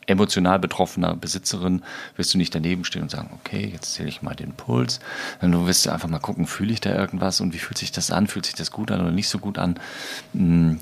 emotional 0.08 0.58
betroffener 0.58 1.16
Besitzerin 1.16 1.84
wirst 2.16 2.34
du 2.34 2.38
nicht 2.38 2.56
daneben 2.56 2.86
stehen 2.86 3.04
und 3.04 3.12
sagen, 3.12 3.30
okay, 3.34 3.70
jetzt 3.72 3.94
zähle 3.94 4.10
ich 4.10 4.22
mal 4.22 4.36
den 4.36 4.54
Puls. 4.54 5.00
Sondern 5.40 5.62
du 5.62 5.68
wirst 5.68 5.88
einfach 5.88 6.10
mal 6.10 6.20
gucken, 6.20 6.48
fühle 6.48 6.74
ich 6.74 6.82
da 6.82 6.96
irgendwas 6.96 7.42
und 7.42 7.54
wie 7.54 7.60
fühlt 7.60 7.78
sich 7.78 7.92
das 7.92 8.12
an? 8.12 8.28
Fühlt 8.28 8.46
sich 8.46 8.56
das 8.56 8.72
gut 8.72 8.90
an 8.92 9.02
oder 9.02 9.12
nicht 9.12 9.30
so 9.30 9.40
gut 9.40 9.58
an? 9.58 9.80
Hm, 10.34 10.80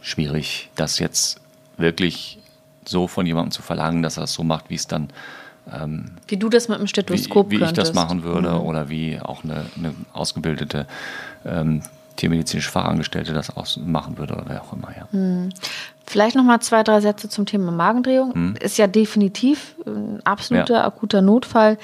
schwierig, 0.00 0.70
das 0.74 0.98
jetzt 0.98 1.40
wirklich 1.76 2.38
so 2.84 3.06
von 3.06 3.26
jemandem 3.26 3.52
zu 3.52 3.62
verlangen, 3.62 4.02
dass 4.02 4.16
er 4.16 4.24
es 4.24 4.32
so 4.32 4.42
macht, 4.42 4.70
wie 4.70 4.74
es 4.74 4.86
dann 4.86 5.10
wie 6.28 6.36
du 6.36 6.48
das 6.48 6.68
mit 6.68 6.78
dem 6.78 6.84
wie, 6.84 6.88
Stethoskop 6.88 7.50
wie 7.50 7.62
ich 7.62 7.72
das 7.72 7.92
machen 7.92 8.22
würde 8.22 8.62
oder 8.62 8.88
wie 8.88 9.20
auch 9.20 9.44
eine, 9.44 9.66
eine 9.76 9.94
ausgebildete 10.14 10.86
ähm, 11.44 11.82
tiermedizinische 12.18 12.70
Fachangestellte 12.70 13.32
das 13.32 13.56
aus 13.56 13.78
machen 13.82 14.18
würde 14.18 14.34
oder 14.34 14.44
wer 14.48 14.62
auch 14.62 14.72
immer. 14.74 14.88
Ja. 14.94 15.48
Vielleicht 16.06 16.36
noch 16.36 16.44
mal 16.44 16.60
zwei, 16.60 16.82
drei 16.82 17.00
Sätze 17.00 17.28
zum 17.28 17.46
Thema 17.46 17.72
Magendrehung. 17.72 18.56
Ist 18.56 18.76
ja 18.76 18.86
definitiv 18.86 19.74
ein 19.86 20.20
absoluter 20.24 20.74
Ja. 20.74 20.86
akuter 20.86 21.22
Notfall. 21.22 21.78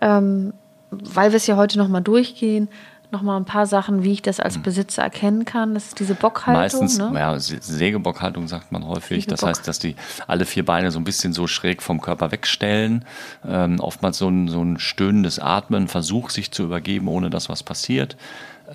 Ähm, 0.00 0.52
weil 0.90 1.32
wir 1.32 1.36
es 1.36 1.46
ja 1.46 1.56
heute 1.56 1.78
noch 1.78 1.88
mal 1.88 2.00
durchgehen, 2.00 2.68
noch 3.10 3.22
mal 3.22 3.36
ein 3.36 3.44
paar 3.44 3.66
Sachen, 3.66 4.02
wie 4.02 4.12
ich 4.12 4.22
das 4.22 4.40
als 4.40 4.58
Besitzer 4.58 5.02
erkennen 5.02 5.44
kann. 5.44 5.74
Das 5.74 5.86
ist 5.86 6.00
diese 6.00 6.14
Bockhaltung. 6.14 6.62
Meistens, 6.62 6.98
ne? 6.98 7.12
ja, 7.14 7.38
Sägebockhaltung 7.38 8.48
sagt 8.48 8.72
man 8.72 8.86
häufig. 8.86 9.26
Das 9.26 9.42
heißt, 9.42 9.68
dass 9.68 9.78
die 9.78 9.94
alle 10.26 10.44
vier 10.46 10.64
Beine 10.64 10.90
so 10.90 10.98
ein 10.98 11.04
bisschen 11.04 11.32
so 11.32 11.46
schräg 11.46 11.80
vom 11.82 12.00
Körper 12.00 12.32
wegstellen. 12.32 13.04
Ähm, 13.46 13.78
oftmals 13.78 14.18
so 14.18 14.28
ein, 14.28 14.48
so 14.48 14.62
ein 14.62 14.78
stöhnendes 14.78 15.38
Atmen, 15.38 15.86
Versuch, 15.88 16.30
sich 16.30 16.50
zu 16.50 16.64
übergeben, 16.64 17.06
ohne 17.06 17.30
dass 17.30 17.48
was 17.48 17.62
passiert. 17.62 18.16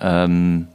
Ähm, 0.00 0.68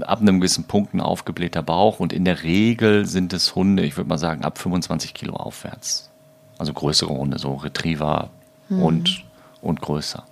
ab 0.00 0.20
einem 0.20 0.40
gewissen 0.40 0.64
Punkt 0.64 0.94
ein 0.94 1.00
aufgeblähter 1.00 1.62
Bauch 1.62 2.00
und 2.00 2.12
in 2.12 2.24
der 2.24 2.42
Regel 2.42 3.06
sind 3.06 3.32
es 3.32 3.54
Hunde, 3.54 3.84
ich 3.84 3.96
würde 3.96 4.08
mal 4.08 4.18
sagen, 4.18 4.44
ab 4.44 4.58
25 4.58 5.14
Kilo 5.14 5.34
aufwärts. 5.34 6.10
Also 6.58 6.72
größere 6.72 7.12
Hunde, 7.12 7.38
so 7.38 7.54
Retriever 7.54 8.30
und, 8.68 9.24
und 9.60 9.80
größer. 9.80 10.24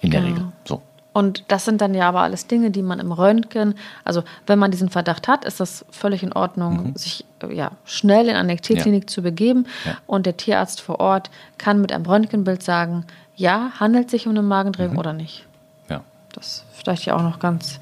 In 0.00 0.10
der 0.10 0.20
Genau. 0.20 0.32
Regel. 0.34 0.52
So. 0.66 0.82
Und 1.12 1.44
das 1.48 1.64
sind 1.66 1.80
dann 1.80 1.94
ja 1.94 2.08
aber 2.08 2.22
alles 2.22 2.46
Dinge, 2.46 2.70
die 2.70 2.82
man 2.82 2.98
im 2.98 3.12
Röntgen, 3.12 3.74
also 4.02 4.22
wenn 4.46 4.58
man 4.58 4.70
diesen 4.70 4.88
Verdacht 4.88 5.28
hat, 5.28 5.44
ist 5.44 5.60
das 5.60 5.84
völlig 5.90 6.22
in 6.22 6.32
Ordnung, 6.32 6.96
sich 6.96 7.24
äh, 7.42 7.54
ja, 7.54 7.72
schnell 7.84 8.28
in 8.28 8.34
eine 8.34 8.56
Tierklinik 8.56 9.10
zu 9.10 9.20
begeben. 9.22 9.66
Ja. 9.84 9.98
Und 10.06 10.24
der 10.24 10.38
Tierarzt 10.38 10.80
vor 10.80 11.00
Ort 11.00 11.30
kann 11.58 11.80
mit 11.80 11.92
einem 11.92 12.06
Röntgenbild 12.06 12.62
sagen, 12.62 13.04
ja, 13.36 13.72
handelt 13.78 14.10
sich 14.10 14.26
um 14.26 14.32
eine 14.32 14.42
Magendrehung 14.42 14.96
oder 14.96 15.12
nicht. 15.12 15.46
Ja. 15.90 16.00
Das 16.32 16.46
ist 16.46 16.64
vielleicht 16.72 17.04
ja 17.04 17.14
auch 17.14 17.22
noch 17.22 17.38
ganz, 17.38 17.78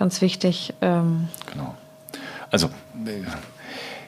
ganz 0.00 0.20
wichtig. 0.20 0.74
Ähm, 0.80 1.28
Genau. 1.52 1.76
also 2.50 2.66
äh, 3.06 3.22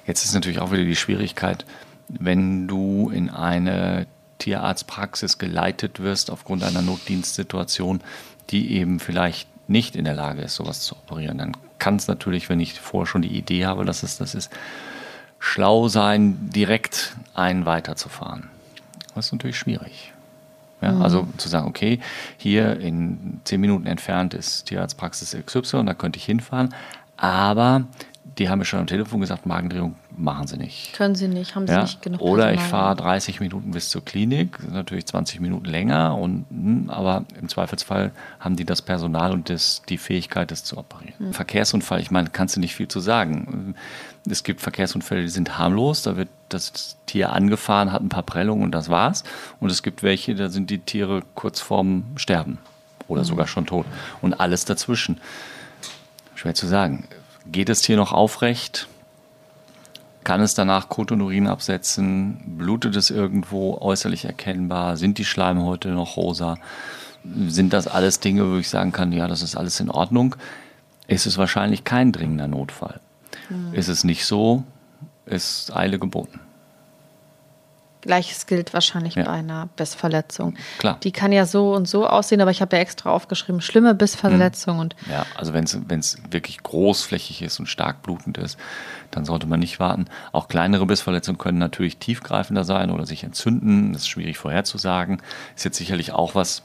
jetzt 0.06 0.24
ist 0.24 0.34
natürlich 0.34 0.58
auch 0.58 0.72
wieder 0.72 0.84
die 0.84 0.96
Schwierigkeit, 0.96 1.64
wenn 2.08 2.66
du 2.66 3.10
in 3.10 3.30
eine 3.30 4.06
Tierarztpraxis 4.38 5.38
geleitet 5.38 6.00
wirst 6.00 6.30
aufgrund 6.30 6.64
einer 6.64 6.82
Notdienstsituation, 6.82 8.00
die 8.50 8.72
eben 8.72 8.98
vielleicht 8.98 9.48
nicht 9.68 9.94
in 9.94 10.04
der 10.04 10.14
Lage 10.14 10.42
ist, 10.42 10.56
sowas 10.56 10.80
zu 10.80 10.96
operieren, 10.96 11.38
dann 11.38 11.56
kann 11.78 11.96
es 11.96 12.08
natürlich, 12.08 12.48
wenn 12.48 12.58
ich 12.58 12.80
vorher 12.80 13.06
schon 13.06 13.22
die 13.22 13.36
Idee 13.36 13.66
habe, 13.66 13.84
dass 13.84 14.02
es 14.02 14.18
das 14.18 14.34
ist, 14.34 14.50
schlau 15.38 15.88
sein, 15.88 16.50
direkt 16.50 17.16
einen 17.34 17.66
weiterzufahren. 17.66 18.48
Das 19.14 19.26
ist 19.26 19.32
natürlich 19.32 19.58
schwierig. 19.58 20.11
Ja, 20.82 20.92
mhm. 20.92 21.02
Also 21.02 21.26
zu 21.36 21.48
sagen, 21.48 21.68
okay, 21.68 22.00
hier 22.36 22.78
in 22.80 23.40
zehn 23.44 23.60
Minuten 23.60 23.86
entfernt 23.86 24.34
ist 24.34 24.66
Tierarztpraxis 24.66 25.36
XY, 25.46 25.84
da 25.86 25.94
könnte 25.94 26.18
ich 26.18 26.24
hinfahren, 26.24 26.74
aber 27.16 27.84
die 28.38 28.48
haben 28.48 28.58
mir 28.58 28.64
schon 28.64 28.80
am 28.80 28.86
Telefon 28.86 29.20
gesagt, 29.20 29.46
Magendrehung 29.46 29.94
machen 30.16 30.46
sie 30.46 30.56
nicht. 30.56 30.94
Können 30.94 31.14
sie 31.14 31.28
nicht, 31.28 31.54
haben 31.54 31.66
sie 31.66 31.72
ja? 31.72 31.82
nicht 31.82 32.02
genug 32.02 32.20
Oder 32.20 32.52
ich 32.52 32.60
fahre 32.60 32.96
30 32.96 33.40
Minuten 33.40 33.72
bis 33.72 33.90
zur 33.90 34.04
Klinik, 34.04 34.58
natürlich 34.70 35.06
20 35.06 35.40
Minuten 35.40 35.66
länger, 35.66 36.16
und, 36.16 36.46
hm, 36.50 36.90
aber 36.90 37.24
im 37.38 37.48
Zweifelsfall 37.48 38.12
haben 38.40 38.56
die 38.56 38.64
das 38.64 38.82
Personal 38.82 39.32
und 39.32 39.50
das, 39.50 39.82
die 39.88 39.98
Fähigkeit, 39.98 40.50
das 40.50 40.64
zu 40.64 40.78
operieren. 40.78 41.14
Mhm. 41.18 41.32
Verkehrsunfall, 41.32 42.00
ich 42.00 42.10
meine, 42.10 42.30
kannst 42.30 42.56
du 42.56 42.60
nicht 42.60 42.74
viel 42.74 42.88
zu 42.88 43.00
sagen. 43.00 43.74
Es 44.28 44.44
gibt 44.44 44.60
Verkehrsunfälle, 44.60 45.22
die 45.22 45.28
sind 45.28 45.58
harmlos, 45.58 46.02
da 46.02 46.16
wird 46.16 46.28
das 46.48 46.96
Tier 47.06 47.32
angefahren, 47.32 47.92
hat 47.92 48.02
ein 48.02 48.08
paar 48.08 48.22
Prellungen 48.22 48.62
und 48.62 48.72
das 48.72 48.88
war's. 48.88 49.24
Und 49.58 49.70
es 49.70 49.82
gibt 49.82 50.02
welche, 50.02 50.34
da 50.34 50.48
sind 50.48 50.70
die 50.70 50.78
Tiere 50.78 51.22
kurz 51.34 51.60
vorm 51.60 52.04
Sterben 52.16 52.58
oder 53.08 53.22
mhm. 53.22 53.26
sogar 53.26 53.46
schon 53.46 53.66
tot. 53.66 53.86
Und 54.20 54.34
alles 54.34 54.64
dazwischen. 54.64 55.20
Schwer 56.34 56.54
zu 56.54 56.66
sagen. 56.66 57.08
Geht 57.46 57.68
das 57.68 57.82
Tier 57.82 57.96
noch 57.96 58.12
aufrecht? 58.12 58.88
Kann 60.24 60.40
es 60.40 60.54
danach 60.54 60.88
Kot 60.88 61.10
und 61.10 61.20
Urin 61.20 61.48
absetzen? 61.48 62.40
Blutet 62.58 62.94
es 62.94 63.10
irgendwo 63.10 63.78
äußerlich 63.80 64.24
erkennbar? 64.24 64.96
Sind 64.96 65.18
die 65.18 65.24
Schleimhäute 65.24 65.88
noch 65.88 66.16
rosa? 66.16 66.58
Sind 67.48 67.72
das 67.72 67.88
alles 67.88 68.20
Dinge, 68.20 68.48
wo 68.50 68.56
ich 68.56 68.68
sagen 68.68 68.92
kann, 68.92 69.12
ja, 69.12 69.26
das 69.26 69.42
ist 69.42 69.56
alles 69.56 69.80
in 69.80 69.90
Ordnung? 69.90 70.36
Ist 71.08 71.26
es 71.26 71.38
wahrscheinlich 71.38 71.82
kein 71.84 72.12
dringender 72.12 72.46
Notfall. 72.46 73.00
Mhm. 73.52 73.74
Ist 73.74 73.88
es 73.88 74.04
nicht 74.04 74.24
so, 74.24 74.64
ist 75.26 75.74
Eile 75.74 75.98
geboten. 75.98 76.40
Gleiches 78.02 78.46
gilt 78.46 78.74
wahrscheinlich 78.74 79.14
ja. 79.14 79.22
bei 79.22 79.30
einer 79.30 79.68
Bissverletzung. 79.76 80.56
Klar. 80.78 80.98
Die 81.04 81.12
kann 81.12 81.30
ja 81.30 81.46
so 81.46 81.72
und 81.72 81.86
so 81.86 82.04
aussehen, 82.04 82.40
aber 82.40 82.50
ich 82.50 82.60
habe 82.60 82.74
ja 82.74 82.82
extra 82.82 83.10
aufgeschrieben, 83.10 83.60
schlimme 83.60 83.94
Bissverletzung. 83.94 84.74
Mhm. 84.74 84.80
Und 84.80 84.96
ja, 85.08 85.24
also 85.36 85.54
wenn 85.54 85.64
es 85.64 86.18
wirklich 86.28 86.62
großflächig 86.64 87.42
ist 87.42 87.60
und 87.60 87.66
stark 87.66 88.02
blutend 88.02 88.38
ist, 88.38 88.58
dann 89.12 89.24
sollte 89.24 89.46
man 89.46 89.60
nicht 89.60 89.78
warten. 89.78 90.06
Auch 90.32 90.48
kleinere 90.48 90.84
Bissverletzungen 90.84 91.38
können 91.38 91.58
natürlich 91.58 91.98
tiefgreifender 91.98 92.64
sein 92.64 92.90
oder 92.90 93.06
sich 93.06 93.22
entzünden. 93.22 93.92
Das 93.92 94.02
ist 94.02 94.08
schwierig 94.08 94.36
vorherzusagen. 94.36 95.22
Ist 95.54 95.64
jetzt 95.64 95.78
sicherlich 95.78 96.12
auch 96.12 96.34
was, 96.34 96.64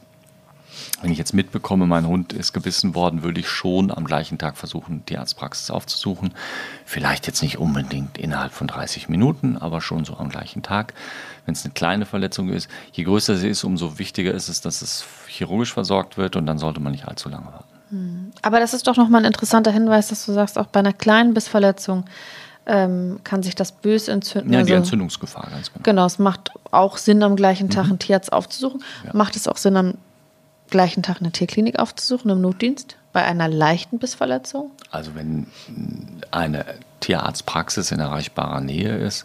wenn 1.02 1.12
ich 1.12 1.18
jetzt 1.18 1.34
mitbekomme, 1.34 1.86
mein 1.86 2.06
Hund 2.06 2.32
ist 2.32 2.52
gebissen 2.52 2.94
worden, 2.94 3.22
würde 3.22 3.40
ich 3.40 3.48
schon 3.48 3.90
am 3.90 4.04
gleichen 4.04 4.38
Tag 4.38 4.56
versuchen, 4.56 5.02
die 5.08 5.18
Arztpraxis 5.18 5.70
aufzusuchen. 5.70 6.34
Vielleicht 6.84 7.26
jetzt 7.26 7.42
nicht 7.42 7.58
unbedingt 7.58 8.18
innerhalb 8.18 8.52
von 8.52 8.66
30 8.66 9.08
Minuten, 9.08 9.56
aber 9.56 9.80
schon 9.80 10.04
so 10.04 10.16
am 10.16 10.28
gleichen 10.28 10.62
Tag. 10.62 10.94
Wenn 11.44 11.54
es 11.54 11.64
eine 11.64 11.74
kleine 11.74 12.06
Verletzung 12.06 12.50
ist, 12.50 12.68
je 12.92 13.04
größer 13.04 13.36
sie 13.36 13.48
ist, 13.48 13.64
umso 13.64 13.98
wichtiger 13.98 14.32
ist 14.32 14.48
es, 14.48 14.60
dass 14.60 14.82
es 14.82 15.04
chirurgisch 15.26 15.72
versorgt 15.72 16.18
wird 16.18 16.36
und 16.36 16.46
dann 16.46 16.58
sollte 16.58 16.80
man 16.80 16.92
nicht 16.92 17.06
allzu 17.06 17.28
lange 17.28 17.46
warten. 17.46 17.78
Hm. 17.90 18.32
Aber 18.42 18.60
das 18.60 18.74
ist 18.74 18.86
doch 18.86 18.96
nochmal 18.96 19.22
ein 19.22 19.26
interessanter 19.26 19.70
Hinweis, 19.70 20.08
dass 20.08 20.26
du 20.26 20.32
sagst, 20.32 20.58
auch 20.58 20.66
bei 20.66 20.80
einer 20.80 20.92
kleinen 20.92 21.34
Bissverletzung 21.34 22.04
ähm, 22.66 23.20
kann 23.24 23.42
sich 23.42 23.54
das 23.54 23.72
bös 23.72 24.08
entzünden. 24.08 24.52
Ja, 24.52 24.62
die 24.62 24.72
also, 24.72 24.82
Entzündungsgefahr, 24.82 25.48
ganz 25.50 25.72
genau. 25.72 25.82
Genau, 25.84 26.06
es 26.06 26.18
macht 26.18 26.50
auch 26.70 26.98
Sinn, 26.98 27.22
am 27.22 27.34
gleichen 27.34 27.70
Tag 27.70 27.86
mhm. 27.86 27.92
einen 27.92 27.98
Tierarzt 27.98 28.32
aufzusuchen. 28.32 28.82
Ja. 29.06 29.10
Macht 29.14 29.36
es 29.36 29.48
auch 29.48 29.56
Sinn, 29.56 29.76
am 29.76 29.94
gleichen 30.70 31.02
Tag 31.02 31.20
eine 31.20 31.32
Tierklinik 31.32 31.78
aufzusuchen 31.78 32.30
im 32.30 32.40
Notdienst 32.40 32.96
bei 33.12 33.24
einer 33.24 33.48
leichten 33.48 33.98
Bissverletzung? 33.98 34.70
Also 34.90 35.14
wenn 35.14 35.46
eine 36.30 36.64
Tierarztpraxis 37.00 37.90
in 37.90 38.00
erreichbarer 38.00 38.60
Nähe 38.60 38.96
ist, 38.96 39.24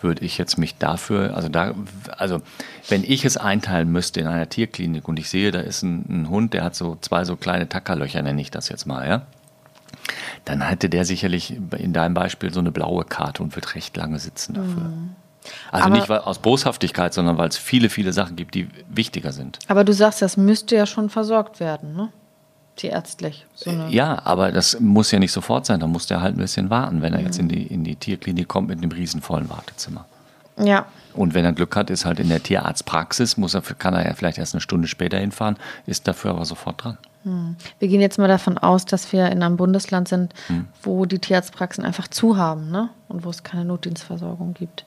würde 0.00 0.24
ich 0.24 0.38
jetzt 0.38 0.58
mich 0.58 0.78
dafür, 0.78 1.34
also 1.34 1.48
da, 1.48 1.74
also 2.16 2.40
wenn 2.88 3.02
ich 3.04 3.24
es 3.24 3.36
einteilen 3.36 3.90
müsste 3.90 4.20
in 4.20 4.26
einer 4.26 4.48
Tierklinik 4.48 5.08
und 5.08 5.18
ich 5.18 5.28
sehe, 5.28 5.50
da 5.50 5.60
ist 5.60 5.82
ein, 5.82 6.04
ein 6.08 6.28
Hund, 6.28 6.54
der 6.54 6.64
hat 6.64 6.74
so 6.74 6.96
zwei 7.00 7.24
so 7.24 7.36
kleine 7.36 7.68
Tackerlöcher, 7.68 8.22
nenne 8.22 8.40
ich 8.40 8.50
das 8.50 8.68
jetzt 8.68 8.86
mal, 8.86 9.08
ja, 9.08 9.22
dann 10.44 10.62
hätte 10.62 10.88
der 10.88 11.04
sicherlich 11.04 11.56
in 11.76 11.92
deinem 11.92 12.14
Beispiel 12.14 12.52
so 12.52 12.60
eine 12.60 12.70
blaue 12.70 13.04
Karte 13.04 13.42
und 13.42 13.54
wird 13.54 13.74
recht 13.74 13.96
lange 13.96 14.18
sitzen 14.18 14.54
dafür. 14.54 14.84
Mhm. 14.84 15.16
Also 15.70 15.86
aber, 15.86 15.96
nicht 15.96 16.10
aus 16.10 16.38
Boshaftigkeit, 16.38 17.14
sondern 17.14 17.38
weil 17.38 17.48
es 17.48 17.56
viele, 17.56 17.88
viele 17.88 18.12
Sachen 18.12 18.36
gibt, 18.36 18.54
die 18.54 18.68
wichtiger 18.88 19.32
sind. 19.32 19.58
Aber 19.68 19.84
du 19.84 19.92
sagst, 19.92 20.22
das 20.22 20.36
müsste 20.36 20.76
ja 20.76 20.86
schon 20.86 21.10
versorgt 21.10 21.60
werden, 21.60 21.94
ne? 21.94 22.10
Tierärztlich. 22.76 23.44
So 23.54 23.70
ja, 23.88 24.22
aber 24.24 24.52
das 24.52 24.78
muss 24.78 25.10
ja 25.10 25.18
nicht 25.18 25.32
sofort 25.32 25.66
sein. 25.66 25.80
Da 25.80 25.88
muss 25.88 26.06
der 26.06 26.22
halt 26.22 26.36
ein 26.36 26.38
bisschen 26.38 26.70
warten, 26.70 27.02
wenn 27.02 27.12
er 27.12 27.18
mhm. 27.18 27.26
jetzt 27.26 27.38
in 27.38 27.48
die, 27.48 27.66
in 27.66 27.82
die 27.82 27.96
Tierklinik 27.96 28.46
kommt 28.46 28.68
mit 28.68 28.78
einem 28.78 28.92
riesenvollen 28.92 29.50
Wartezimmer. 29.50 30.06
Ja. 30.62 30.86
Und 31.14 31.34
wenn 31.34 31.44
er 31.44 31.52
Glück 31.52 31.74
hat, 31.74 31.90
ist 31.90 32.04
halt 32.04 32.20
in 32.20 32.28
der 32.28 32.42
Tierarztpraxis, 32.42 33.36
muss 33.36 33.54
er, 33.54 33.62
kann 33.62 33.94
er 33.94 34.06
ja 34.06 34.14
vielleicht 34.14 34.38
erst 34.38 34.54
eine 34.54 34.60
Stunde 34.60 34.86
später 34.86 35.18
hinfahren, 35.18 35.56
ist 35.86 36.06
dafür 36.06 36.30
aber 36.32 36.44
sofort 36.44 36.84
dran. 36.84 36.98
Hm. 37.24 37.56
Wir 37.80 37.88
gehen 37.88 38.00
jetzt 38.00 38.18
mal 38.18 38.28
davon 38.28 38.58
aus, 38.58 38.84
dass 38.84 39.12
wir 39.12 39.26
in 39.30 39.42
einem 39.42 39.56
Bundesland 39.56 40.06
sind, 40.06 40.32
hm. 40.46 40.68
wo 40.82 41.04
die 41.04 41.18
Tierarztpraxen 41.18 41.84
einfach 41.84 42.06
zu 42.06 42.36
haben 42.36 42.70
ne? 42.70 42.90
und 43.08 43.24
wo 43.24 43.30
es 43.30 43.42
keine 43.42 43.64
Notdienstversorgung 43.64 44.54
gibt 44.54 44.84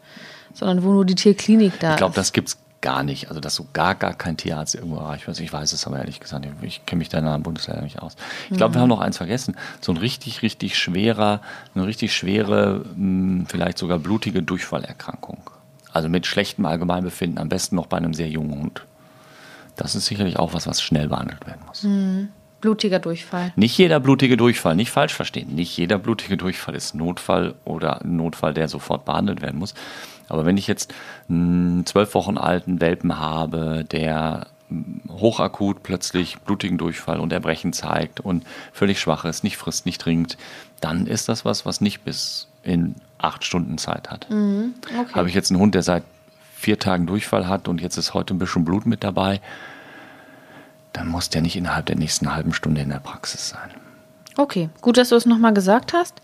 sondern 0.53 0.83
wo 0.83 0.91
nur 0.91 1.05
die 1.05 1.15
Tierklinik 1.15 1.79
da 1.79 1.89
ist. 1.89 1.93
Ich 1.93 1.97
glaube, 1.97 2.15
das 2.15 2.33
gibt 2.33 2.49
es 2.49 2.57
gar 2.81 3.03
nicht. 3.03 3.29
Also, 3.29 3.39
dass 3.39 3.55
so 3.55 3.67
gar, 3.73 3.95
gar 3.95 4.13
kein 4.13 4.37
Tierarzt 4.37 4.75
irgendwo 4.75 4.97
erreicht 4.97 5.27
wird. 5.27 5.39
Ich 5.39 5.53
weiß 5.53 5.71
es 5.71 5.85
aber 5.87 5.99
ehrlich 5.99 6.19
gesagt 6.19 6.43
nicht. 6.43 6.55
Ich 6.61 6.85
kenne 6.85 6.99
mich 6.99 7.09
da 7.09 7.19
in 7.19 7.27
einem 7.27 7.43
Bundesland 7.43 7.83
nicht 7.83 8.01
aus. 8.01 8.15
Ich 8.49 8.57
glaube, 8.57 8.71
mhm. 8.71 8.75
wir 8.75 8.81
haben 8.81 8.89
noch 8.89 8.99
eins 8.99 9.17
vergessen. 9.17 9.55
So 9.79 9.91
ein 9.91 9.97
richtig, 9.97 10.41
richtig 10.41 10.77
schwerer, 10.77 11.41
eine 11.75 11.85
richtig 11.85 12.13
schwere, 12.13 12.83
hm, 12.95 13.45
vielleicht 13.47 13.77
sogar 13.77 13.99
blutige 13.99 14.43
Durchfallerkrankung. 14.43 15.41
Also 15.93 16.09
mit 16.09 16.25
schlechtem 16.25 16.65
Allgemeinbefinden, 16.65 17.37
am 17.37 17.49
besten 17.49 17.75
noch 17.75 17.87
bei 17.87 17.97
einem 17.97 18.13
sehr 18.13 18.29
jungen 18.29 18.59
Hund. 18.59 18.81
Das 19.75 19.95
ist 19.95 20.05
sicherlich 20.05 20.37
auch 20.37 20.53
was, 20.53 20.67
was 20.67 20.81
schnell 20.81 21.07
behandelt 21.07 21.45
werden 21.45 21.61
muss. 21.67 21.83
Mhm. 21.83 22.29
Blutiger 22.61 22.99
Durchfall. 22.99 23.51
Nicht 23.55 23.75
jeder 23.77 23.99
blutige 23.99 24.37
Durchfall, 24.37 24.75
nicht 24.75 24.91
falsch 24.91 25.15
verstehen. 25.15 25.55
Nicht 25.55 25.75
jeder 25.77 25.97
blutige 25.97 26.37
Durchfall 26.37 26.75
ist 26.75 26.93
Notfall 26.93 27.55
oder 27.65 27.99
Notfall, 28.03 28.53
der 28.53 28.67
sofort 28.67 29.03
behandelt 29.03 29.41
werden 29.41 29.57
muss. 29.59 29.73
Aber 30.31 30.45
wenn 30.45 30.57
ich 30.57 30.67
jetzt 30.67 30.93
einen 31.29 31.85
zwölf 31.85 32.13
Wochen 32.13 32.37
alten 32.37 32.79
Welpen 32.79 33.19
habe, 33.19 33.85
der 33.91 34.47
hochakut 35.09 35.83
plötzlich 35.83 36.39
blutigen 36.39 36.77
Durchfall 36.77 37.19
und 37.19 37.33
Erbrechen 37.33 37.73
zeigt 37.73 38.21
und 38.21 38.45
völlig 38.71 38.99
schwach 38.99 39.25
ist, 39.25 39.43
nicht 39.43 39.57
frisst, 39.57 39.85
nicht 39.85 39.99
trinkt, 39.99 40.37
dann 40.79 41.07
ist 41.07 41.27
das 41.27 41.43
was, 41.43 41.65
was 41.65 41.81
nicht 41.81 42.05
bis 42.05 42.47
in 42.63 42.95
acht 43.17 43.43
Stunden 43.43 43.77
Zeit 43.77 44.09
hat. 44.09 44.29
Mhm, 44.29 44.75
okay. 44.87 45.13
Habe 45.13 45.27
ich 45.27 45.35
jetzt 45.35 45.51
einen 45.51 45.59
Hund, 45.59 45.75
der 45.75 45.83
seit 45.83 46.03
vier 46.55 46.79
Tagen 46.79 47.07
Durchfall 47.07 47.47
hat 47.47 47.67
und 47.67 47.81
jetzt 47.81 47.97
ist 47.97 48.13
heute 48.13 48.33
ein 48.33 48.39
bisschen 48.39 48.63
Blut 48.63 48.85
mit 48.85 49.03
dabei, 49.03 49.41
dann 50.93 51.07
muss 51.07 51.29
der 51.29 51.41
nicht 51.41 51.55
innerhalb 51.55 51.87
der 51.87 51.97
nächsten 51.97 52.33
halben 52.33 52.53
Stunde 52.53 52.81
in 52.81 52.89
der 52.89 52.99
Praxis 52.99 53.49
sein. 53.49 53.71
Okay, 54.37 54.69
gut, 54.81 54.97
dass 54.97 55.09
du 55.09 55.15
es 55.15 55.25
nochmal 55.25 55.53
gesagt 55.53 55.93
hast. 55.93 56.21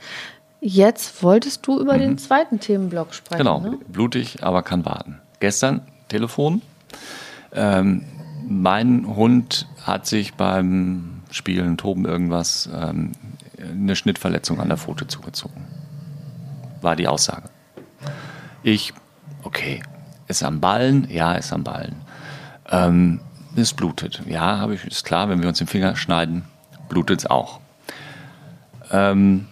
Jetzt 0.60 1.22
wolltest 1.22 1.65
du 1.67 1.80
über 1.80 1.96
mhm. 1.96 2.00
den 2.00 2.17
zweiten 2.17 2.60
Themenblock 2.60 3.13
sprechen. 3.13 3.39
Genau, 3.39 3.60
ne? 3.60 3.78
blutig, 3.88 4.43
aber 4.43 4.63
kann 4.63 4.86
warten. 4.86 5.20
Gestern 5.39 5.82
Telefon. 6.08 6.62
Ähm, 7.54 8.04
mein 8.48 9.15
Hund 9.15 9.67
hat 9.84 10.08
sich 10.08 10.34
beim 10.34 11.22
Spielen, 11.32 11.78
Toben, 11.78 12.06
irgendwas, 12.06 12.70
ähm, 12.74 13.12
eine 13.60 13.96
Schnittverletzung 13.96 14.60
an 14.60 14.70
der 14.70 14.78
Pfote 14.78 15.08
zugezogen. 15.08 15.65
War 16.82 16.96
die 16.96 17.08
Aussage. 17.08 17.50
Ich, 18.63 18.94
okay, 19.44 19.81
ist 20.27 20.44
am 20.44 20.60
Ballen? 20.60 21.08
Ja, 21.10 21.34
ist 21.34 21.54
am 21.54 21.63
Ballen. 21.63 21.96
Ähm, 22.69 23.19
es 23.56 23.73
blutet. 23.73 24.21
Ja, 24.27 24.60
habe 24.60 24.75
ich, 24.75 24.86
ist 24.86 25.06
klar, 25.06 25.29
wenn 25.29 25.42
wir 25.42 25.50
uns 25.50 25.58
den 25.58 25.67
Finger 25.67 25.96
schneiden, 25.96 26.46
blutet 26.90 27.19
es 27.19 27.25
auch. 27.25 27.60
Ähm, 28.92 29.48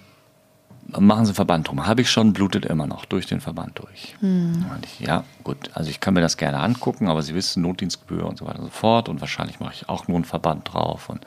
machen 1.00 1.26
Sie 1.26 1.34
Verband 1.34 1.68
drum. 1.68 1.86
Habe 1.86 2.02
ich 2.02 2.10
schon, 2.10 2.34
blutet 2.34 2.66
immer 2.66 2.88
noch 2.88 3.06
durch 3.06 3.26
den 3.26 3.42
Verband 3.42 3.80
durch. 3.80 4.16
Hm. 4.20 4.66
Ich, 4.84 5.00
ja, 5.06 5.24
gut. 5.44 5.72
Also 5.74 5.90
ich 5.90 6.00
kann 6.00 6.14
mir 6.14 6.22
das 6.22 6.38
gerne 6.38 6.60
angucken, 6.60 7.08
aber 7.08 7.22
Sie 7.22 7.36
wissen, 7.36 7.62
Notdienstgebühr 7.64 8.26
und 8.26 8.38
so 8.38 8.46
weiter 8.46 8.60
und 8.60 8.66
so 8.66 8.72
fort. 8.72 9.10
Und 9.10 9.22
wahrscheinlich 9.22 9.60
mache 9.60 9.74
ich 9.74 9.90
auch 9.90 10.08
nur 10.08 10.18
einen 10.18 10.26
Verband 10.26 10.74
drauf. 10.74 11.10
Und 11.10 11.26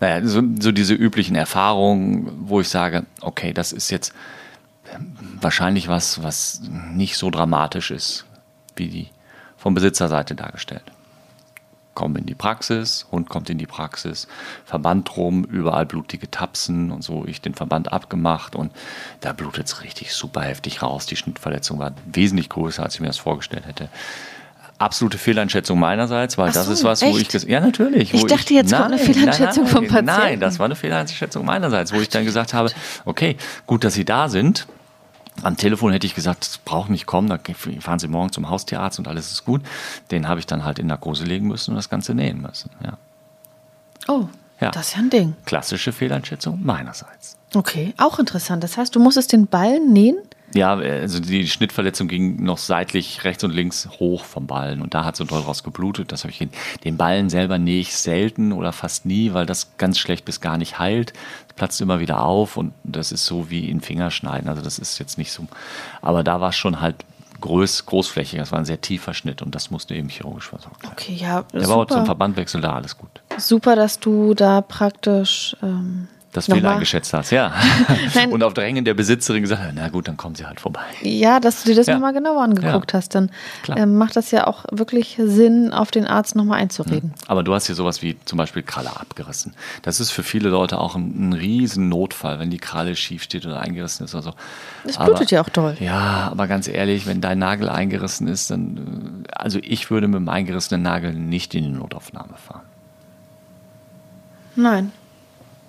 naja, 0.00 0.26
so, 0.26 0.42
so 0.60 0.72
diese 0.72 0.94
üblichen 0.94 1.36
Erfahrungen, 1.36 2.30
wo 2.40 2.60
ich 2.60 2.68
sage, 2.68 3.04
okay, 3.20 3.52
das 3.52 3.72
ist 3.72 3.90
jetzt 3.90 4.12
wahrscheinlich 5.40 5.88
was, 5.88 6.22
was 6.22 6.60
nicht 6.92 7.16
so 7.16 7.30
dramatisch 7.30 7.90
ist, 7.90 8.26
wie 8.76 8.88
die 8.88 9.08
vom 9.56 9.74
Besitzerseite 9.74 10.34
dargestellt. 10.34 10.84
Kommen 11.94 12.16
in 12.16 12.26
die 12.26 12.34
Praxis, 12.34 13.06
Hund 13.10 13.28
kommt 13.28 13.50
in 13.50 13.58
die 13.58 13.66
Praxis, 13.66 14.28
Verband 14.64 15.10
drum, 15.14 15.44
überall 15.44 15.86
blutige 15.86 16.30
Tapsen 16.30 16.90
und 16.90 17.02
so, 17.02 17.24
ich 17.26 17.40
den 17.40 17.54
Verband 17.54 17.92
abgemacht 17.92 18.56
und 18.56 18.72
da 19.20 19.32
blutet 19.32 19.66
es 19.66 19.82
richtig 19.82 20.12
super 20.12 20.42
heftig 20.42 20.82
raus. 20.82 21.06
Die 21.06 21.16
Schnittverletzung 21.16 21.78
war 21.78 21.92
wesentlich 22.06 22.48
größer, 22.48 22.82
als 22.82 22.94
ich 22.94 23.00
mir 23.00 23.06
das 23.06 23.18
vorgestellt 23.18 23.66
hätte. 23.66 23.88
Absolute 24.78 25.18
Fehleinschätzung 25.18 25.78
meinerseits, 25.78 26.36
weil 26.36 26.48
Ach 26.48 26.54
das 26.54 26.66
so, 26.66 26.72
ist 26.72 26.84
was, 26.84 27.02
wo 27.02 27.16
echt? 27.16 27.34
ich 27.34 27.42
ja 27.44 27.60
natürlich. 27.60 28.12
Ich 28.12 28.22
wo 28.22 28.26
dachte, 28.26 28.54
jetzt 28.54 28.72
kommt 28.72 28.86
eine 28.86 28.98
Fehleinschätzung 28.98 29.66
vom 29.68 29.86
Patienten. 29.86 30.06
Nein, 30.06 30.40
das 30.40 30.58
war 30.58 30.66
eine 30.66 30.74
Fehleinschätzung 30.74 31.44
meinerseits, 31.44 31.92
wo 31.92 32.00
ich 32.00 32.08
dann 32.08 32.24
gesagt 32.24 32.54
habe, 32.54 32.70
okay, 33.04 33.36
gut, 33.66 33.84
dass 33.84 33.94
Sie 33.94 34.04
da 34.04 34.28
sind. 34.28 34.66
Am 35.42 35.56
Telefon 35.56 35.92
hätte 35.92 36.06
ich 36.06 36.14
gesagt, 36.14 36.42
das 36.46 36.58
braucht 36.58 36.90
nicht 36.90 37.06
kommen, 37.06 37.28
da 37.28 37.38
fahren 37.80 37.98
Sie 37.98 38.08
morgen 38.08 38.30
zum 38.32 38.48
Haustierarzt 38.50 38.98
und 38.98 39.08
alles 39.08 39.32
ist 39.32 39.44
gut. 39.44 39.62
Den 40.10 40.28
habe 40.28 40.38
ich 40.40 40.46
dann 40.46 40.64
halt 40.64 40.78
in 40.78 40.86
Narkose 40.86 41.24
legen 41.24 41.48
müssen 41.48 41.72
und 41.72 41.76
das 41.76 41.90
Ganze 41.90 42.14
nähen 42.14 42.40
müssen. 42.40 42.70
Ja. 42.84 42.98
Oh, 44.06 44.28
Ja. 44.60 44.70
das 44.70 44.88
ist 44.88 44.94
ja 44.94 45.00
ein 45.00 45.10
Ding. 45.10 45.34
Klassische 45.44 45.92
Fehleinschätzung 45.92 46.60
meinerseits. 46.64 47.36
Okay, 47.54 47.94
auch 47.98 48.18
interessant. 48.18 48.62
Das 48.62 48.76
heißt, 48.76 48.94
du 48.94 49.00
musstest 49.00 49.32
den 49.32 49.46
Ballen 49.46 49.92
nähen? 49.92 50.16
Ja, 50.54 50.74
also 50.76 51.20
die 51.20 51.48
Schnittverletzung 51.48 52.06
ging 52.08 52.42
noch 52.42 52.58
seitlich 52.58 53.24
rechts 53.24 53.42
und 53.44 53.50
links 53.50 53.88
hoch 53.98 54.24
vom 54.24 54.46
Ballen 54.46 54.82
und 54.82 54.94
da 54.94 55.04
hat 55.04 55.16
so 55.16 55.24
doll 55.24 55.40
raus 55.40 55.62
geblutet. 55.64 56.12
Das 56.12 56.22
habe 56.24 56.32
ich. 56.32 56.48
Den 56.84 56.96
Ballen 56.96 57.28
selber 57.28 57.58
nähe 57.58 57.80
ich 57.80 57.96
selten 57.96 58.52
oder 58.52 58.72
fast 58.72 59.04
nie, 59.04 59.34
weil 59.34 59.46
das 59.46 59.76
ganz 59.78 59.98
schlecht 59.98 60.24
bis 60.24 60.40
gar 60.40 60.56
nicht 60.56 60.78
heilt. 60.78 61.12
Das 61.48 61.56
platzt 61.56 61.80
immer 61.80 61.98
wieder 62.00 62.22
auf 62.22 62.56
und 62.56 62.72
das 62.84 63.10
ist 63.12 63.26
so 63.26 63.50
wie 63.50 63.68
in 63.68 63.80
Fingerschneiden. 63.80 64.48
Also 64.48 64.62
das 64.62 64.78
ist 64.78 64.98
jetzt 64.98 65.18
nicht 65.18 65.32
so. 65.32 65.46
Aber 66.02 66.22
da 66.22 66.40
war 66.40 66.50
es 66.50 66.56
schon 66.56 66.80
halt 66.80 67.04
groß, 67.40 67.86
großflächig. 67.86 68.38
Das 68.38 68.52
war 68.52 68.58
ein 68.58 68.64
sehr 68.64 68.80
tiefer 68.80 69.12
Schnitt 69.12 69.42
und 69.42 69.54
das 69.54 69.70
musste 69.70 69.94
eben 69.94 70.08
chirurgisch 70.08 70.48
versorgt 70.48 70.82
werden. 70.82 70.92
Okay, 70.92 71.14
ja, 71.14 71.42
Der 71.52 71.68
war 71.68 71.76
auch 71.76 71.86
zum 71.86 71.96
super. 71.96 72.06
Verbandwechsel 72.06 72.60
da, 72.60 72.74
alles 72.74 72.96
gut. 72.96 73.10
super, 73.38 73.76
dass 73.76 73.98
du 74.00 74.34
da 74.34 74.60
praktisch 74.60 75.56
ähm, 75.62 76.08
Das? 76.34 76.46
Fehler 76.46 76.72
eingeschätzt 76.72 77.14
hast, 77.14 77.30
ja. 77.30 77.52
Und 78.30 78.42
auf 78.42 78.54
Drängen 78.54 78.84
der 78.84 78.94
Besitzerin 78.94 79.40
gesagt, 79.42 79.62
na 79.74 79.88
gut, 79.88 80.08
dann 80.08 80.16
kommen 80.16 80.34
sie 80.34 80.44
halt 80.46 80.60
vorbei. 80.60 80.82
Ja, 81.02 81.38
dass 81.40 81.62
du 81.62 81.70
dir 81.70 81.76
das 81.76 81.86
Ja. 81.86 81.94
nochmal 81.94 82.12
genauer 82.12 82.42
angeguckt 82.42 82.92
Ja. 82.92 82.98
hast, 82.98 83.14
dann 83.14 83.30
ähm, 83.76 83.96
macht 83.96 84.16
das 84.16 84.30
ja 84.32 84.46
auch 84.46 84.64
wirklich 84.72 85.18
Sinn, 85.24 85.72
auf 85.72 85.90
den 85.92 86.06
Arzt 86.06 86.34
nochmal 86.34 86.60
einzureden. 86.60 87.14
Aber 87.28 87.42
du 87.44 87.54
hast 87.54 87.66
hier 87.66 87.74
sowas 87.76 88.02
wie 88.02 88.16
zum 88.24 88.36
Beispiel 88.36 88.62
Kralle 88.62 88.90
abgerissen. 89.00 89.54
Das 89.82 90.00
ist 90.00 90.10
für 90.10 90.22
viele 90.24 90.48
Leute 90.48 90.78
auch 90.78 90.96
ein, 90.96 91.28
ein 91.30 91.32
riesen 91.32 91.88
Notfall, 91.88 92.38
wenn 92.40 92.50
die 92.50 92.58
Kralle 92.58 92.96
schief 92.96 93.22
steht 93.22 93.46
oder 93.46 93.60
eingerissen 93.60 94.04
ist 94.04 94.14
oder 94.14 94.22
so. 94.24 94.32
Das 94.84 94.96
Aber- 94.98 95.06
blutet 95.12 95.30
ja 95.30 95.40
auch 95.40 95.48
doll. 95.48 95.76
Ja, 95.78 96.28
aber 96.32 96.48
ganz 96.48 96.66
ehrlich, 96.66 97.06
wenn 97.06 97.20
dein 97.20 97.38
Nagel 97.38 97.68
eingerissen 97.68 98.26
ist, 98.26 98.50
dann, 98.50 99.24
äh, 99.28 99.32
also 99.36 99.60
ich 99.62 99.90
würde 99.90 100.08
mit 100.08 100.16
dem 100.16 100.28
eingerissenen 100.28 100.82
Nagel 100.82 101.14
nicht 101.14 101.54
in 101.54 101.62
die 101.62 101.70
Notaufnahme 101.70 102.34
fahren. 102.44 102.62
Nein, 104.56 104.92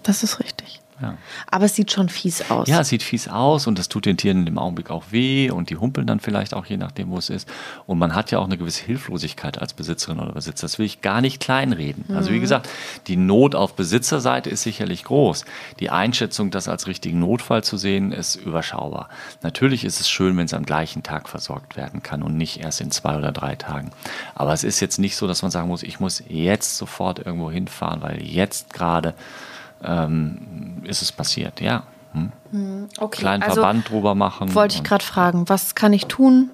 das 0.07 0.23
ist 0.23 0.39
richtig. 0.39 0.81
Ja. 1.01 1.17
Aber 1.51 1.65
es 1.65 1.75
sieht 1.75 1.91
schon 1.91 2.07
fies 2.07 2.49
aus. 2.49 2.69
Ja, 2.69 2.79
es 2.79 2.87
sieht 2.87 3.03
fies 3.03 3.27
aus 3.27 3.67
und 3.67 3.77
das 3.77 3.89
tut 3.89 4.05
den 4.05 4.15
Tieren 4.15 4.47
im 4.47 4.57
Augenblick 4.57 4.89
auch 4.89 5.03
weh 5.11 5.51
und 5.51 5.69
die 5.69 5.75
humpeln 5.75 6.07
dann 6.07 6.21
vielleicht 6.21 6.53
auch, 6.53 6.65
je 6.65 6.77
nachdem, 6.77 7.09
wo 7.09 7.17
es 7.17 7.29
ist. 7.29 7.49
Und 7.85 7.97
man 7.97 8.15
hat 8.15 8.31
ja 8.31 8.39
auch 8.39 8.45
eine 8.45 8.57
gewisse 8.57 8.85
Hilflosigkeit 8.85 9.59
als 9.59 9.73
Besitzerin 9.73 10.19
oder 10.19 10.31
Besitzer. 10.31 10.65
Das 10.65 10.79
will 10.79 10.85
ich 10.85 11.01
gar 11.01 11.19
nicht 11.19 11.41
kleinreden. 11.41 12.15
Also 12.15 12.31
wie 12.31 12.39
gesagt, 12.39 12.69
die 13.07 13.17
Not 13.17 13.55
auf 13.55 13.75
Besitzerseite 13.75 14.49
ist 14.49 14.63
sicherlich 14.63 15.03
groß. 15.03 15.43
Die 15.81 15.89
Einschätzung, 15.89 16.49
das 16.49 16.69
als 16.69 16.87
richtigen 16.87 17.19
Notfall 17.19 17.63
zu 17.63 17.75
sehen, 17.75 18.13
ist 18.13 18.35
überschaubar. 18.35 19.09
Natürlich 19.41 19.83
ist 19.83 19.99
es 19.99 20.09
schön, 20.09 20.37
wenn 20.37 20.45
es 20.45 20.53
am 20.53 20.65
gleichen 20.65 21.03
Tag 21.03 21.27
versorgt 21.27 21.75
werden 21.75 22.03
kann 22.03 22.23
und 22.23 22.37
nicht 22.37 22.61
erst 22.61 22.79
in 22.79 22.91
zwei 22.91 23.17
oder 23.17 23.33
drei 23.33 23.55
Tagen. 23.55 23.91
Aber 24.33 24.53
es 24.53 24.63
ist 24.63 24.79
jetzt 24.79 24.97
nicht 24.97 25.17
so, 25.17 25.27
dass 25.27 25.41
man 25.41 25.51
sagen 25.51 25.67
muss, 25.67 25.83
ich 25.83 25.99
muss 25.99 26.23
jetzt 26.29 26.77
sofort 26.77 27.19
irgendwo 27.19 27.51
hinfahren, 27.51 28.01
weil 28.01 28.21
jetzt 28.21 28.73
gerade 28.73 29.13
ähm, 29.83 30.81
ist 30.83 31.01
es 31.01 31.11
passiert. 31.11 31.61
Ja. 31.61 31.83
Hm? 32.13 32.87
okay. 32.99 33.21
kleinen 33.21 33.43
also, 33.43 33.55
Verband 33.55 33.89
drüber 33.89 34.15
machen. 34.15 34.53
Wollte 34.55 34.75
ich 34.75 34.83
gerade 34.83 35.03
fragen, 35.03 35.49
was 35.49 35.75
kann 35.75 35.91
ich 35.93 36.05
tun? 36.05 36.49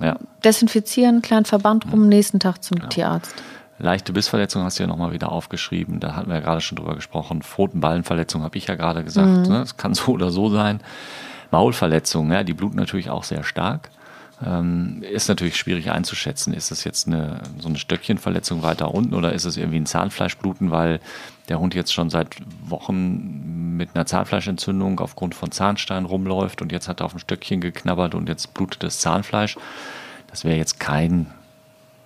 Ja. 0.00 0.16
Desinfizieren, 0.44 1.22
kleinen 1.22 1.46
Verband 1.46 1.90
rum, 1.90 2.08
nächsten 2.08 2.38
Tag 2.38 2.62
zum 2.62 2.76
Genau. 2.76 2.88
Tierarzt. 2.88 3.34
Leichte 3.78 4.12
Bissverletzung 4.12 4.62
hast 4.62 4.78
du 4.78 4.82
ja 4.82 4.86
nochmal 4.86 5.12
wieder 5.12 5.32
aufgeschrieben. 5.32 6.00
Da 6.00 6.14
hatten 6.14 6.28
wir 6.28 6.36
ja 6.36 6.42
gerade 6.42 6.60
schon 6.60 6.76
drüber 6.76 6.94
gesprochen. 6.94 7.40
Pfotenballenverletzung 7.40 8.42
habe 8.42 8.58
ich 8.58 8.66
ja 8.66 8.74
gerade 8.74 9.02
gesagt. 9.02 9.26
Mhm. 9.26 9.42
Ne? 9.42 9.60
Das 9.60 9.78
kann 9.78 9.94
so 9.94 10.12
oder 10.12 10.30
so 10.30 10.50
sein. 10.50 10.80
Maulverletzung, 11.50 12.30
ja, 12.30 12.44
die 12.44 12.52
bluten 12.52 12.76
natürlich 12.76 13.10
auch 13.10 13.24
sehr 13.24 13.42
stark. 13.42 13.90
Ähm, 14.44 15.02
ist 15.02 15.28
natürlich 15.28 15.56
schwierig 15.56 15.90
einzuschätzen. 15.90 16.54
Ist 16.54 16.70
es 16.70 16.84
jetzt 16.84 17.06
eine, 17.06 17.42
so 17.58 17.68
eine 17.68 17.78
Stöckchenverletzung 17.78 18.62
weiter 18.62 18.94
unten 18.94 19.14
oder 19.14 19.32
ist 19.32 19.44
es 19.44 19.56
irgendwie 19.56 19.80
ein 19.80 19.86
Zahnfleischbluten, 19.86 20.70
weil 20.70 21.00
der 21.48 21.60
Hund 21.60 21.74
jetzt 21.74 21.92
schon 21.92 22.10
seit 22.10 22.36
Wochen 22.62 23.76
mit 23.76 23.90
einer 23.94 24.06
Zahnfleischentzündung 24.06 25.00
aufgrund 25.00 25.34
von 25.34 25.50
Zahnstein 25.50 26.04
rumläuft 26.04 26.62
und 26.62 26.72
jetzt 26.72 26.88
hat 26.88 27.00
er 27.00 27.06
auf 27.06 27.14
ein 27.14 27.18
Stöckchen 27.18 27.60
geknabbert 27.60 28.14
und 28.14 28.28
jetzt 28.28 28.54
blutet 28.54 28.82
das 28.82 29.00
Zahnfleisch. 29.00 29.56
Das 30.28 30.44
wäre 30.44 30.56
jetzt 30.56 30.80
kein 30.80 31.26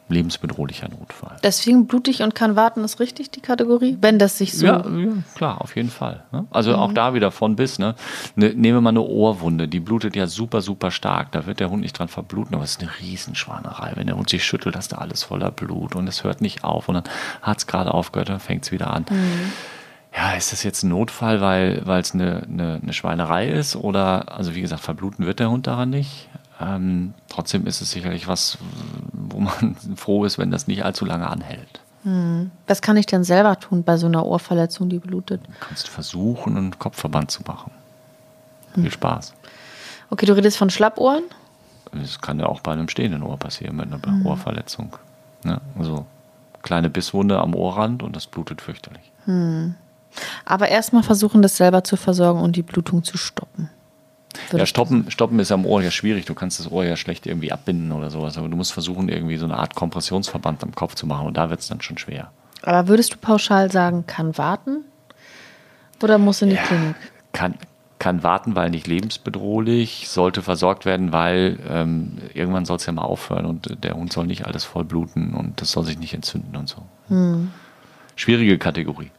lebensbedrohlicher 0.09 0.89
Notfall. 0.89 1.37
Deswegen 1.43 1.87
blutig 1.87 2.23
und 2.23 2.35
kann 2.35 2.57
warten, 2.57 2.85
ist 2.85 3.01
richtig 3.01 3.31
die 3.31 3.41
Kategorie? 3.41 3.97
Wenn 4.01 4.19
das 4.19 4.37
sich 4.37 4.53
so. 4.53 4.67
Ja, 4.67 4.87
ja, 4.87 5.13
klar, 5.35 5.61
auf 5.61 5.77
jeden 5.77 5.91
Fall. 5.91 6.25
Ne? 6.31 6.47
Also 6.51 6.75
auch 6.77 6.93
da 6.93 7.15
wieder 7.15 7.31
von 7.31 7.57
bis. 7.57 7.79
Ne? 7.79 7.95
Ne, 8.37 8.53
nehmen 8.55 8.77
wir 8.77 8.81
mal 8.83 8.91
eine 8.91 9.01
Ohrwunde, 9.01 9.67
die 9.67 9.81
blutet 9.81 10.15
ja 10.15 10.27
super, 10.27 10.61
super 10.61 10.91
stark. 10.91 11.33
Da 11.33 11.47
wird 11.47 11.61
der 11.61 11.71
Hund 11.71 11.81
nicht 11.81 11.99
dran 11.99 12.09
verbluten, 12.09 12.55
aber 12.55 12.65
es 12.65 12.73
ist 12.73 12.83
eine 12.83 12.91
Riesenschwanerei. 13.01 13.93
Wenn 13.95 14.07
der 14.07 14.17
Hund 14.17 14.29
sich 14.29 14.45
schüttelt, 14.45 14.77
hast 14.77 14.93
du 14.93 14.99
alles 14.99 15.23
voller 15.23 15.51
Blut 15.51 15.95
und 15.95 16.07
es 16.07 16.23
hört 16.23 16.41
nicht 16.43 16.65
auf 16.65 16.89
und 16.89 16.97
dann 16.97 17.05
hat 17.41 17.59
es 17.59 17.67
gerade 17.67 17.93
aufgehört, 17.95 18.29
dann 18.29 18.41
fängt 18.41 18.65
es 18.65 18.73
wieder 18.73 18.93
an. 18.93 19.07
Ja, 20.15 20.33
ist 20.35 20.53
das 20.53 20.63
jetzt 20.63 20.85
ein 20.85 20.91
Notfall, 20.91 21.41
weil 21.41 21.83
weil 21.87 22.01
es 22.01 22.15
eine, 22.15 22.43
eine, 22.43 22.81
eine 22.81 22.93
Schweinerei 22.93 23.49
ist? 23.49 23.75
Oder, 23.75 24.37
also 24.37 24.55
wie 24.55 24.61
gesagt, 24.61 24.83
verbluten 24.83 25.27
wird 25.27 25.41
der 25.41 25.51
Hund 25.51 25.67
daran 25.67 25.91
nicht. 25.91 26.29
Ähm, 26.61 27.15
trotzdem 27.29 27.67
ist 27.67 27.81
es 27.81 27.91
sicherlich 27.91 28.29
was, 28.29 28.59
wo 29.13 29.41
man 29.41 29.77
froh 29.97 30.25
ist, 30.25 30.39
wenn 30.39 30.51
das 30.51 30.67
nicht 30.67 30.85
allzu 30.85 31.05
lange 31.05 31.29
anhält. 31.29 31.81
Was 32.67 32.83
kann 32.83 32.99
ich 32.99 33.07
denn 33.07 33.25
selber 33.25 33.59
tun 33.59 33.83
bei 33.83 33.97
so 33.97 34.07
einer 34.07 34.27
Ohrverletzung, 34.27 34.91
die 34.91 34.99
blutet? 34.99 35.41
Du 35.47 35.67
kannst 35.67 35.89
versuchen, 35.89 36.57
einen 36.59 36.79
Kopfverband 36.79 37.31
zu 37.31 37.43
machen. 37.47 37.71
Viel 38.75 38.91
Spaß. 38.91 39.33
Okay, 40.11 40.27
du 40.27 40.37
redest 40.37 40.59
von 40.59 40.69
Schlappohren? 40.69 41.25
Das 41.93 42.21
kann 42.21 42.39
ja 42.39 42.47
auch 42.47 42.61
bei 42.61 42.73
einem 42.73 42.89
stehenden 42.89 43.23
Ohr 43.23 43.39
passieren 43.39 43.77
mit 43.77 43.87
einer 43.91 44.27
Ohrverletzung. 44.27 44.97
Ne? 45.45 45.63
Also 45.79 46.05
kleine 46.63 46.91
Bisswunde 46.91 47.39
am 47.41 47.55
Ohrrand 47.55 48.03
und 48.03 48.15
das 48.17 48.27
blutet 48.27 48.61
fürchterlich. 48.61 49.13
Aber 50.45 50.69
erstmal 50.69 51.03
versuchen, 51.03 51.41
das 51.41 51.57
selber 51.57 51.85
zu 51.85 51.97
versorgen 51.97 52.41
und 52.41 52.57
die 52.57 52.63
Blutung 52.63 53.03
zu 53.03 53.17
stoppen. 53.17 53.71
Ja, 54.53 54.67
stoppen, 54.67 55.11
stoppen 55.11 55.39
ist 55.39 55.53
am 55.53 55.67
Ohr 55.67 55.83
ja 55.83 55.91
schwierig. 55.91 56.25
Du 56.25 56.35
kannst 56.35 56.59
das 56.61 56.71
Ohr 56.71 56.85
ja 56.85 56.97
schlecht 56.97 57.27
irgendwie 57.27 57.53
abbinden 57.53 57.93
oder 57.93 58.11
sowas. 58.11 58.37
Aber 58.39 58.49
du 58.49 58.57
musst 58.57 58.73
versuchen, 58.73 59.09
irgendwie 59.09 59.37
so 59.37 59.45
eine 59.45 59.59
Art 59.59 59.75
Kompressionsverband 59.75 60.63
am 60.63 60.75
Kopf 60.75 60.95
zu 60.95 61.07
machen. 61.07 61.27
Und 61.27 61.37
da 61.37 61.51
wird 61.51 61.61
es 61.61 61.69
dann 61.69 61.81
schon 61.81 61.99
schwer. 61.99 62.31
Aber 62.63 62.89
würdest 62.89 63.15
du 63.15 63.19
pauschal 63.19 63.71
sagen, 63.71 64.07
kann 64.07 64.37
warten? 64.39 64.85
Oder 66.03 66.19
muss 66.19 66.43
in 66.43 66.51
die 66.51 66.57
Klinik? 66.57 66.97
Kann, 67.33 67.55
kann 67.99 68.23
warten, 68.23 68.55
weil 68.57 68.71
nicht 68.71 68.87
lebensbedrohlich, 68.87 70.09
sollte 70.09 70.43
versorgt 70.43 70.85
werden, 70.85 71.13
weil 71.13 71.59
ähm, 71.69 72.19
irgendwann 72.35 72.65
soll 72.65 72.77
es 72.77 72.87
ja 72.87 72.93
mal 72.93 73.03
aufhören 73.03 73.47
und 73.47 73.83
der 73.83 73.95
Hund 73.95 74.13
soll 74.13 74.27
nicht 74.27 74.47
alles 74.47 74.65
voll 74.65 74.85
bluten 74.85 75.35
und 75.35 75.61
das 75.61 75.71
soll 75.73 75.85
sich 75.85 75.99
nicht 75.99 76.15
entzünden 76.15 76.57
und 76.57 76.69
so. 76.69 76.83
Schwierige 78.17 78.59
Kategorie. 78.59 79.11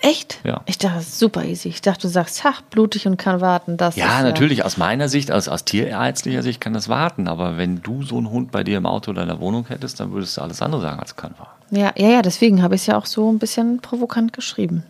Echt? 0.00 0.38
Ja. 0.44 0.60
Ich 0.66 0.78
dachte, 0.78 1.00
super 1.00 1.44
easy. 1.44 1.68
Ich 1.68 1.80
dachte, 1.80 2.02
du 2.02 2.08
sagst, 2.08 2.42
ach, 2.44 2.60
blutig 2.62 3.06
und 3.06 3.16
kann 3.16 3.40
warten. 3.40 3.76
Das 3.76 3.96
Ja, 3.96 4.18
ist 4.18 4.24
natürlich, 4.24 4.64
aus 4.64 4.76
meiner 4.76 5.08
Sicht, 5.08 5.32
aus, 5.32 5.48
aus 5.48 5.64
tierärztlicher 5.64 6.42
Sicht 6.42 6.60
kann 6.60 6.74
das 6.74 6.88
warten, 6.88 7.28
aber 7.28 7.56
wenn 7.56 7.82
du 7.82 8.02
so 8.02 8.18
einen 8.18 8.30
Hund 8.30 8.52
bei 8.52 8.62
dir 8.62 8.76
im 8.76 8.86
Auto 8.86 9.10
oder 9.10 9.22
in 9.22 9.28
der 9.28 9.40
Wohnung 9.40 9.66
hättest, 9.68 9.98
dann 10.00 10.12
würdest 10.12 10.36
du 10.36 10.42
alles 10.42 10.60
andere 10.62 10.80
sagen 10.82 11.00
als 11.00 11.16
kann 11.16 11.34
warten. 11.38 11.76
Ja, 11.76 11.92
ja, 11.96 12.08
ja, 12.08 12.22
deswegen 12.22 12.62
habe 12.62 12.74
ich 12.74 12.82
es 12.82 12.86
ja 12.86 12.96
auch 12.98 13.06
so 13.06 13.32
ein 13.32 13.38
bisschen 13.38 13.80
provokant 13.80 14.32
geschrieben. 14.32 14.84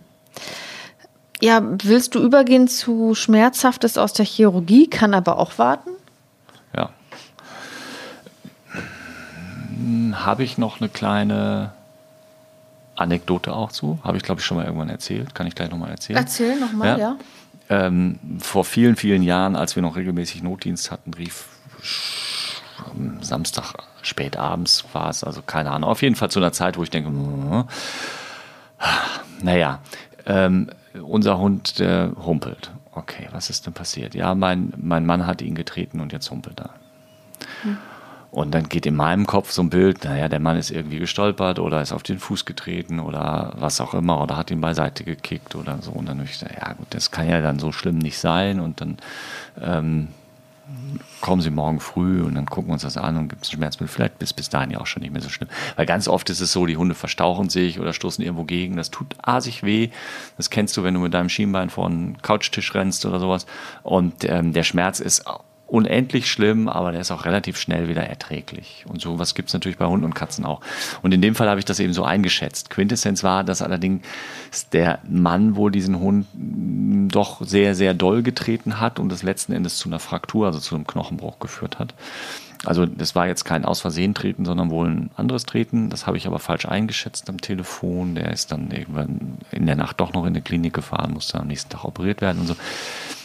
Ja, 1.41 1.63
willst 1.83 2.15
du 2.15 2.21
übergehen 2.23 2.67
zu 2.67 3.15
Schmerzhaftes 3.15 3.99
aus 3.99 4.13
der 4.13 4.27
Chirurgie, 4.27 4.89
kann 4.89 5.15
aber 5.15 5.39
auch 5.39 5.59
warten? 5.59 5.91
Ja. 6.75 6.91
Hm, 9.69 10.25
Habe 10.27 10.43
ich 10.45 10.59
noch 10.59 10.81
eine 10.81 10.89
kleine 10.89 11.73
Anekdote 12.97 13.53
auch 13.53 13.73
zu? 13.73 13.99
Habe 14.03 14.17
ich, 14.17 14.23
glaube 14.23 14.41
ich, 14.41 14.47
schon 14.47 14.57
mal 14.57 14.67
irgendwann 14.67 14.89
erzählt. 14.89 15.35
Kann 15.35 15.47
ich 15.47 15.55
gleich 15.55 15.71
nochmal 15.71 15.91
erzählen? 15.91 16.19
Erzähl 16.19 16.59
nochmal, 16.59 16.99
ja. 16.99 17.17
Ähm, 17.69 18.19
vor 18.41 18.65
vielen, 18.65 18.97
vielen 18.97 19.23
Jahren, 19.23 19.57
als 19.57 19.77
wir 19.77 19.83
noch 19.83 19.97
regelmäßig 19.97 20.43
Notdienst 20.43 20.91
hatten, 20.91 21.15
rief 21.15 21.47
Samstag 23.21 23.75
spät 24.03 24.37
abends 24.37 24.85
war 24.93 25.11
es, 25.11 25.25
also 25.25 25.43
keine 25.43 25.71
Ahnung, 25.71 25.91
auf 25.91 26.03
jeden 26.03 26.15
Fall 26.15 26.31
zu 26.31 26.39
einer 26.39 26.53
Zeit, 26.53 26.77
wo 26.77 26.83
ich 26.83 26.91
denke, 26.91 27.09
hm, 27.09 27.65
naja, 29.43 29.81
ähm, 30.27 30.71
unser 31.03 31.39
Hund, 31.39 31.79
der 31.79 32.13
humpelt. 32.25 32.71
Okay, 32.93 33.29
was 33.33 33.51
ist 33.51 33.67
denn 33.67 33.75
passiert? 33.75 34.15
Ja, 34.15 34.35
mein, 34.35 34.73
mein 34.77 35.05
Mann 35.05 35.27
hat 35.27 35.43
ihn 35.43 35.55
getreten 35.55 36.01
und 36.01 36.13
jetzt 36.13 36.31
humpelt 36.31 36.61
er. 36.61 36.71
Und 38.37 38.55
dann 38.55 38.69
geht 38.69 38.85
in 38.85 38.97
meinem 38.97 39.27
Kopf 39.27 39.51
so 39.51 39.63
ein 39.63 39.71
Bild, 39.71 40.05
naja, 40.05 40.29
der 40.29 40.41
Mann 40.41 40.59
ist 40.59 40.71
irgendwie 40.71 40.99
gestolpert 40.99 41.59
oder 41.59 41.81
ist 41.81 41.93
auf 41.93 42.03
den 42.03 42.19
Fuß 42.19 42.45
getreten 42.45 43.01
oder 43.01 43.55
was 43.57 43.81
auch 43.81 43.95
immer 43.95 44.21
oder 44.23 44.37
hat 44.37 44.51
ihn 44.51 44.61
beiseite 44.61 45.05
gekickt 45.05 45.55
oder 45.55 45.79
so. 45.81 45.93
Und 45.93 46.05
dann 46.05 46.19
habe 46.19 46.29
ich 46.29 46.39
gesagt, 46.39 46.55
ja 46.55 46.75
gut, 46.75 46.87
das 46.91 47.11
kann 47.11 47.31
ja 47.31 47.41
dann 47.41 47.59
so 47.59 47.73
schlimm 47.73 47.97
nicht 47.97 48.19
sein. 48.19 48.61
Und 48.61 48.83
dann 48.83 48.99
ähm, 49.59 50.09
kommen 51.23 51.41
Sie 51.41 51.49
morgen 51.49 51.81
früh 51.81 52.23
und 52.23 52.35
dann 52.35 52.45
gucken 52.45 52.69
wir 52.69 52.73
uns 52.75 52.83
das 52.83 52.99
an 52.99 53.17
und 53.17 53.29
gibt 53.29 53.47
es 53.47 53.49
ein 53.49 53.57
Schmerzmittel. 53.57 53.89
Vielleicht 53.89 54.19
bis 54.19 54.35
bis 54.35 54.51
dahin 54.51 54.71
ja 54.71 54.81
auch 54.81 54.87
schon 54.87 55.01
nicht 55.01 55.15
mehr 55.15 55.23
so 55.23 55.31
schlimm. 55.31 55.49
Weil 55.77 55.87
ganz 55.87 56.07
oft 56.07 56.29
ist 56.29 56.43
es 56.43 56.53
so, 56.53 56.67
die 56.67 56.77
Hunde 56.77 56.95
verstauchen 56.95 57.49
sich 57.49 57.81
oder 57.81 57.95
stoßen 57.95 58.23
irgendwo 58.23 58.45
gegen. 58.45 58.77
Das 58.77 58.91
tut 58.91 59.17
asig 59.23 59.63
weh. 59.63 59.89
Das 60.37 60.51
kennst 60.51 60.77
du, 60.77 60.83
wenn 60.83 60.93
du 60.93 61.01
mit 61.01 61.15
deinem 61.15 61.31
Schienbein 61.31 61.71
vor 61.71 61.87
einen 61.87 62.21
Couchtisch 62.21 62.75
rennst 62.75 63.07
oder 63.07 63.19
sowas. 63.19 63.47
Und 63.83 64.25
ähm, 64.25 64.53
der 64.53 64.63
Schmerz 64.63 65.01
ist 65.01 65.25
unendlich 65.67 66.31
schlimm, 66.31 66.69
aber 66.69 66.93
der 66.93 67.01
ist 67.01 67.11
auch 67.11 67.25
relativ 67.25 67.59
schnell 67.59 67.89
wieder 67.89 68.03
erträglich. 68.05 68.85
Und 68.89 69.01
sowas 69.01 69.35
gibt 69.35 69.49
es 69.49 69.53
natürlich 69.53 69.79
bei 69.79 69.87
Hunden 69.87 70.05
und 70.05 70.15
Katzen 70.15 70.45
auch. 70.45 70.61
Und 71.03 71.13
in 71.13 71.21
dem 71.21 71.35
Fall 71.35 71.49
habe 71.49 71.59
ich 71.59 71.65
das 71.65 71.81
eben 71.81 71.93
so 71.93 72.05
eingeschätzt. 72.05 72.71
Quintessenz 72.71 73.25
war, 73.25 73.43
dass 73.43 73.63
allerdings 73.63 74.07
der 74.73 75.01
Mann 75.09 75.57
wohl 75.57 75.73
diesen 75.73 75.99
Hund 75.99 76.27
doch 77.13 77.45
sehr, 77.45 77.75
sehr 77.75 77.95
doll 77.95 78.23
getreten 78.23 78.81
hat 78.81 79.01
und 79.01 79.11
das 79.11 79.23
letzten 79.23 79.53
Endes 79.53 79.77
zu 79.79 79.89
einer 79.89 79.99
Fraktur, 79.99 80.47
also 80.47 80.61
zu 80.61 80.75
einem 80.75 80.87
Knochenbruch 80.87 81.41
geführt 81.41 81.79
hat. 81.79 81.95
Also 82.65 82.87
das 82.87 83.15
war 83.15 83.27
jetzt 83.27 83.45
kein 83.45 83.65
aus 83.65 83.81
Versehen 83.81 84.15
Treten, 84.15 84.45
sondern 84.45 84.71
wohl 84.71 84.89
ein 84.89 85.11
anderes 85.17 85.47
Treten. 85.47 85.91
Das 85.91 86.07
habe 86.07 86.17
ich 86.17 86.27
aber 86.27 86.39
falsch 86.39 86.67
eingeschätzt 86.67 87.29
am 87.29 87.41
Telefon. 87.41 88.15
Der 88.15 88.33
ist 88.33 88.51
dann 88.51 88.71
irgendwann 88.71 89.39
in 89.51 89.67
der 89.67 89.77
Nacht 89.77 90.01
doch 90.01 90.13
noch 90.13 90.27
in 90.27 90.35
die 90.35 90.41
Klinik 90.41 90.75
gefahren, 90.75 91.13
musste 91.13 91.39
am 91.39 91.49
nächsten 91.49 91.71
Tag 91.71 91.85
operiert 91.85 92.21
werden 92.21 92.41
und 92.41 92.47
so. 92.47 92.57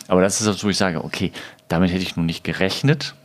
Aber 0.08 0.22
das 0.22 0.42
ist 0.42 0.48
das, 0.48 0.64
wo 0.64 0.70
ich 0.70 0.78
sage, 0.78 1.04
okay, 1.04 1.32
damit 1.72 1.92
hätte 1.92 2.04
ich 2.04 2.16
nun 2.16 2.26
nicht 2.26 2.44
gerechnet, 2.44 3.16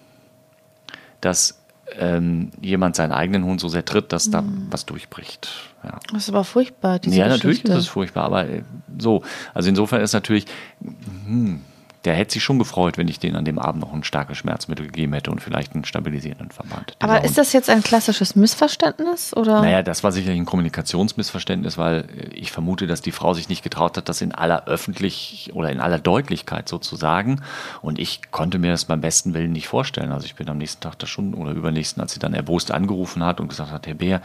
dass 1.21 1.61
ähm, 1.99 2.51
jemand 2.61 2.97
seinen 2.97 3.13
eigenen 3.13 3.45
Hund 3.45 3.61
so 3.61 3.69
sehr 3.69 3.85
tritt, 3.85 4.13
dass 4.13 4.31
da 4.31 4.43
mhm. 4.43 4.67
was 4.71 4.87
durchbricht. 4.87 5.49
Ja. 5.83 5.99
Das 6.13 6.25
ist 6.25 6.29
aber 6.29 6.45
furchtbar. 6.45 6.99
Diese 6.99 7.17
ja, 7.17 7.27
Geschichte. 7.27 7.47
natürlich 7.49 7.65
ist 7.65 7.75
es 7.75 7.89
furchtbar, 7.89 8.25
aber 8.25 8.49
äh, 8.49 8.63
so. 8.99 9.23
Also 9.55 9.69
insofern 9.69 10.01
ist 10.01 10.13
natürlich, 10.13 10.47
hm, 10.81 11.61
der 12.07 12.15
hätte 12.15 12.35
sich 12.35 12.45
schon 12.45 12.59
gefreut, 12.59 12.97
wenn 12.99 13.09
ich 13.09 13.19
denen 13.19 13.35
an 13.35 13.45
dem 13.45 13.59
Abend 13.59 13.83
noch 13.83 13.93
ein 13.93 14.05
starkes 14.05 14.39
Schmerzmittel 14.39 14.87
gegeben 14.87 15.13
hätte 15.13 15.33
und 15.33 15.41
vielleicht 15.41 15.75
einen 15.75 15.85
stabilisierenden 15.85 16.51
Verband. 16.51 16.97
Aber 17.01 17.25
ist 17.25 17.37
das 17.37 17.53
jetzt 17.53 17.69
ein 17.69 17.83
klassisches 17.83 18.37
Missverständnis? 18.37 19.37
Oder? 19.37 19.61
Naja, 19.61 19.83
das 19.83 20.05
war 20.05 20.13
sicherlich 20.13 20.41
ein 20.41 20.47
Kommunikationsmissverständnis, 20.47 21.77
weil 21.77 22.07
ich 22.33 22.53
vermute, 22.53 22.87
dass 22.87 23.03
die 23.03 23.11
Frau 23.11 23.35
sich 23.35 23.49
nicht 23.49 23.65
getraut 23.65 23.97
hat, 23.97 24.09
das 24.09 24.21
in 24.21 24.33
aller 24.33 24.67
Öffentlich 24.67 25.51
oder 25.53 25.71
in 25.71 25.81
aller 25.81 25.99
Deutlichkeit 25.99 26.69
sozusagen. 26.69 27.43
Und 27.83 27.99
ich 27.99 28.31
konnte 28.31 28.59
mir 28.59 28.71
das 28.71 28.85
beim 28.85 29.01
besten 29.01 29.35
Willen 29.35 29.53
nicht 29.53 29.67
vorstellen. 29.67 30.13
Also 30.13 30.27
ich 30.27 30.37
bin 30.37 30.49
am 30.49 30.59
nächsten 30.59 30.81
Tag 30.81 30.99
da 31.01 31.09
schon 31.09 31.35
oder 31.35 31.51
übernächsten, 31.51 32.01
als 32.01 32.13
sie 32.13 32.21
dann 32.21 32.35
erbost 32.35 32.71
angerufen 32.71 33.25
hat 33.25 33.41
und 33.41 33.49
gesagt 33.49 33.73
hat, 33.73 33.89
Herr 33.89 33.95
Bär, 33.95 34.23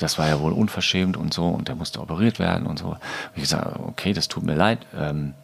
das 0.00 0.16
war 0.16 0.26
ja 0.26 0.40
wohl 0.40 0.52
unverschämt 0.52 1.18
und 1.18 1.34
so 1.34 1.46
und 1.46 1.68
der 1.68 1.74
musste 1.74 2.00
operiert 2.00 2.38
werden 2.38 2.66
und 2.66 2.78
so. 2.78 2.86
Und 2.86 2.98
ich 3.34 3.42
gesagt, 3.42 3.78
okay, 3.80 4.14
das 4.14 4.28
tut 4.28 4.44
mir 4.44 4.54
leid. 4.54 4.78
Ähm, 4.96 5.34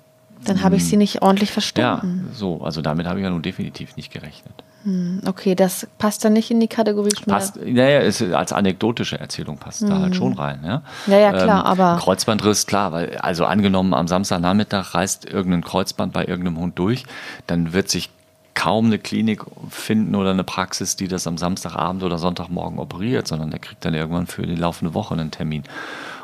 dann 0.45 0.63
habe 0.63 0.77
ich 0.77 0.85
sie 0.85 0.97
nicht 0.97 1.23
ordentlich 1.23 1.51
verstanden. 1.51 2.27
Ja, 2.29 2.35
so, 2.35 2.63
also 2.63 2.83
damit 2.83 3.07
habe 3.07 3.19
ich 3.19 3.25
ja 3.25 3.31
nun 3.31 3.43
definitiv 3.43 3.97
nicht 3.97 4.13
gerechnet. 4.13 4.53
Hm, 4.85 5.23
okay, 5.27 5.55
das 5.55 5.87
passt 5.97 6.25
dann 6.25 6.35
nicht 6.35 6.51
in 6.51 6.61
die 6.61 6.69
Kategorie 6.69 7.11
Schmerz. 7.11 7.53
Passt, 7.53 7.57
naja, 7.57 8.01
ist, 8.01 8.21
als 8.21 8.53
anekdotische 8.53 9.19
Erzählung 9.19 9.57
passt 9.57 9.81
hm. 9.81 9.89
da 9.89 9.99
halt 9.99 10.13
hm. 10.13 10.15
schon 10.15 10.33
rein. 10.35 10.61
Ja, 10.63 10.83
ja, 11.07 11.19
ja 11.19 11.33
klar, 11.33 11.61
ähm, 11.61 11.81
aber. 11.81 11.99
Kreuzbandriss, 12.03 12.67
klar, 12.67 12.93
weil, 12.93 13.17
also 13.17 13.47
angenommen, 13.47 13.95
am 13.95 14.07
Samstagnachmittag 14.07 14.95
reißt 14.95 15.25
irgendein 15.25 15.65
Kreuzband 15.65 16.13
bei 16.13 16.27
irgendeinem 16.27 16.59
Hund 16.59 16.79
durch, 16.79 17.05
dann 17.47 17.73
wird 17.73 17.89
sich 17.89 18.11
kaum 18.55 18.87
eine 18.87 18.99
Klinik 18.99 19.43
finden 19.69 20.15
oder 20.15 20.31
eine 20.31 20.45
Praxis, 20.45 20.97
die 20.97 21.09
das 21.09 21.27
am 21.27 21.39
Samstagabend 21.39 22.03
oder 22.03 22.19
Sonntagmorgen 22.19 22.79
operiert, 22.79 23.27
sondern 23.27 23.51
der 23.51 23.59
kriegt 23.59 23.85
dann 23.85 23.95
irgendwann 23.95 24.27
für 24.27 24.47
die 24.47 24.55
laufende 24.55 24.95
Woche 24.95 25.15
einen 25.15 25.31
Termin. 25.31 25.65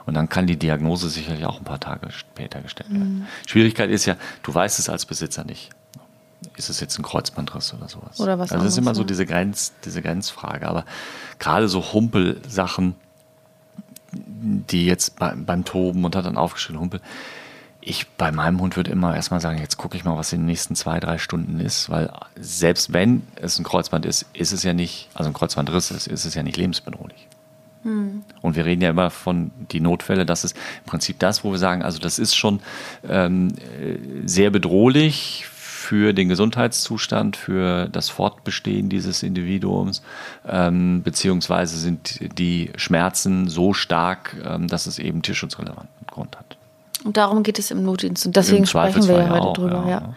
Und 0.06 0.14
dann 0.14 0.28
kann 0.28 0.46
die 0.46 0.56
Diagnose 0.56 1.08
sicherlich 1.08 1.44
auch 1.44 1.58
ein 1.58 1.64
paar 1.64 1.80
Tage 1.80 2.10
später 2.10 2.60
gestellt 2.60 2.90
werden. 2.92 3.20
Mhm. 3.20 3.26
Schwierigkeit 3.46 3.90
ist 3.90 4.06
ja, 4.06 4.16
du 4.42 4.54
weißt 4.54 4.78
es 4.78 4.88
als 4.88 5.06
Besitzer 5.06 5.44
nicht. 5.44 5.70
Ist 6.56 6.70
es 6.70 6.80
jetzt 6.80 6.98
ein 6.98 7.02
Kreuzbandriss 7.02 7.74
oder 7.74 7.88
sowas? 7.88 8.18
Oder 8.18 8.38
was 8.38 8.50
also 8.52 8.64
das 8.64 8.72
ist 8.72 8.78
immer 8.78 8.94
so 8.94 9.04
diese, 9.04 9.26
Grenz, 9.26 9.72
diese 9.84 10.00
Grenzfrage. 10.00 10.66
Aber 10.66 10.84
gerade 11.38 11.68
so 11.68 11.92
Humpelsachen, 11.92 12.94
die 14.12 14.86
jetzt 14.86 15.18
bei, 15.18 15.34
beim 15.34 15.64
Toben 15.64 16.04
und 16.04 16.16
hat 16.16 16.24
dann 16.24 16.36
aufgeschrieben 16.38 16.80
Humpel, 16.80 17.00
ich 17.80 18.08
bei 18.08 18.30
meinem 18.30 18.60
Hund 18.60 18.76
würde 18.76 18.90
immer 18.90 19.14
erstmal 19.14 19.40
sagen, 19.40 19.58
jetzt 19.58 19.76
gucke 19.76 19.96
ich 19.96 20.04
mal, 20.04 20.16
was 20.16 20.32
in 20.32 20.40
den 20.40 20.46
nächsten 20.46 20.74
zwei, 20.74 21.00
drei 21.00 21.18
Stunden 21.18 21.60
ist, 21.60 21.88
weil 21.88 22.12
selbst 22.36 22.92
wenn 22.92 23.26
es 23.36 23.58
ein 23.58 23.64
Kreuzband 23.64 24.04
ist, 24.04 24.26
ist 24.32 24.52
es 24.52 24.62
ja 24.62 24.74
nicht, 24.74 25.08
also 25.14 25.30
ein 25.30 25.34
Kreuzbandriss 25.34 25.90
ist, 25.90 26.06
ist 26.06 26.24
es 26.24 26.34
ja 26.34 26.42
nicht 26.42 26.56
lebensbedrohlich. 26.56 27.28
Hm. 27.82 28.22
Und 28.42 28.56
wir 28.56 28.64
reden 28.64 28.82
ja 28.82 28.90
immer 28.90 29.10
von 29.10 29.50
die 29.70 29.80
Notfälle, 29.80 30.26
das 30.26 30.44
ist 30.44 30.56
im 30.84 30.90
Prinzip 30.90 31.18
das, 31.18 31.44
wo 31.44 31.52
wir 31.52 31.58
sagen, 31.58 31.82
also 31.82 31.98
das 31.98 32.18
ist 32.18 32.34
schon 32.34 32.60
ähm, 33.08 33.52
sehr 34.24 34.50
bedrohlich 34.50 35.46
für 35.90 36.12
den 36.12 36.28
Gesundheitszustand, 36.28 37.36
für 37.36 37.88
das 37.88 38.10
Fortbestehen 38.10 38.88
dieses 38.88 39.22
Individuums, 39.22 40.02
ähm, 40.46 41.02
beziehungsweise 41.02 41.78
sind 41.78 42.38
die 42.38 42.70
Schmerzen 42.76 43.48
so 43.48 43.72
stark, 43.72 44.36
ähm, 44.44 44.68
dass 44.68 44.86
es 44.86 44.98
eben 44.98 45.22
tierschutzrelevanten 45.22 46.06
Grund 46.06 46.36
hat. 46.38 46.56
Und 47.02 47.16
darum 47.16 47.42
geht 47.42 47.58
es 47.58 47.70
im 47.70 47.82
Notdienst. 47.82 48.26
Und 48.26 48.36
deswegen 48.36 48.66
sprechen 48.66 49.08
wir 49.08 49.18
ja 49.18 49.30
heute 49.30 49.42
auch, 49.42 49.54
drüber. 49.54 49.84
Ja. 49.86 49.90
ja. 49.90 50.14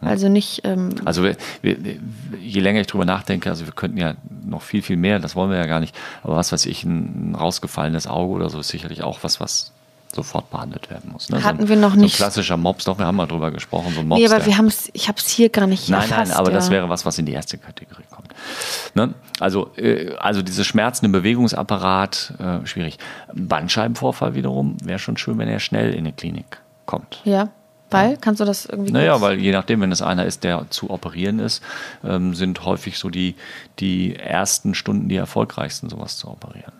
Also 0.00 0.28
nicht. 0.28 0.60
Ähm 0.64 0.90
also 1.04 1.22
wir, 1.22 1.36
wir, 1.62 1.76
je 2.40 2.60
länger 2.60 2.80
ich 2.80 2.86
drüber 2.86 3.04
nachdenke, 3.04 3.48
also 3.48 3.64
wir 3.64 3.72
könnten 3.72 3.96
ja 3.96 4.14
noch 4.44 4.62
viel, 4.62 4.82
viel 4.82 4.96
mehr, 4.96 5.18
das 5.18 5.34
wollen 5.34 5.50
wir 5.50 5.56
ja 5.56 5.66
gar 5.66 5.80
nicht. 5.80 5.96
Aber 6.22 6.36
was 6.36 6.52
weiß 6.52 6.66
ich, 6.66 6.84
ein 6.84 7.34
rausgefallenes 7.38 8.06
Auge 8.06 8.34
oder 8.34 8.50
so 8.50 8.60
ist 8.60 8.68
sicherlich 8.68 9.02
auch 9.02 9.20
was, 9.22 9.40
was 9.40 9.72
sofort 10.14 10.50
behandelt 10.50 10.90
werden 10.90 11.10
muss. 11.12 11.28
Ne? 11.28 11.42
Hatten 11.42 11.58
so 11.58 11.64
ein, 11.64 11.68
wir 11.68 11.76
noch 11.76 11.94
nicht. 11.94 12.16
So 12.16 12.24
ein 12.24 12.26
klassischer 12.26 12.56
Mops, 12.56 12.84
doch, 12.84 12.98
wir 12.98 13.06
haben 13.06 13.16
mal 13.16 13.26
drüber 13.26 13.50
gesprochen, 13.50 13.92
so 13.94 14.00
ein 14.00 14.08
Mops. 14.08 14.20
Nee, 14.20 14.26
aber 14.26 14.44
wir 14.44 14.56
haben 14.56 14.66
es, 14.66 14.90
ich 14.92 15.08
habe 15.08 15.18
es 15.18 15.28
hier 15.28 15.48
gar 15.48 15.66
nicht 15.66 15.88
Nein, 15.88 16.02
erfasst, 16.02 16.30
nein, 16.30 16.38
aber 16.38 16.50
ja. 16.50 16.56
das 16.56 16.70
wäre 16.70 16.88
was, 16.88 17.04
was 17.06 17.18
in 17.18 17.26
die 17.26 17.32
erste 17.32 17.58
Kategorie 17.58 18.04
kommt. 18.10 18.28
Ne? 18.94 19.14
Also, 19.40 19.70
äh, 19.76 20.14
also 20.16 20.42
diese 20.42 20.64
Schmerzen 20.64 21.06
im 21.06 21.12
Bewegungsapparat, 21.12 22.34
äh, 22.38 22.66
schwierig. 22.66 22.98
Bandscheibenvorfall 23.34 24.34
wiederum, 24.34 24.76
wäre 24.82 24.98
schon 24.98 25.16
schön, 25.16 25.38
wenn 25.38 25.48
er 25.48 25.60
schnell 25.60 25.94
in 25.94 26.04
die 26.04 26.12
Klinik 26.12 26.60
kommt. 26.86 27.20
Ja. 27.24 27.48
Weil? 27.90 28.16
Kannst 28.16 28.40
du 28.40 28.44
das 28.44 28.66
irgendwie 28.66 28.92
Naja, 28.92 29.20
weil 29.20 29.38
je 29.38 29.52
nachdem, 29.52 29.80
wenn 29.80 29.92
es 29.92 30.02
einer 30.02 30.24
ist, 30.24 30.42
der 30.42 30.66
zu 30.70 30.90
operieren 30.90 31.38
ist, 31.38 31.62
ähm, 32.04 32.34
sind 32.34 32.64
häufig 32.64 32.98
so 32.98 33.10
die, 33.10 33.36
die 33.78 34.16
ersten 34.16 34.74
Stunden 34.74 35.08
die 35.08 35.16
erfolgreichsten, 35.16 35.88
sowas 35.88 36.16
zu 36.16 36.28
operieren. 36.28 36.72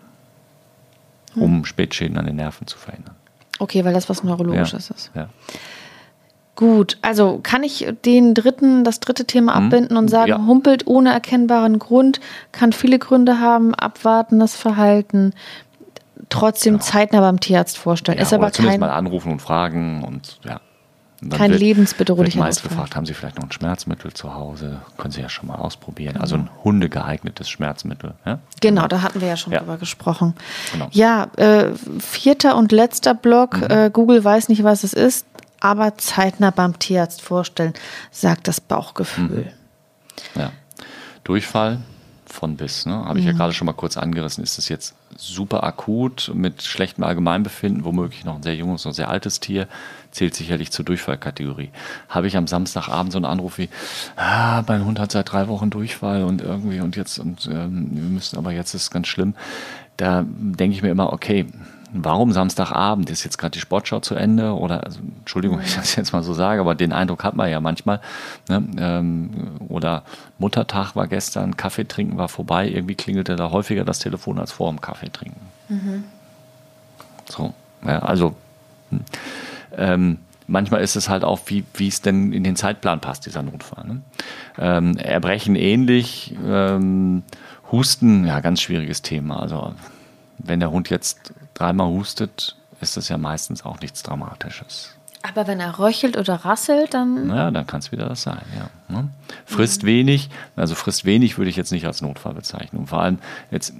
Hm. 1.34 1.42
Um 1.42 1.64
Spätschäden 1.64 2.18
an 2.18 2.26
den 2.26 2.36
Nerven 2.36 2.66
zu 2.66 2.76
verhindern. 2.76 3.14
Okay, 3.59 3.84
weil 3.84 3.94
das 3.94 4.09
was 4.09 4.24
Neurologisches 4.24 4.88
ja. 4.88 4.94
ist. 4.94 5.11
Ja. 5.14 5.28
Gut, 6.57 6.98
also 7.02 7.38
kann 7.42 7.62
ich 7.62 7.86
den 8.04 8.32
dritten, 8.34 8.82
das 8.82 8.98
dritte 8.98 9.26
Thema 9.26 9.54
hm. 9.54 9.66
abbinden 9.66 9.96
und 9.96 10.09
sagen, 10.09 10.30
ja. 10.30 10.38
humpelt 10.38 10.86
ohne 10.86 11.12
erkennbaren 11.12 11.78
Grund, 11.78 12.18
kann 12.50 12.72
viele 12.72 12.98
Gründe 12.98 13.40
haben, 13.40 13.74
abwartendes 13.74 14.57
Verhalten, 14.57 15.34
trotzdem 16.30 16.74
genau. 16.74 16.84
zeitnah 16.84 17.20
beim 17.20 17.40
Tierarzt 17.40 17.78
vorstellen. 17.78 18.18
Ja, 18.18 18.24
ist 18.24 18.32
aber 18.32 18.50
kein 18.50 18.80
mal 18.80 18.90
anrufen 18.90 19.32
und 19.32 19.42
fragen 19.42 20.02
und 20.02 20.40
ja. 20.44 20.61
Kein 21.30 21.50
wird, 21.50 21.60
lebensbedrohlicher 21.60 22.36
wird 22.36 22.44
meist 22.44 22.62
gefragt, 22.62 22.94
haben 22.94 23.06
Sie 23.06 23.14
vielleicht 23.14 23.36
noch 23.36 23.44
ein 23.44 23.52
Schmerzmittel 23.52 24.12
zu 24.12 24.34
Hause? 24.34 24.82
Können 24.98 25.12
Sie 25.12 25.22
ja 25.22 25.28
schon 25.28 25.46
mal 25.46 25.56
ausprobieren. 25.56 26.14
Genau. 26.14 26.22
Also 26.22 26.36
ein 26.36 26.50
hundegeeignetes 26.62 27.48
Schmerzmittel. 27.48 28.14
Ja? 28.26 28.38
Genau, 28.60 28.86
da 28.86 29.00
hatten 29.00 29.20
wir 29.20 29.28
ja 29.28 29.36
schon 29.36 29.52
ja. 29.52 29.60
drüber 29.60 29.78
gesprochen. 29.78 30.34
Genau. 30.72 30.88
Ja, 30.92 31.28
äh, 31.36 31.70
vierter 32.00 32.56
und 32.56 32.70
letzter 32.70 33.14
Block. 33.14 33.56
Mhm. 33.56 33.70
Äh, 33.70 33.90
Google 33.90 34.22
weiß 34.22 34.50
nicht, 34.50 34.62
was 34.62 34.84
es 34.84 34.92
ist, 34.92 35.26
aber 35.60 35.96
zeitnah 35.96 36.50
beim 36.50 36.78
Tierarzt 36.78 37.22
vorstellen, 37.22 37.72
sagt 38.10 38.46
das 38.46 38.60
Bauchgefühl. 38.60 39.52
Mhm. 40.34 40.40
Ja. 40.40 40.52
Durchfall, 41.24 41.78
von 42.36 42.56
bis. 42.56 42.86
Ne? 42.86 42.94
Habe 42.94 43.18
ich 43.18 43.24
ja 43.24 43.32
mhm. 43.32 43.38
gerade 43.38 43.52
schon 43.52 43.66
mal 43.66 43.72
kurz 43.72 43.96
angerissen. 43.96 44.44
Ist 44.44 44.58
es 44.58 44.68
jetzt 44.68 44.94
super 45.16 45.64
akut 45.64 46.30
mit 46.34 46.62
schlechtem 46.62 47.02
Allgemeinbefinden, 47.02 47.84
womöglich 47.84 48.24
noch 48.24 48.36
ein 48.36 48.42
sehr 48.42 48.54
junges, 48.54 48.84
noch 48.84 48.92
sehr 48.92 49.08
altes 49.08 49.40
Tier, 49.40 49.66
zählt 50.16 50.34
sicherlich 50.34 50.72
zur 50.72 50.84
Durchfallkategorie. 50.84 51.70
Habe 52.08 52.26
ich 52.26 52.36
am 52.36 52.46
Samstagabend 52.46 53.12
so 53.12 53.18
einen 53.18 53.26
Anruf 53.26 53.58
wie, 53.58 53.68
ah, 54.16 54.62
mein 54.66 54.84
Hund 54.84 54.98
hat 54.98 55.12
seit 55.12 55.30
drei 55.30 55.46
Wochen 55.48 55.70
Durchfall 55.70 56.24
und 56.24 56.40
irgendwie 56.40 56.80
und 56.80 56.96
jetzt 56.96 57.18
und 57.18 57.46
ähm, 57.46 57.90
wir 57.92 58.02
müssen 58.02 58.38
aber 58.38 58.52
jetzt 58.52 58.74
ist 58.74 58.82
es 58.82 58.90
ganz 58.90 59.08
schlimm. 59.08 59.34
Da 59.96 60.24
denke 60.26 60.74
ich 60.74 60.82
mir 60.82 60.90
immer, 60.90 61.12
okay, 61.12 61.46
warum 61.92 62.32
Samstagabend? 62.32 63.10
Ist 63.10 63.24
jetzt 63.24 63.38
gerade 63.38 63.52
die 63.52 63.60
Sportschau 63.60 64.00
zu 64.00 64.14
Ende? 64.14 64.54
Oder, 64.54 64.84
also, 64.84 65.00
Entschuldigung, 65.18 65.60
ich 65.64 65.74
das 65.74 65.96
jetzt 65.96 66.12
mal 66.12 66.22
so 66.22 66.34
sage, 66.34 66.60
aber 66.60 66.74
den 66.74 66.92
Eindruck 66.92 67.24
hat 67.24 67.36
man 67.36 67.50
ja 67.50 67.60
manchmal. 67.60 68.00
Ne? 68.48 68.62
Ähm, 68.78 69.30
oder 69.68 70.02
Muttertag 70.38 70.96
war 70.96 71.06
gestern, 71.06 71.56
Kaffee 71.56 71.86
trinken 71.86 72.18
war 72.18 72.28
vorbei. 72.28 72.68
Irgendwie 72.68 72.94
klingelte 72.94 73.36
da 73.36 73.50
häufiger 73.50 73.84
das 73.84 73.98
Telefon 73.98 74.38
als 74.38 74.52
vor 74.52 74.70
dem 74.70 74.80
Kaffee 74.80 75.10
trinken. 75.10 75.40
Mhm. 75.68 76.04
So, 77.28 77.54
ja, 77.86 78.00
also. 78.00 78.34
Hm. 78.90 79.00
Ähm, 79.76 80.18
manchmal 80.46 80.82
ist 80.82 80.96
es 80.96 81.08
halt 81.08 81.24
auch, 81.24 81.40
wie, 81.46 81.64
wie 81.74 81.88
es 81.88 82.02
denn 82.02 82.32
in 82.32 82.44
den 82.44 82.56
Zeitplan 82.56 83.00
passt, 83.00 83.26
dieser 83.26 83.42
Notfall. 83.42 83.84
Ne? 83.86 84.02
Ähm, 84.58 84.96
Erbrechen 84.96 85.56
ähnlich, 85.56 86.34
ähm, 86.46 87.22
Husten, 87.70 88.26
ja, 88.26 88.40
ganz 88.40 88.60
schwieriges 88.60 89.02
Thema. 89.02 89.40
Also 89.40 89.74
wenn 90.38 90.60
der 90.60 90.70
Hund 90.70 90.90
jetzt 90.90 91.32
dreimal 91.54 91.88
hustet, 91.88 92.56
ist 92.80 92.96
das 92.96 93.08
ja 93.08 93.18
meistens 93.18 93.64
auch 93.64 93.80
nichts 93.80 94.02
Dramatisches. 94.02 94.96
Aber 95.22 95.48
wenn 95.48 95.58
er 95.58 95.78
röchelt 95.78 96.16
oder 96.16 96.34
rasselt, 96.34 96.94
dann. 96.94 97.28
Ja, 97.30 97.50
dann 97.50 97.66
kann 97.66 97.80
es 97.80 97.90
wieder 97.90 98.08
das 98.08 98.22
sein, 98.22 98.42
ja. 98.56 98.70
Ne? 98.88 99.08
Frisst 99.44 99.82
mhm. 99.82 99.88
wenig, 99.88 100.30
also 100.54 100.76
frisst 100.76 101.04
wenig 101.04 101.36
würde 101.36 101.50
ich 101.50 101.56
jetzt 101.56 101.72
nicht 101.72 101.86
als 101.86 102.00
Notfall 102.00 102.34
bezeichnen. 102.34 102.80
Und 102.80 102.86
vor 102.86 103.00
allem 103.00 103.18
jetzt 103.50 103.74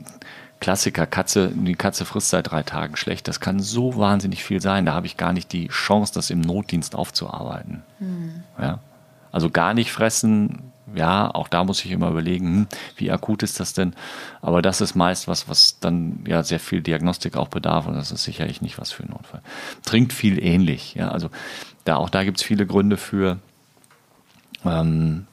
Klassiker, 0.61 1.07
Katze, 1.07 1.51
die 1.55 1.75
Katze 1.75 2.05
frisst 2.05 2.31
seit 2.31 2.51
drei 2.51 2.63
Tagen 2.63 2.97
schlecht. 2.97 3.29
Das 3.29 3.41
kann 3.41 3.61
so 3.61 3.97
wahnsinnig 3.97 4.43
viel 4.43 4.61
sein. 4.61 4.87
Da 4.87 4.95
habe 4.95 5.07
ich 5.07 5.17
gar 5.17 5.33
nicht 5.33 5.53
die 5.53 5.69
Chance, 5.69 6.15
das 6.15 6.31
im 6.31 6.41
Notdienst 6.41 6.95
aufzuarbeiten. 6.95 7.83
Mhm. 7.99 8.43
Ja? 8.59 8.81
Also 9.33 9.51
gar 9.51 9.75
nicht 9.75 9.93
fressen, 9.93 10.73
ja, 10.95 11.35
auch 11.35 11.49
da 11.49 11.65
muss 11.65 11.85
ich 11.85 11.91
immer 11.91 12.09
überlegen, 12.09 12.47
hm, 12.47 12.67
wie 12.97 13.11
akut 13.11 13.43
ist 13.43 13.59
das 13.61 13.73
denn? 13.73 13.95
Aber 14.41 14.63
das 14.63 14.81
ist 14.81 14.95
meist 14.95 15.27
was, 15.29 15.49
was 15.49 15.79
dann 15.81 16.25
ja 16.27 16.43
sehr 16.43 16.61
viel 16.61 16.81
Diagnostik 16.81 17.37
auch 17.37 17.49
bedarf 17.49 17.87
und 17.87 17.95
das 17.95 18.13
ist 18.13 18.25
sicherlich 18.25 18.63
nicht 18.63 18.79
was 18.79 18.93
für 18.93 19.03
einen 19.03 19.13
Notfall. 19.13 19.43
Trinkt 19.85 20.13
viel 20.13 20.43
ähnlich, 20.43 20.95
ja, 20.95 21.09
also 21.09 21.31
da, 21.85 21.97
auch 21.97 22.11
da 22.11 22.25
gibt 22.25 22.39
es 22.39 22.45
viele 22.45 22.67
Gründe 22.67 22.97
für. 22.97 23.39
Ähm, 24.65 25.27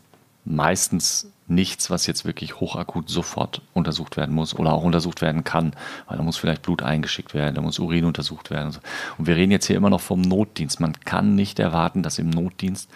meistens 0.45 1.32
nichts, 1.53 1.89
was 1.89 2.07
jetzt 2.07 2.25
wirklich 2.25 2.59
hochakut 2.59 3.09
sofort 3.09 3.61
untersucht 3.73 4.17
werden 4.17 4.33
muss 4.33 4.55
oder 4.55 4.73
auch 4.73 4.83
untersucht 4.83 5.21
werden 5.21 5.43
kann, 5.43 5.73
weil 6.07 6.17
da 6.17 6.23
muss 6.23 6.37
vielleicht 6.37 6.61
Blut 6.61 6.83
eingeschickt 6.83 7.33
werden, 7.33 7.55
da 7.55 7.61
muss 7.61 7.79
Urin 7.79 8.05
untersucht 8.05 8.49
werden. 8.49 8.75
Und 9.17 9.27
wir 9.27 9.35
reden 9.35 9.51
jetzt 9.51 9.67
hier 9.67 9.75
immer 9.75 9.89
noch 9.89 10.01
vom 10.01 10.21
Notdienst. 10.21 10.79
Man 10.79 10.93
kann 11.05 11.35
nicht 11.35 11.59
erwarten, 11.59 12.03
dass 12.03 12.19
im 12.19 12.29
Notdienst 12.29 12.89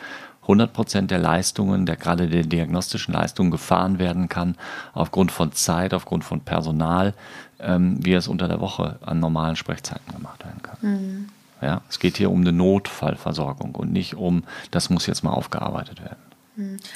100 0.47 0.71
Prozent 0.71 1.11
der 1.11 1.19
Leistungen, 1.19 1.85
der 1.85 1.97
gerade 1.97 2.29
der 2.29 2.43
diagnostischen 2.43 3.13
Leistungen 3.13 3.51
gefahren 3.51 3.99
werden 3.99 4.29
kann, 4.29 4.55
aufgrund 4.93 5.31
von 5.31 5.51
Zeit, 5.51 5.93
aufgrund 5.93 6.23
von 6.23 6.39
Personal, 6.39 7.13
ähm, 7.59 8.03
wie 8.05 8.13
es 8.13 8.29
unter 8.29 8.47
der 8.47 8.61
Woche 8.61 8.97
an 9.01 9.19
normalen 9.19 9.57
Sprechzeiten 9.57 10.13
gemacht 10.13 10.45
werden 10.45 10.61
kann. 10.61 10.77
Mhm. 10.81 11.29
Ja, 11.61 11.81
es 11.89 11.99
geht 11.99 12.17
hier 12.17 12.31
um 12.31 12.41
eine 12.41 12.53
Notfallversorgung 12.53 13.75
und 13.75 13.91
nicht 13.91 14.15
um, 14.15 14.43
das 14.71 14.89
muss 14.89 15.07
jetzt 15.07 15.23
mal 15.23 15.31
aufgearbeitet 15.31 16.01
werden. 16.01 16.26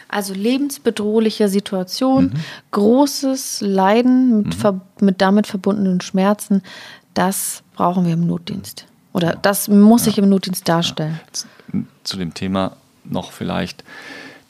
Also 0.07 0.33
lebensbedrohliche 0.33 1.47
Situation, 1.47 2.25
mhm. 2.25 2.33
großes 2.71 3.61
Leiden 3.61 4.43
mit, 4.43 4.63
mhm. 4.63 4.81
mit, 5.01 5.21
damit 5.21 5.47
verbundenen 5.47 6.01
Schmerzen, 6.01 6.63
das 7.13 7.63
brauchen 7.75 8.05
wir 8.05 8.13
im 8.13 8.25
Notdienst. 8.25 8.85
Oder 9.13 9.35
das 9.35 9.67
muss 9.67 10.05
sich 10.05 10.17
im 10.17 10.29
Notdienst 10.29 10.67
darstellen. 10.67 11.19
Ja. 11.73 11.79
Zu 12.03 12.17
dem 12.17 12.33
Thema 12.33 12.77
noch 13.03 13.31
vielleicht 13.31 13.83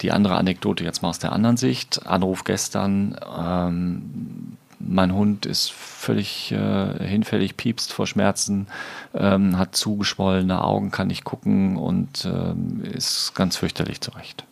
die 0.01 0.11
andere 0.11 0.35
Anekdote 0.35 0.83
jetzt 0.83 1.01
mal 1.01 1.09
aus 1.09 1.19
der 1.19 1.31
anderen 1.31 1.57
Sicht. 1.57 2.05
Anruf 2.05 2.43
gestern, 2.43 3.17
ähm, 3.37 4.57
mein 4.79 5.13
Hund 5.13 5.45
ist 5.45 5.71
völlig 5.71 6.51
äh, 6.51 7.05
hinfällig, 7.05 7.57
piepst 7.57 7.93
vor 7.93 8.07
Schmerzen, 8.07 8.67
ähm, 9.13 9.57
hat 9.57 9.75
zugeschwollene 9.75 10.63
Augen, 10.63 10.91
kann 10.91 11.07
nicht 11.07 11.23
gucken 11.23 11.77
und 11.77 12.25
ähm, 12.25 12.81
ist 12.83 13.35
ganz 13.35 13.57
fürchterlich 13.57 14.01
zurecht. 14.01 14.45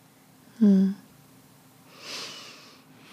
Hm. 0.60 0.94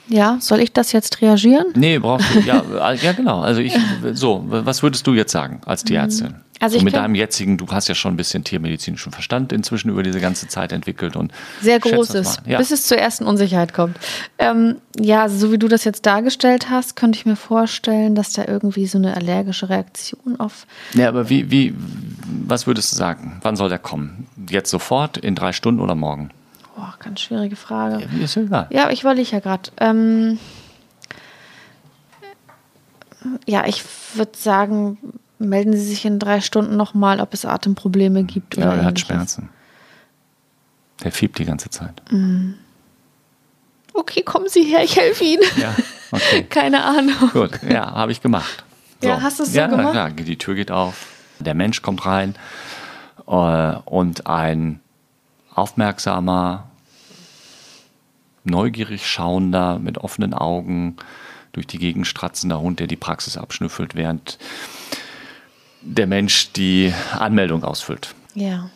Ja, 0.09 0.37
soll 0.39 0.61
ich 0.61 0.71
das 0.71 0.93
jetzt 0.93 1.21
reagieren? 1.21 1.67
Nee, 1.75 1.99
brauchst 1.99 2.33
du. 2.33 2.39
Ja, 2.39 2.63
ja 2.93 3.11
genau. 3.11 3.41
Also 3.41 3.59
ich, 3.59 3.77
so, 4.13 4.43
was 4.47 4.81
würdest 4.83 5.05
du 5.05 5.13
jetzt 5.13 5.31
sagen 5.31 5.61
als 5.65 5.83
Tierärztin? 5.83 6.35
Also 6.59 6.79
so 6.79 6.85
mit 6.85 6.95
deinem 6.95 7.13
jetzigen, 7.13 7.57
du 7.57 7.67
hast 7.67 7.87
ja 7.87 7.93
schon 7.93 8.13
ein 8.13 8.17
bisschen 8.17 8.43
tiermedizinischen 8.43 9.11
Verstand 9.11 9.53
inzwischen 9.53 9.89
über 9.89 10.01
diese 10.01 10.19
ganze 10.19 10.47
Zeit 10.47 10.71
entwickelt 10.71 11.15
und 11.15 11.31
sehr 11.61 11.79
großes, 11.79 12.39
ja. 12.47 12.57
bis 12.57 12.71
es 12.71 12.87
zur 12.87 12.97
ersten 12.97 13.25
Unsicherheit 13.25 13.73
kommt. 13.73 13.97
Ähm, 14.39 14.77
ja, 14.99 15.29
so 15.29 15.51
wie 15.51 15.59
du 15.59 15.67
das 15.67 15.83
jetzt 15.83 16.05
dargestellt 16.07 16.69
hast, 16.71 16.95
könnte 16.95 17.19
ich 17.19 17.27
mir 17.27 17.35
vorstellen, 17.35 18.15
dass 18.15 18.33
da 18.33 18.45
irgendwie 18.47 18.87
so 18.87 18.97
eine 18.97 19.15
allergische 19.15 19.69
Reaktion 19.69 20.39
auf. 20.39 20.65
Ja, 20.93 21.09
aber 21.09 21.29
wie, 21.29 21.51
wie, 21.51 21.75
was 22.47 22.65
würdest 22.65 22.91
du 22.91 22.95
sagen? 22.95 23.39
Wann 23.43 23.55
soll 23.55 23.69
der 23.69 23.79
kommen? 23.79 24.25
Jetzt 24.49 24.71
sofort, 24.71 25.17
in 25.17 25.35
drei 25.35 25.53
Stunden 25.53 25.79
oder 25.79 25.93
morgen? 25.93 26.31
Boah, 26.77 26.93
ganz 26.99 27.21
schwierige 27.21 27.55
Frage. 27.55 28.07
Ja, 28.15 28.23
ist 28.23 28.37
egal. 28.37 28.67
Ja, 28.69 28.91
ich 28.91 29.03
wollte 29.03 29.19
ich 29.19 29.31
ja 29.31 29.39
gerade. 29.39 29.71
Ähm, 29.77 30.37
ja, 33.47 33.65
ich 33.65 33.83
würde 34.13 34.37
sagen, 34.37 34.99
melden 35.39 35.73
Sie 35.73 35.83
sich 35.83 36.05
in 36.05 36.19
drei 36.19 36.39
Stunden 36.39 36.77
nochmal, 36.77 37.19
ob 37.19 37.33
es 37.33 37.45
Atemprobleme 37.45 38.25
gibt. 38.25 38.57
Ja, 38.57 38.75
er 38.75 38.85
hat 38.85 38.99
Schmerzen. 38.99 39.49
Der 41.03 41.11
fiebt 41.11 41.39
die 41.39 41.45
ganze 41.45 41.71
Zeit. 41.71 41.99
Mhm. 42.11 42.53
Okay, 43.93 44.21
kommen 44.21 44.47
Sie 44.47 44.63
her, 44.63 44.83
ich 44.83 44.95
helfe 44.97 45.23
Ihnen. 45.23 45.43
Ja, 45.59 45.75
okay. 46.11 46.43
Keine 46.49 46.83
Ahnung. 46.83 47.31
Gut, 47.33 47.59
ja, 47.67 47.91
habe 47.91 48.11
ich 48.11 48.21
gemacht. 48.21 48.63
So. 49.01 49.07
Ja, 49.07 49.19
hast 49.19 49.39
du 49.39 49.43
es 49.43 49.53
so 49.53 49.57
ja, 49.57 49.65
gemacht? 49.65 49.95
Ja, 49.95 50.09
die 50.09 50.37
Tür 50.37 50.53
geht 50.53 50.69
auf, 50.69 51.07
der 51.39 51.55
Mensch 51.55 51.81
kommt 51.81 52.05
rein 52.05 52.35
äh, 53.25 53.75
und 53.85 54.27
ein 54.27 54.79
aufmerksamer, 55.57 56.69
neugierig 58.43 59.07
schauender, 59.07 59.79
mit 59.79 59.97
offenen 59.97 60.33
Augen 60.33 60.97
durch 61.51 61.67
die 61.67 61.79
Gegend 61.79 62.07
stratzender 62.07 62.59
Hund, 62.59 62.79
der 62.79 62.87
die 62.87 62.95
Praxis 62.95 63.37
abschnüffelt, 63.37 63.95
während 63.95 64.37
der 65.81 66.07
Mensch 66.07 66.51
die 66.53 66.93
Anmeldung 67.17 67.63
ausfüllt. 67.63 68.13
Ja. 68.35 68.69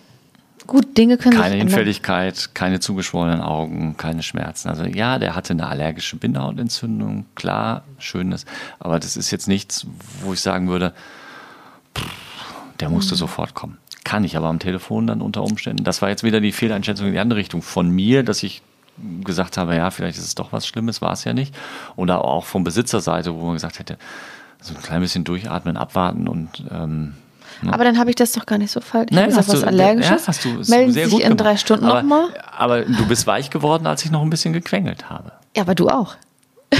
Gut, 0.67 0.97
Dinge 0.97 1.17
können 1.17 1.37
Keine 1.37 1.55
Hinfälligkeit, 1.55 2.51
keine 2.53 2.79
zugeschwollenen 2.79 3.41
Augen, 3.41 3.97
keine 3.97 4.23
Schmerzen. 4.23 4.69
Also 4.69 4.85
ja, 4.85 5.19
der 5.19 5.35
hatte 5.35 5.53
eine 5.53 5.67
allergische 5.67 6.15
Bindehautentzündung, 6.15 7.25
klar, 7.35 7.83
schönes, 7.97 8.45
aber 8.79 8.99
das 8.99 9.17
ist 9.17 9.31
jetzt 9.31 9.47
nichts, 9.47 9.85
wo 10.21 10.33
ich 10.33 10.41
sagen 10.41 10.69
würde, 10.69 10.93
pff, 11.97 12.05
der 12.79 12.89
musste 12.89 13.15
mhm. 13.15 13.19
sofort 13.19 13.53
kommen. 13.53 13.77
Kann 14.03 14.23
ich 14.23 14.35
aber 14.35 14.47
am 14.47 14.59
Telefon 14.59 15.07
dann 15.07 15.21
unter 15.21 15.43
Umständen. 15.43 15.83
Das 15.83 16.01
war 16.01 16.09
jetzt 16.09 16.23
wieder 16.23 16.41
die 16.41 16.51
Fehleinschätzung 16.51 17.07
in 17.07 17.13
die 17.13 17.19
andere 17.19 17.39
Richtung 17.39 17.61
von 17.61 17.89
mir, 17.89 18.23
dass 18.23 18.43
ich 18.43 18.61
gesagt 19.23 19.57
habe, 19.57 19.75
ja, 19.75 19.89
vielleicht 19.91 20.17
ist 20.17 20.25
es 20.25 20.35
doch 20.35 20.51
was 20.51 20.67
Schlimmes, 20.67 21.01
war 21.01 21.13
es 21.13 21.23
ja 21.23 21.33
nicht. 21.33 21.55
Oder 21.95 22.23
auch 22.25 22.45
von 22.45 22.63
Besitzerseite, 22.63 23.33
wo 23.35 23.45
man 23.45 23.53
gesagt 23.53 23.79
hätte, 23.79 23.97
so 24.59 24.75
ein 24.75 24.81
klein 24.81 25.01
bisschen 25.01 25.23
durchatmen, 25.23 25.77
abwarten 25.77 26.27
und 26.27 26.63
ähm, 26.71 27.13
Ne? 27.61 27.73
Aber 27.73 27.83
dann 27.83 27.97
habe 27.97 28.09
ich 28.09 28.15
das 28.15 28.31
doch 28.31 28.45
gar 28.45 28.57
nicht 28.57 28.71
so 28.71 28.81
falsch. 28.81 29.07
Ich 29.11 29.15
Nein, 29.15 29.35
habe 29.35 29.47
was 29.47 29.63
Allergisches. 29.63 30.21
Ja, 30.21 30.27
hast 30.27 30.45
du 30.45 30.49
Melden 30.49 30.91
sehr 30.91 31.09
Sie 31.09 31.17
sich 31.17 31.23
in 31.23 31.37
drei 31.37 31.57
Stunden 31.57 31.85
nochmal. 31.85 32.29
Aber 32.57 32.81
du 32.81 33.05
bist 33.07 33.27
weich 33.27 33.49
geworden, 33.49 33.85
als 33.87 34.03
ich 34.03 34.11
noch 34.11 34.21
ein 34.21 34.29
bisschen 34.29 34.53
gequengelt 34.53 35.09
habe. 35.09 35.31
Ja, 35.55 35.63
aber 35.63 35.75
du 35.75 35.89
auch. 35.89 36.15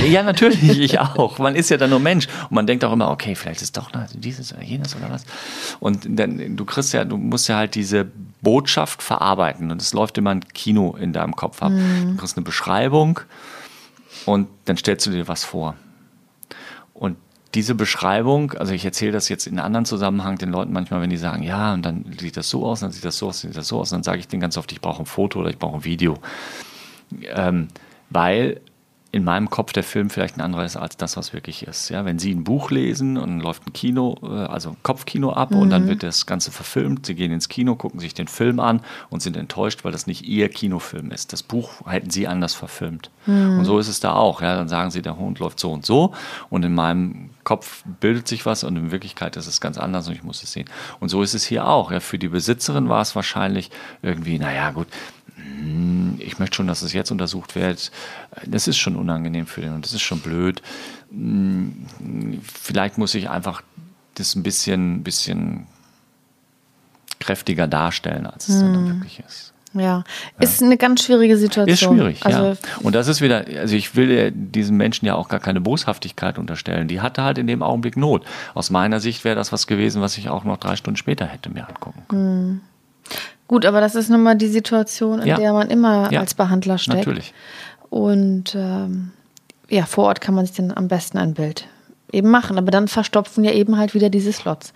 Ja, 0.07 0.23
natürlich, 0.23 0.79
ich 0.79 0.99
auch. 0.99 1.37
Man 1.37 1.55
ist 1.55 1.69
ja 1.69 1.77
dann 1.77 1.89
nur 1.89 1.99
Mensch 1.99 2.27
und 2.49 2.51
man 2.51 2.65
denkt 2.65 2.83
auch 2.83 2.93
immer, 2.93 3.11
okay, 3.11 3.35
vielleicht 3.35 3.61
ist 3.61 3.77
doch 3.77 3.91
dieses 4.13 4.53
oder 4.53 4.63
jenes 4.63 4.95
oder 4.95 5.09
was. 5.09 5.25
Und 5.79 6.07
dann, 6.07 6.55
du 6.55 6.65
kriegst 6.65 6.93
ja, 6.93 7.03
du 7.03 7.17
musst 7.17 7.49
ja 7.49 7.57
halt 7.57 7.75
diese 7.75 8.07
Botschaft 8.41 9.03
verarbeiten 9.03 9.69
und 9.71 9.81
es 9.81 9.93
läuft 9.93 10.17
immer 10.17 10.31
ein 10.31 10.41
Kino 10.53 10.95
in 10.99 11.13
deinem 11.13 11.35
Kopf 11.35 11.61
ab. 11.61 11.71
Mhm. 11.71 12.11
Du 12.11 12.17
kriegst 12.17 12.37
eine 12.37 12.43
Beschreibung 12.43 13.19
und 14.25 14.47
dann 14.65 14.77
stellst 14.77 15.05
du 15.05 15.11
dir 15.11 15.27
was 15.27 15.43
vor. 15.43 15.75
Und 16.93 17.17
diese 17.53 17.75
Beschreibung, 17.75 18.53
also 18.53 18.73
ich 18.73 18.85
erzähle 18.85 19.11
das 19.11 19.27
jetzt 19.27 19.45
in 19.45 19.59
einem 19.59 19.65
anderen 19.65 19.85
Zusammenhang 19.85 20.37
den 20.37 20.51
Leuten 20.51 20.71
manchmal, 20.71 21.01
wenn 21.01 21.09
die 21.09 21.17
sagen, 21.17 21.43
ja, 21.43 21.73
und 21.73 21.85
dann 21.85 22.05
sieht 22.17 22.37
das 22.37 22.49
so 22.49 22.65
aus, 22.65 22.79
dann 22.79 22.91
sieht 22.91 23.03
das 23.03 23.17
so 23.17 23.27
aus, 23.27 23.41
dann 23.41 23.51
sieht 23.51 23.57
das 23.57 23.67
so 23.67 23.79
aus, 23.79 23.89
dann 23.89 24.03
sage 24.03 24.19
ich 24.19 24.27
denen 24.27 24.41
ganz 24.41 24.57
oft, 24.57 24.71
ich 24.71 24.79
brauche 24.79 25.03
ein 25.03 25.05
Foto 25.05 25.41
oder 25.41 25.49
ich 25.49 25.57
brauche 25.59 25.75
ein 25.75 25.83
Video. 25.83 26.17
Ähm, 27.23 27.67
weil 28.09 28.61
in 29.13 29.25
meinem 29.25 29.49
Kopf 29.49 29.73
der 29.73 29.83
Film 29.83 30.09
vielleicht 30.09 30.37
ein 30.37 30.41
anderer 30.41 30.63
ist 30.63 30.77
als 30.77 30.95
das, 30.95 31.17
was 31.17 31.33
wirklich 31.33 31.67
ist. 31.67 31.89
Ja, 31.89 32.05
wenn 32.05 32.17
Sie 32.17 32.33
ein 32.33 32.45
Buch 32.45 32.71
lesen 32.71 33.17
und 33.17 33.41
läuft 33.41 33.67
ein 33.67 33.73
Kino, 33.73 34.17
äh, 34.23 34.27
also 34.27 34.69
ein 34.69 34.77
Kopfkino 34.83 35.33
ab 35.33 35.51
mhm. 35.51 35.57
und 35.57 35.69
dann 35.69 35.83
mhm. 35.83 35.89
wird 35.89 36.03
das 36.03 36.25
Ganze 36.25 36.51
verfilmt. 36.51 37.05
Sie 37.05 37.15
gehen 37.15 37.31
ins 37.31 37.49
Kino, 37.49 37.75
gucken 37.75 37.99
sich 37.99 38.13
den 38.13 38.29
Film 38.29 38.61
an 38.61 38.81
und 39.09 39.21
sind 39.21 39.35
enttäuscht, 39.35 39.83
weil 39.83 39.91
das 39.91 40.07
nicht 40.07 40.25
Ihr 40.25 40.47
Kinofilm 40.47 41.11
ist. 41.11 41.33
Das 41.33 41.43
Buch 41.43 41.85
hätten 41.85 42.09
Sie 42.09 42.27
anders 42.27 42.53
verfilmt. 42.53 43.11
Mhm. 43.25 43.59
Und 43.59 43.65
so 43.65 43.79
ist 43.79 43.89
es 43.89 43.99
da 43.99 44.13
auch. 44.13 44.41
Ja, 44.41 44.55
dann 44.55 44.69
sagen 44.69 44.91
Sie, 44.91 45.01
der 45.01 45.17
Hund 45.17 45.39
läuft 45.39 45.59
so 45.59 45.73
und 45.73 45.85
so 45.85 46.13
und 46.49 46.63
in 46.63 46.73
meinem 46.73 47.31
Kopf 47.43 47.83
bildet 47.99 48.29
sich 48.29 48.45
was 48.45 48.63
und 48.63 48.77
in 48.77 48.91
Wirklichkeit 48.91 49.35
ist 49.35 49.47
es 49.47 49.59
ganz 49.59 49.77
anders 49.77 50.07
und 50.07 50.13
ich 50.13 50.23
muss 50.23 50.41
es 50.41 50.53
sehen. 50.53 50.69
Und 51.01 51.09
so 51.09 51.21
ist 51.21 51.33
es 51.33 51.43
hier 51.43 51.67
auch. 51.67 51.91
Ja, 51.91 51.99
für 51.99 52.17
die 52.17 52.29
Besitzerin 52.29 52.87
war 52.87 53.01
es 53.01 53.15
wahrscheinlich 53.15 53.71
irgendwie, 54.01 54.39
naja, 54.39 54.71
gut, 54.71 54.87
ich 56.19 56.39
möchte 56.39 56.55
schon, 56.55 56.67
dass 56.67 56.81
es 56.81 56.93
jetzt 56.93 57.11
untersucht 57.11 57.55
wird. 57.55 57.91
Das 58.45 58.67
ist 58.67 58.77
schon 58.77 58.95
unangenehm 58.95 59.45
für 59.45 59.61
den 59.61 59.73
und 59.73 59.85
das 59.85 59.93
ist 59.93 60.01
schon 60.01 60.19
blöd. 60.19 60.61
Hm, 61.09 61.85
vielleicht 62.43 62.97
muss 62.97 63.15
ich 63.15 63.29
einfach 63.29 63.61
das 64.15 64.35
ein 64.35 64.43
bisschen, 64.43 65.03
bisschen 65.03 65.67
kräftiger 67.19 67.67
darstellen, 67.67 68.25
als 68.25 68.49
es 68.49 68.61
hm. 68.61 68.73
dann 68.73 68.87
wirklich 68.87 69.23
ist. 69.25 69.53
Ja, 69.73 70.03
ist 70.37 70.61
eine 70.61 70.75
ganz 70.75 71.05
schwierige 71.05 71.37
Situation. 71.37 71.73
Ist 71.73 71.79
schwierig, 71.79 72.25
also 72.25 72.43
ja. 72.43 72.55
Und 72.81 72.93
das 72.93 73.07
ist 73.07 73.21
wieder, 73.21 73.45
also 73.57 73.73
ich 73.73 73.95
will 73.95 74.31
diesen 74.31 74.75
Menschen 74.75 75.05
ja 75.05 75.15
auch 75.15 75.29
gar 75.29 75.39
keine 75.39 75.61
Boshaftigkeit 75.61 76.37
unterstellen. 76.37 76.89
Die 76.89 76.99
hatte 76.99 77.23
halt 77.23 77.37
in 77.37 77.47
dem 77.47 77.63
Augenblick 77.63 77.95
Not. 77.95 78.25
Aus 78.53 78.69
meiner 78.69 78.99
Sicht 78.99 79.23
wäre 79.23 79.35
das 79.35 79.53
was 79.53 79.67
gewesen, 79.67 80.01
was 80.01 80.17
ich 80.17 80.27
auch 80.27 80.43
noch 80.43 80.57
drei 80.57 80.75
Stunden 80.75 80.97
später 80.97 81.25
hätte 81.25 81.49
mir 81.49 81.69
angucken 81.69 82.03
können. 82.09 82.21
Hm. 82.21 82.61
Gut, 83.51 83.65
aber 83.65 83.81
das 83.81 83.95
ist 83.95 84.09
nun 84.09 84.23
mal 84.23 84.35
die 84.35 84.47
Situation, 84.47 85.19
in 85.19 85.27
ja. 85.27 85.35
der 85.35 85.51
man 85.51 85.69
immer 85.69 86.09
ja. 86.09 86.21
als 86.21 86.33
Behandler 86.35 86.77
steckt. 86.77 86.99
Natürlich. 86.99 87.33
Und 87.89 88.55
ähm, 88.55 89.11
ja, 89.67 89.85
vor 89.85 90.05
Ort 90.05 90.21
kann 90.21 90.35
man 90.35 90.45
sich 90.45 90.55
dann 90.55 90.71
am 90.71 90.87
besten 90.87 91.17
ein 91.17 91.33
Bild 91.33 91.67
eben 92.13 92.29
machen. 92.29 92.57
Aber 92.57 92.71
dann 92.71 92.87
verstopfen 92.87 93.43
ja 93.43 93.51
eben 93.51 93.75
halt 93.75 93.93
wieder 93.93 94.09
diese 94.09 94.31
Slots, 94.31 94.71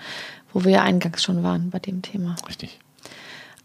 wo 0.51 0.65
wir 0.65 0.71
ja 0.73 0.81
eingangs 0.81 1.23
schon 1.23 1.41
waren 1.41 1.69
bei 1.69 1.79
dem 1.79 2.01
Thema. 2.01 2.35
Richtig. 2.49 2.77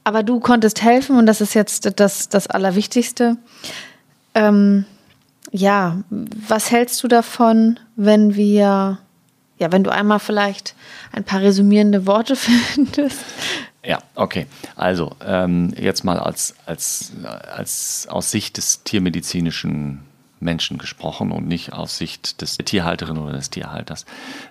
Aber 0.05 0.23
du 0.23 0.39
konntest 0.39 0.81
helfen 0.85 1.19
und 1.19 1.27
das 1.27 1.41
ist 1.41 1.55
jetzt 1.55 1.99
das, 1.99 2.29
das 2.29 2.47
Allerwichtigste. 2.47 3.37
Ähm, 4.37 4.85
ja, 5.51 6.05
was 6.09 6.71
hältst 6.71 7.03
du 7.03 7.09
davon, 7.09 7.81
wenn 7.97 8.37
wir, 8.37 8.99
ja, 9.59 9.73
wenn 9.73 9.83
du 9.83 9.91
einmal 9.91 10.21
vielleicht 10.21 10.77
ein 11.11 11.25
paar 11.25 11.41
resümierende 11.41 12.07
Worte 12.07 12.37
findest? 12.77 13.19
Ja, 13.83 13.99
okay. 14.15 14.47
Also 14.77 15.17
ähm, 15.25 15.73
jetzt 15.77 16.05
mal 16.05 16.19
als, 16.19 16.55
als, 16.67 17.13
als 17.25 18.07
aus 18.11 18.31
Sicht 18.31 18.57
des 18.59 18.85
tiermedizinischen 18.85 20.01
Menschen 20.39 20.79
gesprochen 20.79 21.33
und 21.33 21.47
nicht 21.47 21.73
aus 21.73 21.97
Sicht 21.97 22.41
des 22.43 22.59
Tierhalterin 22.59 23.19
oder 23.19 23.33
des 23.33 23.51
Tierhalters. 23.51 24.07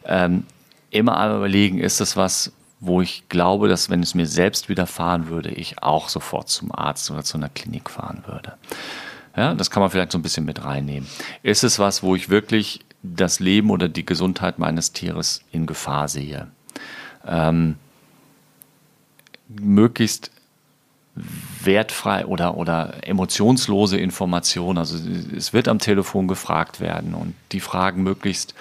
Ähm, 0.06 0.46
immer 0.90 1.18
einmal 1.18 1.38
überlegen, 1.38 1.80
ist 1.80 2.00
das 2.00 2.16
was, 2.16 2.52
wo 2.80 3.02
ich 3.02 3.28
glaube, 3.30 3.68
dass 3.68 3.90
wenn 3.90 4.02
es 4.02 4.16
mir 4.16 4.26
selbst 4.26 4.70
widerfahren 4.70 5.28
würde, 5.28 5.50
ich 5.50 5.84
auch 5.84 6.10
sofort 6.10 6.50
zum 6.50 6.74
Arzt 6.74 7.12
oder 7.12 7.24
zu 7.24 7.38
einer 7.38 7.50
Klinik 7.50 7.90
fahren 7.90 8.24
würde. 8.26 8.54
Ja, 9.36 9.54
das 9.54 9.70
kann 9.70 9.82
man 9.82 9.92
vielleicht 9.92 10.12
so 10.12 10.18
ein 10.18 10.22
bisschen 10.24 10.46
mit 10.46 10.64
reinnehmen. 10.64 11.08
Ist 11.44 11.64
es 11.64 11.78
was, 11.78 12.02
wo 12.04 12.16
ich 12.16 12.30
wirklich 12.30 12.82
das 13.04 13.40
Leben 13.40 13.70
oder 13.70 13.88
die 13.88 14.06
Gesundheit 14.06 14.60
meines 14.60 14.92
Tieres 14.92 15.44
in 15.52 15.66
Gefahr 15.66 16.08
sehe? 16.08 16.48
Ähm, 17.26 17.76
möglichst 19.50 20.32
wertfrei 21.64 22.26
oder, 22.26 22.56
oder 22.56 22.96
emotionslose 23.02 23.98
Informationen. 23.98 24.78
Also 24.78 24.98
es 25.36 25.54
wird 25.54 25.68
am 25.68 25.80
Telefon 25.80 26.28
gefragt 26.28 26.80
werden 26.80 27.14
und 27.14 27.34
die 27.52 27.60
Fragen 27.60 28.04
möglichst 28.04 28.54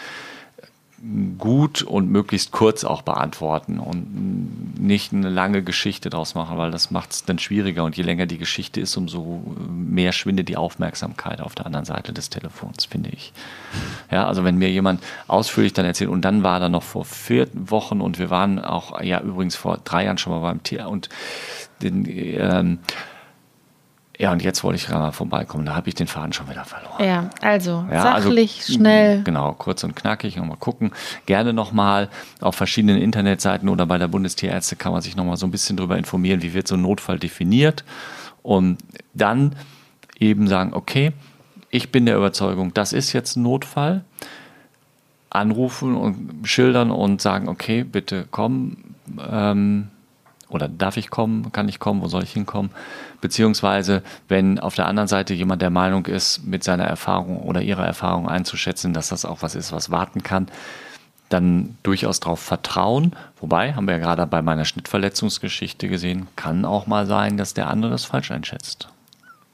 gut 1.38 1.82
und 1.82 2.10
möglichst 2.10 2.50
kurz 2.50 2.82
auch 2.82 3.02
beantworten 3.02 3.78
und 3.78 4.80
nicht 4.80 5.12
eine 5.12 5.28
lange 5.28 5.62
Geschichte 5.62 6.10
draus 6.10 6.34
machen, 6.34 6.58
weil 6.58 6.72
das 6.72 6.90
macht 6.90 7.12
es 7.12 7.24
dann 7.24 7.38
schwieriger 7.38 7.84
und 7.84 7.96
je 7.96 8.02
länger 8.02 8.26
die 8.26 8.38
Geschichte 8.38 8.80
ist, 8.80 8.96
umso 8.96 9.42
mehr 9.68 10.10
schwindet 10.10 10.48
die 10.48 10.56
Aufmerksamkeit 10.56 11.40
auf 11.40 11.54
der 11.54 11.66
anderen 11.66 11.84
Seite 11.84 12.12
des 12.12 12.30
Telefons, 12.30 12.84
finde 12.84 13.10
ich. 13.10 13.32
Ja, 14.10 14.26
also 14.26 14.42
wenn 14.42 14.56
mir 14.56 14.70
jemand 14.70 15.00
ausführlich 15.28 15.72
dann 15.72 15.84
erzählt 15.84 16.10
und 16.10 16.22
dann 16.22 16.42
war 16.42 16.60
er 16.60 16.68
noch 16.68 16.82
vor 16.82 17.04
vier 17.04 17.48
Wochen 17.54 18.00
und 18.00 18.18
wir 18.18 18.30
waren 18.30 18.58
auch, 18.58 19.00
ja 19.00 19.20
übrigens 19.20 19.54
vor 19.54 19.78
drei 19.84 20.04
Jahren 20.04 20.18
schon 20.18 20.32
mal 20.32 20.40
beim 20.40 20.64
Tier 20.64 20.88
und 20.88 21.08
den, 21.80 22.06
ähm, 22.08 22.78
ja, 24.18 24.32
und 24.32 24.42
jetzt 24.42 24.64
wollte 24.64 24.76
ich 24.76 24.86
gerade 24.86 25.00
mal 25.00 25.12
vorbeikommen, 25.12 25.64
da 25.64 25.76
habe 25.76 25.88
ich 25.88 25.94
den 25.94 26.08
Faden 26.08 26.32
schon 26.32 26.50
wieder 26.50 26.64
verloren. 26.64 27.04
Ja, 27.04 27.30
also 27.40 27.86
ja, 27.88 28.02
sachlich, 28.02 28.58
also, 28.58 28.72
schnell. 28.72 29.22
Genau, 29.22 29.52
kurz 29.52 29.84
und 29.84 29.94
knackig 29.94 30.40
und 30.40 30.48
mal 30.48 30.56
gucken. 30.56 30.90
Gerne 31.26 31.52
nochmal 31.52 32.08
auf 32.40 32.56
verschiedenen 32.56 33.00
Internetseiten 33.00 33.68
oder 33.68 33.86
bei 33.86 33.96
der 33.96 34.08
Bundestierärzte 34.08 34.74
kann 34.74 34.90
man 34.90 35.02
sich 35.02 35.14
nochmal 35.14 35.36
so 35.36 35.46
ein 35.46 35.52
bisschen 35.52 35.76
darüber 35.76 35.96
informieren, 35.96 36.42
wie 36.42 36.52
wird 36.52 36.66
so 36.66 36.74
ein 36.74 36.82
Notfall 36.82 37.20
definiert. 37.20 37.84
Und 38.42 38.78
dann 39.14 39.54
eben 40.18 40.48
sagen, 40.48 40.74
okay, 40.74 41.12
ich 41.70 41.92
bin 41.92 42.04
der 42.04 42.16
Überzeugung, 42.16 42.74
das 42.74 42.92
ist 42.92 43.12
jetzt 43.12 43.36
ein 43.36 43.44
Notfall. 43.44 44.02
Anrufen 45.30 45.94
und 45.94 46.48
schildern 46.48 46.90
und 46.90 47.20
sagen, 47.22 47.48
okay, 47.48 47.84
bitte 47.84 48.26
komm. 48.30 48.78
Ähm, 49.30 49.88
oder 50.48 50.68
darf 50.68 50.96
ich 50.96 51.10
kommen, 51.10 51.52
kann 51.52 51.68
ich 51.68 51.78
kommen, 51.78 52.00
wo 52.00 52.08
soll 52.08 52.22
ich 52.22 52.32
hinkommen? 52.32 52.70
Beziehungsweise, 53.20 54.02
wenn 54.28 54.58
auf 54.58 54.74
der 54.74 54.86
anderen 54.86 55.08
Seite 55.08 55.34
jemand 55.34 55.62
der 55.62 55.70
Meinung 55.70 56.06
ist, 56.06 56.44
mit 56.46 56.64
seiner 56.64 56.84
Erfahrung 56.84 57.42
oder 57.42 57.62
ihrer 57.62 57.86
Erfahrung 57.86 58.28
einzuschätzen, 58.28 58.92
dass 58.92 59.08
das 59.08 59.24
auch 59.24 59.42
was 59.42 59.54
ist, 59.54 59.72
was 59.72 59.90
warten 59.90 60.22
kann, 60.22 60.48
dann 61.28 61.76
durchaus 61.82 62.20
darauf 62.20 62.40
vertrauen. 62.40 63.12
Wobei, 63.40 63.74
haben 63.74 63.86
wir 63.86 63.94
ja 63.94 64.00
gerade 64.00 64.26
bei 64.26 64.42
meiner 64.42 64.64
Schnittverletzungsgeschichte 64.64 65.88
gesehen, 65.88 66.28
kann 66.36 66.64
auch 66.64 66.86
mal 66.86 67.06
sein, 67.06 67.36
dass 67.36 67.54
der 67.54 67.68
andere 67.68 67.90
das 67.92 68.04
falsch 68.04 68.30
einschätzt. 68.30 68.88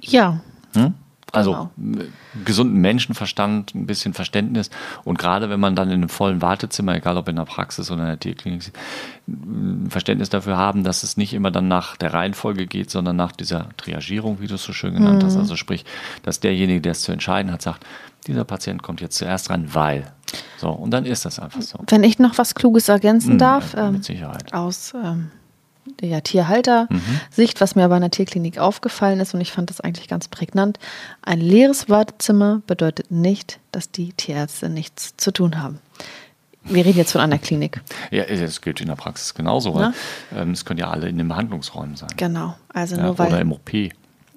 Ja. 0.00 0.40
Hm? 0.74 0.94
Also 1.34 1.70
genau. 1.76 2.04
gesunden 2.44 2.80
Menschenverstand, 2.80 3.74
ein 3.74 3.86
bisschen 3.86 4.14
Verständnis 4.14 4.70
und 5.04 5.18
gerade 5.18 5.50
wenn 5.50 5.60
man 5.60 5.74
dann 5.74 5.88
in 5.88 5.94
einem 5.94 6.08
vollen 6.08 6.42
Wartezimmer, 6.42 6.94
egal 6.94 7.16
ob 7.16 7.28
in 7.28 7.36
der 7.36 7.44
Praxis 7.44 7.90
oder 7.90 8.02
in 8.02 8.08
der 8.08 8.20
Tierklinik, 8.20 8.72
ein 9.26 9.88
Verständnis 9.90 10.28
dafür 10.28 10.56
haben, 10.56 10.84
dass 10.84 11.02
es 11.02 11.16
nicht 11.16 11.34
immer 11.34 11.50
dann 11.50 11.68
nach 11.68 11.96
der 11.96 12.12
Reihenfolge 12.12 12.66
geht, 12.66 12.90
sondern 12.90 13.16
nach 13.16 13.32
dieser 13.32 13.68
Triagierung, 13.76 14.40
wie 14.40 14.46
du 14.46 14.54
es 14.54 14.64
so 14.64 14.72
schön 14.72 14.94
genannt 14.94 15.22
mhm. 15.22 15.26
hast. 15.26 15.36
Also 15.36 15.56
sprich, 15.56 15.84
dass 16.22 16.40
derjenige, 16.40 16.80
der 16.80 16.92
es 16.92 17.02
zu 17.02 17.12
entscheiden 17.12 17.50
hat, 17.50 17.62
sagt, 17.62 17.84
dieser 18.26 18.44
Patient 18.44 18.82
kommt 18.82 19.00
jetzt 19.00 19.16
zuerst 19.16 19.50
ran, 19.50 19.74
weil. 19.74 20.12
So, 20.56 20.70
und 20.70 20.90
dann 20.90 21.04
ist 21.04 21.24
das 21.24 21.38
einfach 21.38 21.62
so. 21.62 21.78
Wenn 21.88 22.04
ich 22.04 22.18
noch 22.18 22.38
was 22.38 22.54
Kluges 22.54 22.88
ergänzen 22.88 23.34
mhm, 23.34 23.38
darf, 23.38 23.74
ja, 23.74 23.90
mit 23.90 24.04
Sicherheit. 24.04 24.50
Ähm, 24.52 24.58
aus 24.58 24.92
ähm, 24.94 25.30
der 26.00 26.22
Tierhalter-Sicht, 26.22 27.56
mhm. 27.56 27.60
was 27.60 27.74
mir 27.74 27.88
bei 27.88 27.96
einer 27.96 28.10
Tierklinik 28.10 28.58
aufgefallen 28.58 29.20
ist 29.20 29.34
und 29.34 29.40
ich 29.40 29.52
fand 29.52 29.70
das 29.70 29.80
eigentlich 29.80 30.08
ganz 30.08 30.28
prägnant. 30.28 30.78
Ein 31.22 31.40
leeres 31.40 31.88
Wartezimmer 31.88 32.62
bedeutet 32.66 33.10
nicht, 33.10 33.58
dass 33.72 33.90
die 33.90 34.12
Tierärzte 34.12 34.68
nichts 34.68 35.14
zu 35.16 35.32
tun 35.32 35.62
haben. 35.62 35.78
Wir 36.64 36.84
reden 36.84 36.98
jetzt 36.98 37.12
von 37.12 37.20
einer 37.20 37.38
Klinik. 37.38 37.82
Ja, 38.10 38.24
das 38.24 38.62
gilt 38.62 38.80
in 38.80 38.88
der 38.88 38.94
Praxis 38.94 39.34
genauso, 39.34 39.74
weil 39.74 39.92
ähm, 40.34 40.52
es 40.52 40.64
können 40.64 40.80
ja 40.80 40.90
alle 40.90 41.08
in 41.08 41.18
den 41.18 41.28
Behandlungsräumen 41.28 41.96
sein. 41.96 42.08
Genau, 42.16 42.56
also 42.72 42.96
ja, 42.96 43.02
nur 43.02 43.18
weil. 43.18 43.28
Oder 43.28 43.40
im 43.40 43.52
OP. 43.52 43.70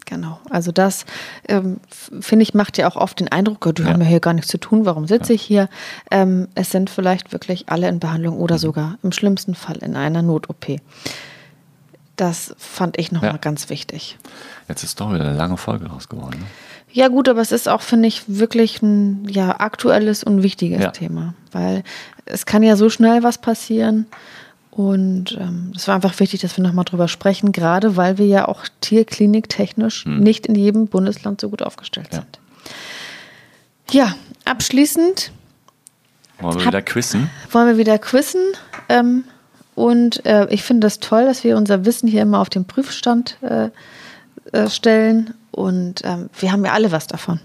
Genau, 0.06 0.40
also 0.50 0.72
das 0.72 1.06
ähm, 1.50 1.82
finde 2.22 2.44
ich 2.44 2.54
macht 2.54 2.78
ja 2.78 2.90
auch 2.90 2.96
oft 2.96 3.20
den 3.20 3.28
Eindruck, 3.28 3.66
oh, 3.66 3.72
die 3.74 3.82
ja. 3.82 3.90
haben 3.90 4.02
ja 4.02 4.08
hier 4.08 4.22
gar 4.22 4.34
nichts 4.34 4.50
zu 4.50 4.58
tun, 4.58 4.86
warum 4.86 5.06
sitze 5.06 5.34
ja. 5.34 5.36
ich 5.36 5.42
hier? 5.42 5.70
Ähm, 6.12 6.48
es 6.56 6.72
sind 6.72 6.90
vielleicht 6.90 7.34
wirklich 7.34 7.68
alle 7.68 7.90
in 7.90 8.00
Behandlung 8.00 8.38
oder 8.38 8.56
mhm. 8.56 8.60
sogar 8.60 8.98
im 9.04 9.12
schlimmsten 9.12 9.54
Fall 9.54 9.78
in 9.78 9.98
einer 9.98 10.22
Not-OP. 10.22 10.80
Das 12.18 12.56
fand 12.58 13.00
ich 13.00 13.12
nochmal 13.12 13.32
ja. 13.32 13.38
ganz 13.38 13.70
wichtig. 13.70 14.18
Jetzt 14.68 14.84
ist 14.84 15.00
doch 15.00 15.14
wieder 15.14 15.24
eine 15.24 15.38
lange 15.38 15.56
Folge 15.58 15.88
raus 15.88 16.10
geworden. 16.10 16.40
Ne? 16.40 16.46
Ja, 16.92 17.10
gut, 17.10 17.30
aber 17.30 17.42
es 17.42 17.52
ist 17.52 17.70
auch, 17.70 17.82
finde 17.82 18.08
ich, 18.08 18.24
wirklich 18.28 18.82
ein 18.82 19.28
ja, 19.30 19.60
aktuelles 19.60 20.24
und 20.24 20.42
wichtiges 20.42 20.82
ja. 20.82 20.92
Thema. 20.92 21.36
Weil 21.52 21.84
es 22.26 22.46
kann 22.46 22.64
ja 22.64 22.76
so 22.76 22.90
schnell 22.90 23.24
was 23.24 23.38
passieren. 23.38 24.08
Und 24.72 25.38
ähm, 25.40 25.74
es 25.76 25.88
war 25.88 25.96
einfach 25.96 26.20
wichtig, 26.20 26.42
dass 26.42 26.58
wir 26.58 26.64
nochmal 26.64 26.86
drüber 26.86 27.08
sprechen, 27.08 27.52
gerade 27.52 27.98
weil 27.98 28.18
wir 28.18 28.28
ja 28.28 28.48
auch 28.48 28.66
tierkliniktechnisch 28.82 30.06
hm. 30.06 30.20
nicht 30.20 30.46
in 30.46 30.56
jedem 30.56 30.88
Bundesland 30.88 31.42
so 31.42 31.50
gut 31.50 31.62
aufgestellt 31.62 32.10
ja. 32.12 32.20
sind. 32.20 32.40
Ja, 33.92 34.16
abschließend. 34.46 35.32
Wollen 36.40 36.60
wir 36.60 36.66
wieder 36.68 36.82
quizzen? 36.82 37.30
Wollen 37.52 37.68
wir 37.68 37.78
wieder 37.78 37.98
quizzen? 37.98 38.42
Ähm, 38.90 39.24
und 39.78 40.26
äh, 40.26 40.48
ich 40.50 40.64
finde 40.64 40.88
das 40.88 41.00
toll, 41.00 41.26
dass 41.26 41.44
wir 41.44 41.56
unser 41.56 41.86
Wissen 41.86 42.10
hier 42.10 42.24
immer 42.24 42.40
auf 42.40 42.50
den 42.50 42.66
Prüfstand 42.66 43.38
äh, 43.44 43.70
äh, 44.52 44.72
stellen. 44.72 45.36
Und 45.52 46.02
ähm, 46.04 46.32
wir 46.40 46.52
haben 46.52 46.66
ja 46.66 46.72
alle 46.72 46.92
was 46.92 47.06
davon. 47.06 47.40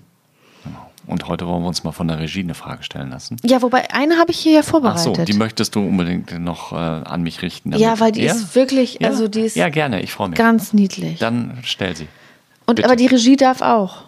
Genau. 0.64 0.90
Und 1.06 1.28
heute 1.28 1.46
wollen 1.46 1.60
wir 1.60 1.68
uns 1.68 1.84
mal 1.84 1.92
von 1.92 2.08
der 2.08 2.18
Regie 2.18 2.40
eine 2.40 2.54
Frage 2.54 2.84
stellen 2.84 3.10
lassen. 3.10 3.36
Ja, 3.44 3.60
wobei 3.60 3.92
eine 3.92 4.16
habe 4.16 4.30
ich 4.30 4.38
hier 4.38 4.52
ja 4.52 4.62
vorbereitet. 4.62 5.08
Ach 5.12 5.16
so, 5.16 5.24
die 5.26 5.34
möchtest 5.34 5.74
du 5.74 5.80
unbedingt 5.80 6.40
noch 6.40 6.72
äh, 6.72 6.76
an 6.76 7.22
mich 7.22 7.42
richten. 7.42 7.74
Ja, 7.74 8.00
weil 8.00 8.12
die 8.12 8.22
ist 8.22 8.54
wirklich, 8.54 8.96
ja? 8.98 9.08
also 9.08 9.28
die 9.28 9.42
ist 9.42 9.54
ja 9.54 9.68
gerne, 9.68 10.00
ich 10.00 10.14
freue 10.14 10.30
mich. 10.30 10.38
Ganz 10.38 10.72
niedlich. 10.72 11.18
Dann 11.18 11.58
stell 11.64 11.94
sie. 11.94 12.08
Und 12.64 12.76
Bitte. 12.76 12.88
aber 12.88 12.96
die 12.96 13.08
Regie 13.08 13.36
darf 13.36 13.60
auch 13.60 14.04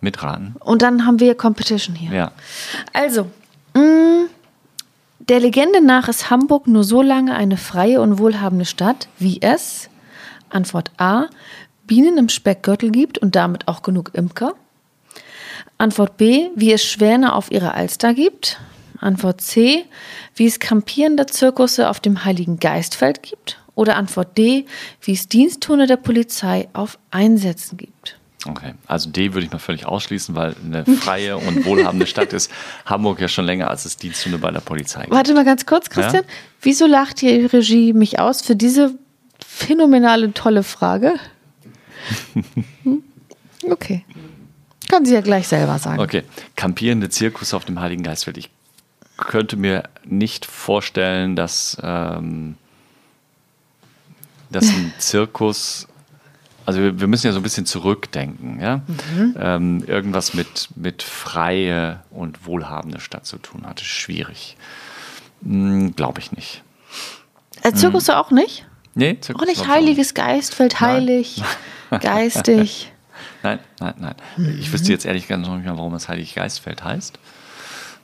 mitraten. 0.00 0.56
Und 0.58 0.82
dann 0.82 1.06
haben 1.06 1.20
wir 1.20 1.36
Competition 1.36 1.94
hier. 1.94 2.10
Ja. 2.10 2.32
Also, 2.92 3.28
mh, 3.74 3.82
mm, 3.82 4.28
der 5.18 5.40
Legende 5.40 5.80
nach 5.80 6.08
ist 6.08 6.30
Hamburg 6.30 6.66
nur 6.66 6.84
so 6.84 7.02
lange 7.02 7.34
eine 7.34 7.56
freie 7.56 8.00
und 8.00 8.18
wohlhabende 8.18 8.64
Stadt, 8.64 9.08
wie 9.18 9.40
es, 9.42 9.90
Antwort 10.48 10.90
A, 10.96 11.26
Bienen 11.86 12.18
im 12.18 12.28
Speckgürtel 12.28 12.90
gibt 12.90 13.18
und 13.18 13.34
damit 13.34 13.66
auch 13.66 13.82
genug 13.82 14.10
Imker. 14.14 14.54
Antwort 15.78 16.16
B, 16.16 16.48
wie 16.54 16.72
es 16.72 16.84
Schwäne 16.84 17.34
auf 17.34 17.50
ihrer 17.50 17.74
Alster 17.74 18.14
gibt. 18.14 18.60
Antwort 19.00 19.40
C, 19.40 19.84
wie 20.34 20.46
es 20.46 20.58
kampierende 20.58 21.26
Zirkusse 21.26 21.88
auf 21.88 22.00
dem 22.00 22.24
Heiligen 22.24 22.58
Geistfeld 22.58 23.22
gibt. 23.22 23.58
Oder 23.74 23.96
Antwort 23.96 24.36
D, 24.36 24.66
wie 25.00 25.12
es 25.12 25.28
Diensthunde 25.28 25.86
der 25.86 25.96
Polizei 25.96 26.68
auf 26.72 26.98
Einsätzen 27.10 27.76
gibt. 27.76 28.17
Okay, 28.46 28.74
also 28.86 29.10
D 29.10 29.34
würde 29.34 29.46
ich 29.46 29.52
mal 29.52 29.58
völlig 29.58 29.84
ausschließen, 29.84 30.36
weil 30.36 30.54
eine 30.64 30.84
freie 30.84 31.36
und 31.36 31.64
wohlhabende 31.64 32.06
Stadt 32.08 32.32
ist 32.32 32.50
Hamburg 32.86 33.20
ja 33.20 33.26
schon 33.26 33.44
länger 33.44 33.68
als 33.68 33.84
es 33.84 33.96
Dienststunde 33.96 34.38
bei 34.38 34.50
der 34.50 34.60
Polizei 34.60 35.02
gibt. 35.02 35.12
Warte 35.12 35.34
mal 35.34 35.44
ganz 35.44 35.66
kurz, 35.66 35.90
Christian. 35.90 36.22
Ja? 36.22 36.30
Wieso 36.62 36.86
lacht 36.86 37.20
die 37.20 37.46
Regie 37.46 37.92
mich 37.92 38.20
aus 38.20 38.42
für 38.42 38.54
diese 38.54 38.94
phänomenale, 39.44 40.32
tolle 40.34 40.62
Frage? 40.62 41.14
Hm? 42.84 43.02
Okay. 43.68 44.04
Kann 44.88 45.04
sie 45.04 45.14
ja 45.14 45.20
gleich 45.20 45.48
selber 45.48 45.78
sagen. 45.78 46.00
Okay. 46.00 46.22
Kampierende 46.56 47.10
Zirkus 47.10 47.52
auf 47.54 47.64
dem 47.64 47.80
Heiligen 47.80 48.02
Geistfeld. 48.02 48.38
Ich 48.38 48.50
könnte 49.16 49.56
mir 49.56 49.82
nicht 50.04 50.46
vorstellen, 50.46 51.36
dass, 51.36 51.76
ähm, 51.82 52.54
dass 54.50 54.68
ein 54.68 54.92
Zirkus 54.98 55.88
Also 56.68 56.80
wir, 56.82 57.00
wir 57.00 57.06
müssen 57.06 57.26
ja 57.26 57.32
so 57.32 57.38
ein 57.38 57.42
bisschen 57.42 57.64
zurückdenken, 57.64 58.60
ja. 58.60 58.82
Mhm. 58.86 59.34
Ähm, 59.40 59.84
irgendwas 59.86 60.34
mit, 60.34 60.68
mit 60.76 61.02
freie 61.02 62.02
und 62.10 62.44
wohlhabende 62.44 63.00
Stadt 63.00 63.24
zu 63.24 63.38
tun 63.38 63.64
hat, 63.64 63.80
ist 63.80 63.86
schwierig. 63.86 64.54
Hm, 65.42 65.96
Glaube 65.96 66.20
ich 66.20 66.30
nicht. 66.30 66.62
Äh, 67.62 67.72
Zirkus 67.72 68.04
du 68.04 68.18
auch 68.18 68.30
nicht? 68.30 68.66
Nee, 68.94 69.16
Auch 69.16 69.20
Zirkus 69.24 69.46
nicht 69.46 69.62
glaub 69.62 69.66
ich 69.66 69.72
heiliges 69.72 70.12
Geistfeld, 70.12 70.78
heilig, 70.78 71.42
geistig. 72.02 72.92
Nein, 73.42 73.60
nein, 73.80 73.94
nein. 73.96 74.14
Ich 74.60 74.70
wüsste 74.70 74.92
jetzt 74.92 75.06
ehrlich 75.06 75.26
gesagt 75.26 75.46
noch 75.46 75.56
nicht 75.56 75.64
mal, 75.64 75.78
warum 75.78 75.94
das 75.94 76.10
Heilig 76.10 76.34
Geistfeld 76.34 76.84
heißt. 76.84 77.18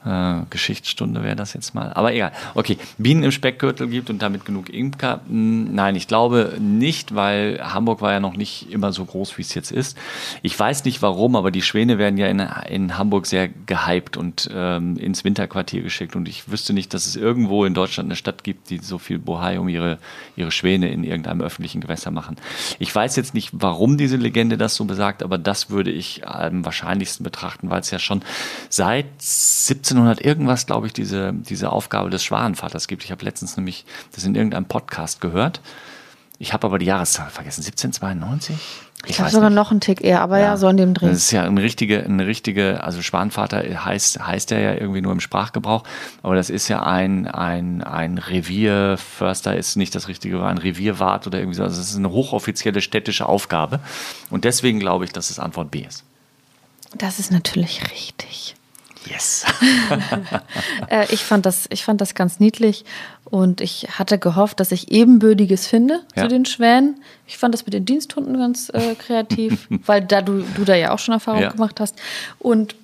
Äh, 0.05 0.41
Geschichtsstunde 0.51 1.23
wäre 1.23 1.37
das 1.37 1.55
jetzt 1.55 1.75
mal. 1.75 1.93
Aber 1.95 2.13
egal. 2.13 2.33
Okay, 2.55 2.79
Bienen 2.99 3.23
im 3.23 3.33
Speckgürtel 3.33 3.89
gibt 3.89 4.11
und 4.11 4.21
damit 4.21 4.45
genug 4.45 4.69
Imker. 4.69 5.21
Hm, 5.29 5.75
Nein, 5.75 5.97
ich 5.97 6.09
glaube 6.09 6.57
nicht, 6.61 7.15
weil 7.15 7.61
Hamburg 7.63 8.03
war 8.03 8.13
ja 8.13 8.21
noch 8.21 8.37
nicht 8.37 8.71
immer 8.71 8.93
so 8.93 9.05
groß, 9.05 9.39
wie 9.39 9.43
es 9.43 9.55
jetzt 9.55 9.73
ist. 9.73 9.97
Ich 10.43 10.59
weiß 10.59 10.85
nicht 10.85 11.01
warum, 11.03 11.37
aber 11.37 11.51
die 11.51 11.63
Schwäne 11.63 11.99
werden 11.99 12.19
ja 12.19 12.27
in, 12.27 12.41
in 12.69 12.99
Hamburg 12.99 13.27
sehr 13.27 13.49
gehypt 13.49 14.17
und 14.17 14.49
ähm, 14.53 14.97
ins 14.99 15.25
Winterquartier 15.25 15.83
geschickt. 15.83 16.17
Und 16.17 16.29
ich 16.29 16.51
wüsste 16.51 16.75
nicht, 16.75 16.93
dass 16.93 17.07
es 17.07 17.17
irgendwo 17.17 17.65
in 17.65 17.75
Deutschland 17.75 18.09
eine 18.09 18.17
Stadt 18.17 18.45
gibt, 18.45 18.71
die 18.71 18.79
so 18.79 18.99
viel 18.99 19.19
Bohai 19.19 19.59
um 19.59 19.69
ihre, 19.69 19.99
ihre 20.37 20.51
Schwäne 20.51 20.91
in 20.91 21.03
irgendeinem 21.05 21.41
öffentlichen 21.41 21.81
Gewässer 21.81 22.11
machen. 22.11 22.37
Ich 22.79 22.95
weiß 22.95 23.17
jetzt 23.17 23.35
nicht, 23.35 23.51
warum 23.53 23.97
diese 23.97 24.17
Legende 24.17 24.59
das 24.59 24.75
so 24.75 24.85
besagt, 24.85 25.23
aber 25.23 25.39
das 25.39 25.71
würde 25.71 25.91
ich 25.91 26.27
am 26.27 26.65
wahrscheinlichsten 26.65 27.25
betrachten, 27.25 27.71
weil 27.71 27.81
es 27.81 27.91
ja 27.91 27.99
schon 27.99 28.23
seit 28.69 29.07
1700 29.95 30.25
irgendwas, 30.25 30.67
glaube 30.67 30.87
ich, 30.87 30.93
diese, 30.93 31.33
diese 31.33 31.71
Aufgabe 31.71 32.11
des 32.11 32.25
Schwanenvaters 32.25 32.89
gibt. 32.89 33.05
Ich 33.05 33.11
habe 33.11 33.25
letztens 33.25 33.57
nämlich 33.57 33.85
das 34.15 34.25
in 34.25 34.35
irgendeinem 34.35 34.67
Podcast 34.67 35.21
gehört. 35.21 35.61
Ich 36.39 36.53
habe 36.53 36.67
aber 36.67 36.79
die 36.79 36.87
Jahreszahl 36.87 37.31
vergessen. 37.31 37.61
1792? 37.61 38.57
Ich 39.07 39.17
glaube 39.17 39.31
sogar 39.31 39.51
noch 39.51 39.71
einen 39.71 39.81
Tick 39.81 40.03
eher, 40.03 40.23
aber 40.23 40.39
ja, 40.39 40.57
so 40.57 40.67
in 40.69 40.79
dem 40.79 40.95
Dreh. 40.95 41.09
Das 41.09 41.19
ist 41.19 41.31
ja 41.31 41.45
eine 41.45 41.63
richtige, 41.63 42.03
eine 42.05 42.27
richtige, 42.27 42.83
also 42.83 43.03
Schwanvater 43.03 43.63
heißt, 43.63 44.27
heißt 44.27 44.51
er 44.51 44.61
ja 44.61 44.75
irgendwie 44.75 45.03
nur 45.03 45.13
im 45.13 45.21
Sprachgebrauch, 45.21 45.85
aber 46.23 46.35
das 46.35 46.49
ist 46.49 46.69
ja 46.69 46.83
ein, 46.83 47.27
ein, 47.27 47.83
ein 47.83 48.17
Revierförster, 48.17 49.57
ist 49.57 49.77
nicht 49.77 49.95
das 49.95 50.09
richtige, 50.09 50.43
ein 50.45 50.57
Revierwart 50.57 51.27
oder 51.27 51.39
irgendwie 51.39 51.57
so. 51.57 51.65
Also 51.65 51.77
das 51.77 51.91
ist 51.91 51.97
eine 51.97 52.11
hochoffizielle 52.11 52.81
städtische 52.81 53.27
Aufgabe. 53.27 53.81
Und 54.31 54.45
deswegen 54.45 54.81
glaube 54.81 55.05
ich, 55.05 55.13
dass 55.13 55.31
es 55.31 55.39
Antwort 55.39 55.71
B 55.71 55.81
ist. 55.87 56.05
Das 56.97 57.19
ist 57.19 57.31
natürlich 57.31 57.83
richtig. 57.91 58.55
Yes. 59.07 59.45
Äh, 60.89 61.07
ich, 61.13 61.25
fand 61.25 61.47
das, 61.47 61.67
ich 61.71 61.85
fand 61.85 62.01
das 62.01 62.15
ganz 62.15 62.41
niedlich 62.41 62.85
und 63.25 63.61
ich 63.61 63.87
hatte 63.99 64.19
gehofft, 64.19 64.61
dass 64.61 64.71
ich 64.73 64.91
Ebenbürtiges 64.93 65.67
finde 65.67 66.01
Ja. 66.15 66.23
zu 66.23 66.29
den 66.29 66.45
Schwänen. 66.45 67.03
Ich 67.27 67.39
fand 67.39 67.55
das 67.55 67.65
mit 67.65 67.73
den 67.75 67.85
Diensthunden 67.85 68.37
ganz 68.37 68.71
äh, 68.71 68.95
kreativ, 68.95 69.67
weil 69.87 70.03
da 70.03 70.21
du, 70.23 70.43
du 70.55 70.65
da 70.65 70.75
ja 70.75 70.93
auch 70.93 70.99
schon 70.99 71.15
Erfahrung 71.15 71.43
Ja. 71.43 71.51
gemacht 71.51 71.81
hast. 71.81 71.97
Und 72.39 72.75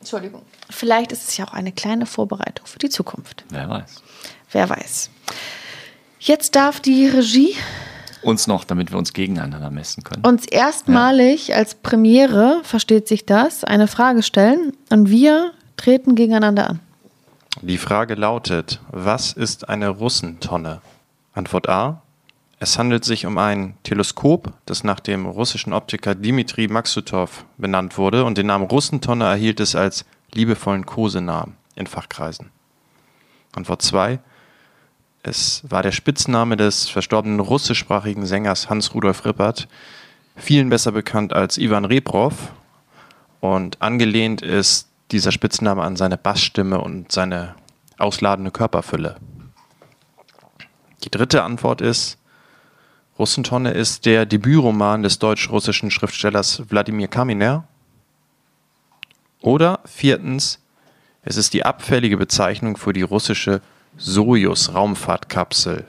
Entschuldigung, 0.00 0.42
vielleicht 0.70 1.12
ist 1.12 1.28
es 1.28 1.36
ja 1.36 1.46
auch 1.48 1.52
eine 1.52 1.72
kleine 1.72 2.06
Vorbereitung 2.06 2.66
für 2.66 2.78
die 2.78 2.90
Zukunft. 2.90 3.44
Wer 3.50 3.68
weiß. 3.68 4.02
Wer 4.50 4.68
weiß. 4.68 5.10
Jetzt 6.18 6.56
darf 6.56 6.80
die 6.80 7.06
Regie 7.08 7.54
Uns 8.24 8.46
noch, 8.46 8.64
damit 8.64 8.90
wir 8.90 8.98
uns 8.98 9.12
gegeneinander 9.12 9.70
messen 9.70 10.02
können. 10.02 10.24
uns 10.24 10.46
erstmalig 10.46 11.54
als 11.54 11.74
Premiere, 11.74 12.60
versteht 12.64 13.06
sich 13.06 13.26
das, 13.26 13.64
eine 13.64 13.86
Frage 13.86 14.22
stellen 14.22 14.72
und 14.90 15.10
wir 15.10 15.52
treten 15.76 16.14
gegeneinander 16.14 16.70
an. 16.70 16.80
Die 17.62 17.78
Frage 17.78 18.14
lautet, 18.14 18.80
was 18.90 19.32
ist 19.32 19.68
eine 19.68 19.88
Russentonne? 19.88 20.80
Antwort 21.34 21.68
A. 21.68 22.02
Es 22.58 22.78
handelt 22.78 23.04
sich 23.04 23.26
um 23.26 23.36
ein 23.38 23.74
Teleskop, 23.82 24.52
das 24.66 24.84
nach 24.84 25.00
dem 25.00 25.26
russischen 25.26 25.72
Optiker 25.72 26.14
Dmitri 26.14 26.68
Maksutov 26.68 27.44
benannt 27.58 27.98
wurde 27.98 28.24
und 28.24 28.38
den 28.38 28.46
Namen 28.46 28.66
Russentonne 28.66 29.24
erhielt 29.24 29.60
es 29.60 29.74
als 29.76 30.04
liebevollen 30.32 30.86
Kosenamen 30.86 31.56
in 31.74 31.86
Fachkreisen. 31.86 32.50
Antwort 33.52 33.82
2. 33.82 34.18
Es 35.26 35.62
war 35.66 35.82
der 35.82 35.92
Spitzname 35.92 36.58
des 36.58 36.90
verstorbenen 36.90 37.40
russischsprachigen 37.40 38.26
Sängers 38.26 38.68
Hans-Rudolf 38.68 39.24
Rippert, 39.24 39.68
vielen 40.36 40.68
besser 40.68 40.92
bekannt 40.92 41.32
als 41.32 41.56
Ivan 41.56 41.86
Reprov, 41.86 42.52
und 43.40 43.80
angelehnt 43.80 44.42
ist 44.42 44.88
dieser 45.12 45.32
Spitzname 45.32 45.82
an 45.82 45.96
seine 45.96 46.18
Bassstimme 46.18 46.78
und 46.78 47.10
seine 47.10 47.54
ausladende 47.96 48.50
Körperfülle. 48.50 49.16
Die 51.04 51.10
dritte 51.10 51.42
Antwort 51.42 51.80
ist, 51.80 52.18
Russentonne 53.18 53.70
ist 53.70 54.04
der 54.04 54.26
Debütroman 54.26 55.02
des 55.02 55.18
deutsch-russischen 55.20 55.90
Schriftstellers 55.90 56.64
Wladimir 56.68 57.08
Kaminer. 57.08 57.66
Oder 59.40 59.80
viertens, 59.86 60.60
es 61.22 61.38
ist 61.38 61.54
die 61.54 61.64
abfällige 61.64 62.18
Bezeichnung 62.18 62.76
für 62.76 62.92
die 62.92 63.02
russische 63.02 63.62
Sojus-Raumfahrtkapsel. 63.96 65.86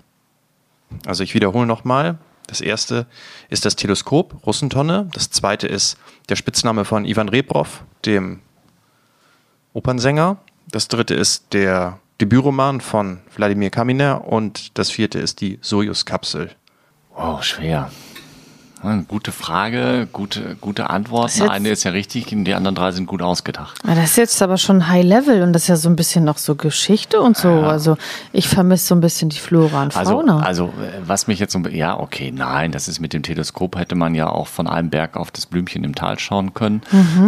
Also 1.06 1.24
ich 1.24 1.34
wiederhole 1.34 1.66
nochmal. 1.66 2.18
Das 2.48 2.62
erste 2.62 3.08
ist 3.50 3.66
das 3.66 3.76
Teleskop, 3.76 4.46
Russentonne. 4.46 5.10
Das 5.14 5.32
zweite 5.32 5.68
ist 5.68 5.98
der 6.30 6.36
Spitzname 6.36 6.86
von 6.86 7.06
Ivan 7.06 7.30
Reprov, 7.30 7.84
dem 8.06 8.42
Opernsänger. 9.74 10.38
Das 10.70 10.88
dritte 10.88 11.16
ist 11.16 11.54
der 11.54 12.00
Debütroman 12.22 12.82
von 12.82 13.20
Wladimir 13.36 13.72
Kaminer. 13.72 14.28
Und 14.28 14.78
das 14.78 14.92
vierte 14.92 15.20
ist 15.20 15.42
die 15.42 15.60
Sojus-Kapsel. 15.62 16.52
Wow, 17.16 17.44
schwer. 17.44 17.92
Ja, 18.86 19.02
Gute 19.08 19.32
Frage, 19.32 20.08
gute, 20.14 20.56
gute 20.62 20.90
Antworten. 20.90 21.40
jetzt- 21.40 21.50
Eine 21.50 21.70
ist 21.70 21.84
ja 21.84 21.92
richtig 21.92 22.32
und 22.34 22.44
die 22.46 22.54
anderen 22.54 22.76
drei 22.76 22.92
sind 22.92 23.08
gut 23.08 23.22
ausgedacht. 23.22 23.80
Das 23.84 23.98
ist 24.12 24.18
jetzt 24.18 24.42
aber 24.42 24.58
schon 24.58 24.88
High 24.88 25.04
Level 25.04 25.42
und 25.42 25.54
das 25.54 25.64
ist 25.64 25.68
ja 25.70 25.76
so 25.76 25.90
ein 25.90 25.96
bisschen 25.96 26.24
noch 26.24 26.38
so 26.38 26.56
Geschichte 26.56 27.20
und 27.22 27.36
so. 27.36 27.50
Also 27.50 27.98
ich 28.32 28.48
vermisse 28.48 28.88
so 28.88 28.96
ein 28.96 29.02
bisschen 29.02 29.30
die 29.30 29.38
Flora 29.40 29.84
und 29.84 29.98
Also, 29.98 30.12
Fauna. 30.12 30.40
also 30.40 30.66
äh, 30.68 31.02
was 31.06 31.28
mich 31.28 31.40
jetzt 31.40 31.54
so, 31.54 31.60
ja, 31.70 32.00
okay, 32.00 32.32
nein, 32.32 32.72
das 32.72 32.88
ist 32.88 33.00
mit 33.00 33.14
dem 33.14 33.24
Teleskop 33.24 33.76
hätte 33.78 33.96
man 33.96 34.14
ja 34.16 34.30
auch 34.30 34.48
von 34.48 34.68
einem 34.68 34.90
Berg 34.90 35.18
auf 35.18 35.32
das 35.32 35.46
Blümchen 35.48 35.84
im 35.84 35.96
Tal 35.96 36.20
schauen 36.20 36.54
können. 36.54 36.82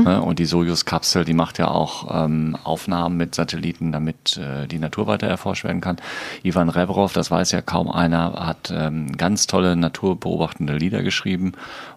Ne? 0.03 0.21
Und 0.21 0.39
die 0.39 0.45
Sojus-Kapsel, 0.45 1.25
die 1.25 1.33
macht 1.33 1.57
ja 1.57 1.69
auch 1.69 2.23
ähm, 2.25 2.55
Aufnahmen 2.63 3.17
mit 3.17 3.33
Satelliten, 3.35 3.91
damit 3.91 4.37
äh, 4.37 4.67
die 4.67 4.79
Natur 4.79 5.07
weiter 5.07 5.27
erforscht 5.27 5.63
werden 5.63 5.81
kann. 5.81 5.97
Ivan 6.43 6.69
Rebrov, 6.69 7.13
das 7.13 7.31
weiß 7.31 7.51
ja 7.51 7.61
kaum 7.61 7.89
einer, 7.89 8.33
hat 8.45 8.71
ähm, 8.75 9.15
ganz 9.17 9.47
tolle 9.47 9.75
naturbeobachtende 9.75 10.73
Lieder 10.77 11.01
geschrieben. 11.03 11.46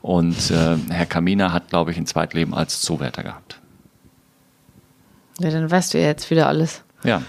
Und 0.03 0.51
äh, 0.51 0.77
Herr 0.91 1.07
Kaminer 1.07 1.53
hat, 1.53 1.69
glaube 1.69 1.91
ich, 1.91 1.97
ein 1.97 2.07
Zweitleben 2.07 2.55
als 2.55 2.83
Zoowärter 2.83 3.23
gehabt. 3.23 3.59
ja, 5.39 5.51
dann 5.51 5.71
weißt 5.71 5.95
du 5.95 5.99
ja 6.01 6.07
jetzt 6.07 6.31
wieder 6.31 6.47
alles. 6.47 6.83
Ja. 7.05 7.23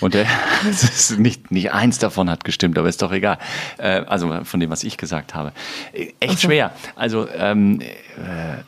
Und 0.00 0.14
der, 0.14 0.26
ist 0.70 1.18
nicht, 1.18 1.50
nicht 1.50 1.72
eins 1.72 1.98
davon 1.98 2.28
hat 2.30 2.44
gestimmt, 2.44 2.78
aber 2.78 2.88
ist 2.88 3.02
doch 3.02 3.12
egal. 3.12 3.38
Äh, 3.78 4.02
also 4.06 4.44
von 4.44 4.60
dem, 4.60 4.70
was 4.70 4.84
ich 4.84 4.96
gesagt 4.96 5.34
habe. 5.34 5.52
Äh, 5.92 6.12
Echt 6.20 6.42
schwer. 6.42 6.72
Also 6.96 7.28
ähm, 7.28 7.80
äh, 7.80 8.62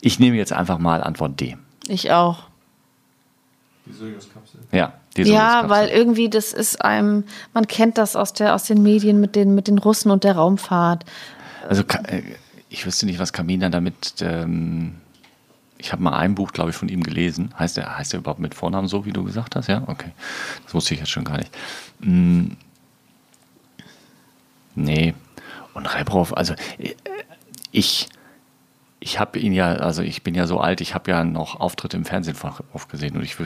ich 0.00 0.18
nehme 0.18 0.36
jetzt 0.36 0.52
einfach 0.52 0.78
mal 0.78 1.02
Antwort 1.02 1.40
D. 1.40 1.56
Ich 1.88 2.10
auch. 2.12 2.49
Ja, 4.72 4.92
die 5.16 5.22
Ja, 5.22 5.24
Sojuskapsel. 5.62 5.70
weil 5.70 5.88
irgendwie 5.88 6.28
das 6.30 6.52
ist 6.52 6.84
einem, 6.84 7.24
man 7.54 7.66
kennt 7.66 7.98
das 7.98 8.16
aus, 8.16 8.32
der, 8.32 8.54
aus 8.54 8.64
den 8.64 8.82
Medien 8.82 9.20
mit 9.20 9.36
den, 9.36 9.54
mit 9.54 9.68
den 9.68 9.78
Russen 9.78 10.10
und 10.10 10.24
der 10.24 10.36
Raumfahrt. 10.36 11.04
Also 11.68 11.82
äh, 12.06 12.22
ich 12.68 12.86
wüsste 12.86 13.06
nicht, 13.06 13.18
was 13.18 13.32
Kaminer 13.32 13.70
damit. 13.70 14.14
Ähm, 14.20 14.94
ich 15.78 15.92
habe 15.92 16.02
mal 16.02 16.12
ein 16.16 16.34
Buch, 16.34 16.52
glaube 16.52 16.70
ich, 16.70 16.76
von 16.76 16.88
ihm 16.88 17.02
gelesen. 17.02 17.54
Heißt 17.58 17.78
er, 17.78 17.96
heißt 17.96 18.12
er 18.14 18.20
überhaupt 18.20 18.40
mit 18.40 18.54
Vornamen 18.54 18.86
so, 18.86 19.06
wie 19.06 19.12
du 19.12 19.24
gesagt 19.24 19.56
hast? 19.56 19.68
Ja, 19.68 19.82
okay. 19.86 20.10
Das 20.64 20.74
wusste 20.74 20.94
ich 20.94 21.00
jetzt 21.00 21.10
schon 21.10 21.24
gar 21.24 21.38
nicht. 21.38 21.50
Mm, 22.00 22.48
nee. 24.74 25.14
Und 25.74 25.86
Rebrov, 25.94 26.34
also 26.36 26.54
äh, 26.78 26.94
ich, 27.72 28.08
ich 29.00 29.18
habe 29.18 29.38
ihn 29.38 29.52
ja, 29.54 29.72
also 29.74 30.02
ich 30.02 30.22
bin 30.22 30.34
ja 30.34 30.46
so 30.46 30.60
alt, 30.60 30.82
ich 30.82 30.94
habe 30.94 31.10
ja 31.10 31.24
noch 31.24 31.58
Auftritte 31.58 31.96
im 31.96 32.04
Fernsehen 32.04 32.36
Rebrov 32.36 32.86
gesehen 32.88 33.16
und 33.16 33.22
ich 33.22 33.36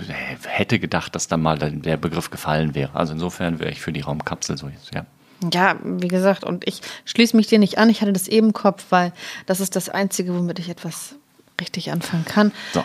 hätte 0.47 0.81
gedacht, 0.81 1.15
dass 1.15 1.29
da 1.29 1.37
mal 1.37 1.59
der- 1.59 1.97
Begriff 1.97 2.31
gefallen 2.31 2.75
wäre. 2.75 2.91
Also 2.95 3.13
insofern 3.13 3.61
wäre 3.61 3.71
ich 3.71 3.81
für 3.81 3.93
die 3.93 4.01
Raumkapsel 4.01 4.59
so 4.59 4.69
jetzt, 4.69 4.93
ja. 4.95 5.07
Ja, 5.53 5.77
wie 5.85 6.09
gesagt, 6.09 6.43
und 6.45 6.67
ich 6.67 6.81
schließe 7.05 7.37
mich 7.37 7.47
dir 7.47 7.59
nicht 7.59 7.79
an. 7.79 7.89
Ich 7.91 8.01
hatte 8.01 8.13
das 8.13 8.29
eben 8.29 8.49
im 8.49 8.53
Kopf, 8.53 8.87
weil 8.91 9.13
das 9.47 9.61
ist 9.61 9.77
das 9.77 9.89
Einzige, 9.89 10.35
womit 10.35 10.59
ich 10.59 10.69
etwas 10.71 11.17
richtig 11.61 11.93
anfangen 11.93 12.25
kann. 12.25 12.53
So. 12.73 12.85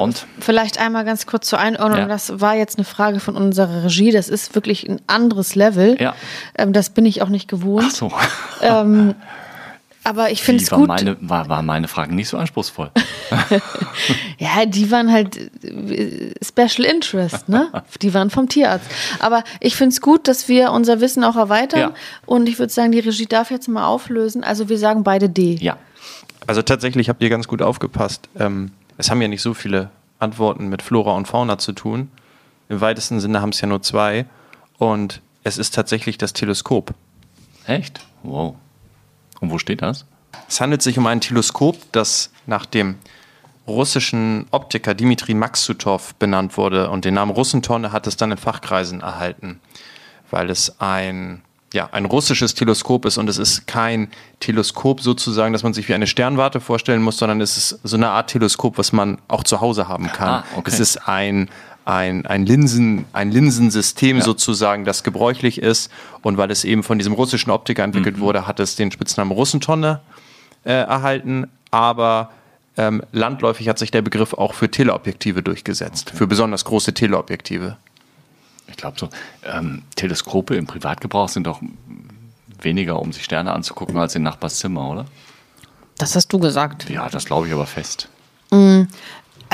Und? 0.00 0.26
Vielleicht 0.40 0.78
einmal 0.78 1.04
ganz 1.04 1.26
kurz 1.26 1.46
zur 1.48 1.58
Einordnung. 1.58 2.00
Ja. 2.00 2.06
Das 2.06 2.40
war 2.40 2.54
jetzt 2.54 2.78
eine 2.78 2.84
Frage 2.84 3.20
von 3.20 3.36
unserer 3.36 3.84
Regie. 3.84 4.10
Das 4.12 4.28
ist 4.28 4.54
wirklich 4.54 4.88
ein 4.88 5.00
anderes 5.06 5.54
Level. 5.54 6.00
Ja. 6.00 6.14
Ähm, 6.56 6.72
das 6.72 6.90
bin 6.90 7.04
ich 7.04 7.20
auch 7.22 7.28
nicht 7.28 7.48
gewohnt. 7.48 7.86
Ach 7.88 7.94
so. 7.94 8.12
Aber 10.04 10.30
ich 10.30 10.42
finde 10.42 10.62
es 10.62 10.70
war 10.70 10.78
gut. 10.78 10.88
Meine, 10.88 11.16
war, 11.20 11.48
war 11.48 11.62
meine 11.62 11.88
Frage 11.88 12.14
nicht 12.14 12.28
so 12.28 12.36
anspruchsvoll. 12.36 12.90
Ja, 14.38 14.66
die 14.66 14.90
waren 14.90 15.10
halt 15.10 15.36
äh, 15.64 16.34
Special 16.42 16.84
Interest, 16.84 17.48
ne? 17.48 17.70
Die 18.02 18.12
waren 18.12 18.28
vom 18.30 18.48
Tierarzt. 18.48 18.86
Aber 19.20 19.44
ich 19.60 19.76
finde 19.76 19.94
es 19.94 20.00
gut, 20.00 20.28
dass 20.28 20.48
wir 20.48 20.72
unser 20.72 21.00
Wissen 21.00 21.24
auch 21.24 21.36
erweitern. 21.36 21.80
Ja. 21.80 21.92
Und 22.26 22.48
ich 22.48 22.58
würde 22.58 22.72
sagen, 22.72 22.92
die 22.92 22.98
Regie 22.98 23.26
darf 23.26 23.50
jetzt 23.50 23.68
mal 23.68 23.86
auflösen. 23.86 24.44
Also 24.44 24.68
wir 24.68 24.76
sagen 24.76 25.04
beide 25.04 25.28
D. 25.30 25.56
Ja. 25.60 25.78
Also 26.46 26.62
tatsächlich 26.62 27.08
habt 27.08 27.22
ihr 27.22 27.30
ganz 27.30 27.48
gut 27.48 27.62
aufgepasst. 27.62 28.28
Ähm, 28.38 28.72
es 28.98 29.10
haben 29.10 29.22
ja 29.22 29.28
nicht 29.28 29.42
so 29.42 29.54
viele 29.54 29.90
Antworten 30.18 30.68
mit 30.68 30.82
Flora 30.82 31.12
und 31.12 31.26
Fauna 31.26 31.56
zu 31.58 31.72
tun. 31.72 32.10
Im 32.68 32.80
weitesten 32.80 33.20
Sinne 33.20 33.40
haben 33.40 33.50
es 33.50 33.60
ja 33.60 33.68
nur 33.68 33.82
zwei. 33.82 34.26
Und 34.78 35.22
es 35.44 35.58
ist 35.58 35.74
tatsächlich 35.74 36.18
das 36.18 36.32
Teleskop. 36.32 36.92
Echt? 37.66 38.00
Wow. 38.22 38.56
Und 39.44 39.50
wo 39.50 39.58
steht 39.58 39.82
das? 39.82 40.06
Es 40.48 40.60
handelt 40.60 40.82
sich 40.82 40.98
um 40.98 41.06
ein 41.06 41.20
Teleskop, 41.20 41.76
das 41.92 42.30
nach 42.46 42.66
dem 42.66 42.96
russischen 43.66 44.46
Optiker 44.50 44.94
Dimitri 44.94 45.34
Maksutov 45.34 46.14
benannt 46.16 46.56
wurde. 46.56 46.90
Und 46.90 47.04
den 47.04 47.14
Namen 47.14 47.30
Russentonne 47.30 47.92
hat 47.92 48.06
es 48.06 48.16
dann 48.16 48.30
in 48.30 48.38
Fachkreisen 48.38 49.00
erhalten, 49.00 49.60
weil 50.30 50.50
es 50.50 50.80
ein, 50.80 51.42
ja, 51.72 51.88
ein 51.92 52.04
russisches 52.04 52.54
Teleskop 52.54 53.04
ist. 53.04 53.18
Und 53.18 53.28
es 53.28 53.38
ist 53.38 53.66
kein 53.66 54.10
Teleskop 54.40 55.00
sozusagen, 55.00 55.52
das 55.52 55.62
man 55.62 55.74
sich 55.74 55.88
wie 55.88 55.94
eine 55.94 56.06
Sternwarte 56.06 56.60
vorstellen 56.60 57.02
muss, 57.02 57.18
sondern 57.18 57.40
es 57.40 57.56
ist 57.56 57.80
so 57.84 57.96
eine 57.96 58.10
Art 58.10 58.30
Teleskop, 58.30 58.76
was 58.76 58.92
man 58.92 59.18
auch 59.28 59.44
zu 59.44 59.60
Hause 59.60 59.88
haben 59.88 60.10
kann. 60.12 60.28
Ah, 60.28 60.44
okay. 60.56 60.70
Es 60.70 60.80
ist 60.80 61.08
ein, 61.08 61.48
ein, 61.84 62.24
ein, 62.26 62.46
Linsen, 62.46 63.04
ein 63.12 63.30
Linsensystem 63.30 64.18
Ja. 64.18 64.22
sozusagen, 64.24 64.84
das 64.84 65.02
gebräuchlich 65.02 65.60
ist. 65.60 65.90
Und 66.22 66.36
weil 66.38 66.50
es 66.50 66.64
eben 66.64 66.82
von 66.82 66.98
diesem 66.98 67.12
russischen 67.12 67.50
Optiker 67.50 67.82
Mhm. 67.82 67.92
entwickelt 67.94 68.20
wurde, 68.20 68.46
hat 68.46 68.58
es 68.60 68.76
den 68.76 68.90
Spitznamen 68.90 69.32
Russentonne 69.32 70.00
äh, 70.64 70.72
erhalten, 70.72 71.48
aber 71.70 72.30
ähm, 72.76 73.02
landläufig 73.12 73.68
hat 73.68 73.78
sich 73.78 73.90
der 73.90 74.02
Begriff 74.02 74.32
auch 74.32 74.54
für 74.54 74.70
Teleobjektive 74.70 75.42
durchgesetzt, 75.42 76.10
für 76.14 76.26
besonders 76.26 76.64
große 76.64 76.94
Teleobjektive. 76.94 77.76
Ich 78.66 78.76
glaube 78.78 78.98
so. 78.98 79.10
Ähm, 79.44 79.82
Teleskope 79.94 80.56
im 80.56 80.66
Privatgebrauch 80.66 81.28
sind 81.28 81.46
doch 81.46 81.60
weniger, 82.62 82.98
um 82.98 83.12
sich 83.12 83.24
Sterne 83.24 83.52
anzugucken, 83.52 83.96
als 83.98 84.14
in 84.14 84.22
Nachbars 84.22 84.56
Zimmer, 84.58 84.88
oder? 84.90 85.04
Das 85.98 86.16
hast 86.16 86.32
du 86.32 86.38
gesagt. 86.38 86.88
Ja, 86.88 87.08
das 87.10 87.26
glaube 87.26 87.46
ich 87.46 87.52
aber 87.52 87.66
fest. 87.66 88.08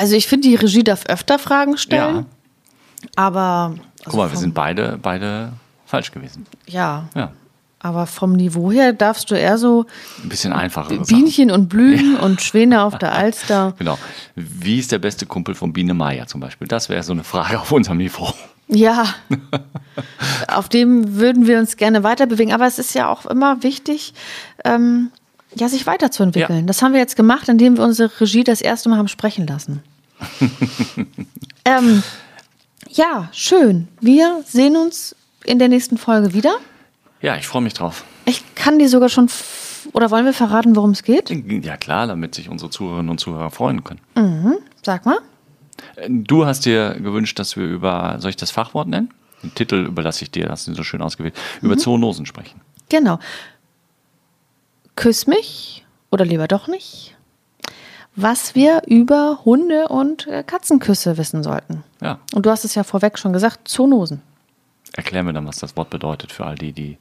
Also 0.01 0.16
ich 0.16 0.26
finde, 0.26 0.48
die 0.48 0.55
Regie 0.55 0.82
darf 0.82 1.05
öfter 1.07 1.38
Fragen 1.38 1.76
stellen. 1.76 2.16
Ja. 2.16 2.24
Aber. 3.16 3.74
Guck 4.05 4.14
mal, 4.14 4.22
wir 4.24 4.30
vom- 4.30 4.40
sind 4.40 4.55
beide, 4.55 4.98
beide 5.01 5.53
falsch 5.86 6.11
gewesen. 6.11 6.46
Ja. 6.66 7.05
Ja. 7.14 7.32
Aber 7.82 8.07
vom 8.07 8.32
Niveau 8.32 8.70
her 8.70 8.92
darfst 8.92 9.30
du 9.30 9.34
eher 9.34 9.57
so 9.57 9.86
Ein 10.22 10.28
bisschen 10.28 10.53
einfacher. 10.53 10.94
Bienchen 10.98 11.51
und 11.51 11.68
Blühen 11.68 12.16
und 12.18 12.42
Schwäne 12.42 12.82
auf 12.82 12.98
der 12.98 13.12
Alster. 13.12 13.74
Genau. 13.78 13.98
Wie 14.34 14.78
ist 14.78 14.92
der 14.92 14.98
beste 14.98 15.24
Kumpel 15.26 15.55
von 15.55 15.72
Biene 15.72 15.94
Maya 15.94 16.26
zum 16.26 16.40
Beispiel? 16.40 16.68
Das 16.68 16.88
wäre 16.90 17.03
so 17.03 17.12
eine 17.12 17.24
Frage 17.24 17.59
auf 17.61 17.72
unserem 17.72 17.96
Niveau. 17.98 18.32
Ja, 18.68 19.07
auf 20.48 20.68
dem 20.68 21.16
würden 21.16 21.46
wir 21.46 21.59
uns 21.59 21.76
gerne 21.76 22.03
weiter 22.05 22.26
bewegen. 22.26 22.53
Aber 22.53 22.66
es 22.66 22.78
ist 22.78 22.94
ja 22.94 23.09
auch 23.09 23.26
immer 23.26 23.62
wichtig, 23.62 24.12
ähm, 24.64 25.11
ja, 25.55 25.68
sich 25.68 25.86
weiterzuentwickeln. 25.86 26.61
Ja. 26.61 26.66
Das 26.66 26.82
haben 26.82 26.92
wir 26.92 27.01
jetzt 27.01 27.16
gemacht, 27.16 27.48
indem 27.48 27.76
wir 27.76 27.84
unsere 27.84 28.11
Regie 28.20 28.44
das 28.44 28.61
erste 28.61 28.88
Mal 28.88 28.98
haben 28.98 29.09
sprechen 29.09 29.46
lassen. 29.46 29.82
ähm, 31.64 32.03
ja, 32.88 33.28
schön. 33.32 33.88
Wir 34.01 34.42
sehen 34.46 34.76
uns 34.76 35.16
in 35.44 35.59
der 35.59 35.68
nächsten 35.68 35.98
Folge 35.98 36.34
wieder. 36.34 36.57
Ja, 37.22 37.36
ich 37.36 37.46
freue 37.46 37.62
mich 37.62 37.74
drauf. 37.74 38.05
Ich 38.24 38.55
kann 38.55 38.78
dir 38.78 38.88
sogar 38.88 39.09
schon, 39.09 39.28
oder 39.92 40.11
wollen 40.11 40.24
wir 40.24 40.32
verraten, 40.32 40.76
worum 40.76 40.90
es 40.90 41.03
geht? 41.03 41.30
Ja 41.30 41.76
klar, 41.76 42.07
damit 42.07 42.34
sich 42.34 42.48
unsere 42.48 42.70
Zuhörerinnen 42.70 43.11
und 43.11 43.18
Zuhörer 43.18 43.51
freuen 43.51 43.82
können. 43.82 44.01
Sag 44.82 45.05
mal. 45.05 45.18
Du 46.09 46.46
hast 46.46 46.64
dir 46.66 46.94
gewünscht, 46.94 47.38
dass 47.38 47.57
wir 47.57 47.64
über, 47.64 48.16
soll 48.18 48.30
ich 48.30 48.36
das 48.36 48.51
Fachwort 48.51 48.88
nennen? 48.88 49.11
Den 49.42 49.55
Titel 49.55 49.86
überlasse 49.86 50.24
ich 50.24 50.30
dir, 50.30 50.48
hast 50.51 50.68
du 50.68 50.74
so 50.74 50.82
schön 50.82 51.03
ausgewählt. 51.03 51.34
Über 51.62 51.76
Zoonosen 51.78 52.26
sprechen. 52.26 52.61
Genau. 52.88 53.18
Küss 55.01 55.26
mich 55.26 55.86
oder 56.11 56.26
lieber 56.26 56.46
doch 56.46 56.68
nicht. 56.68 57.16
Was 58.16 58.55
wir 58.55 58.82
über 58.86 59.40
Hunde 59.46 59.88
und 59.88 60.26
äh, 60.26 60.42
Katzenküsse 60.42 61.16
wissen 61.16 61.42
sollten. 61.42 61.84
Ja, 62.03 62.18
Und 62.34 62.44
du 62.44 62.51
hast 62.51 62.64
es 62.66 62.74
ja 62.74 62.82
vorweg 62.84 63.18
schon 63.18 63.32
gesagt, 63.32 63.66
Zoonosen. 63.66 64.20
erklär 64.94 65.22
mir 65.22 65.32
dann, 65.32 65.46
was 65.46 65.57
das 65.59 65.74
Wort 65.78 65.88
bedeutet 65.88 66.32
für 66.32 66.44
all 66.44 66.57
die, 66.57 66.72
die 66.72 66.98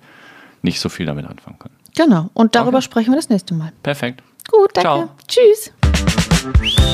nicht 0.61 0.79
so 0.79 0.87
viel 0.87 1.05
damit 1.07 1.25
anfangen 1.25 1.59
können. 1.59 1.75
Genau. 1.97 2.29
Und 2.33 2.55
darüber 2.55 2.77
Okay. 2.77 2.85
sprechen 2.85 3.11
wir 3.11 3.17
das 3.17 3.27
nächste 3.27 3.53
Mal. 3.53 3.73
Perfekt. 3.83 4.21
Gut, 4.49 4.69
danke. 4.75 4.81
Ciao. 4.81 5.09
Tschüss. 5.27 5.73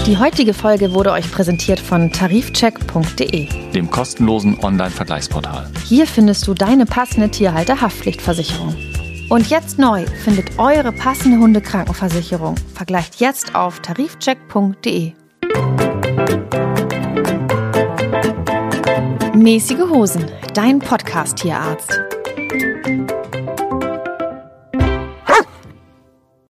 Die 0.08 0.18
heutige 0.18 0.56
Folge 0.56 0.91
wurde 0.93 1.12
euch 1.12 1.32
präsentiert 1.32 1.80
von 1.80 2.12
tarifcheck.de. 2.12 3.72
Dem 3.74 3.91
kostenlosen 3.91 4.60
Online-Vergleichsportal. 4.60 5.70
Hier 5.86 6.08
findest 6.08 6.47
du 6.47 6.56
deine 6.56 6.88
passende 6.88 7.30
Tierhalter-Haftpflichtversicherung. 7.30 8.76
Und 9.30 9.50
jetzt 9.50 9.80
neu, 9.80 10.06
findet 10.24 10.60
eure 10.60 10.92
passende 10.92 11.40
Hundekrankenversicherung. 11.40 12.56
Vergleicht 12.74 13.16
jetzt 13.20 13.56
auf 13.56 13.80
tarifcheck.de. 13.82 15.14
Mäßige 19.36 19.90
Hosen, 19.90 20.26
dein 20.54 20.80
Podcast-Tierarzt. 20.80 22.14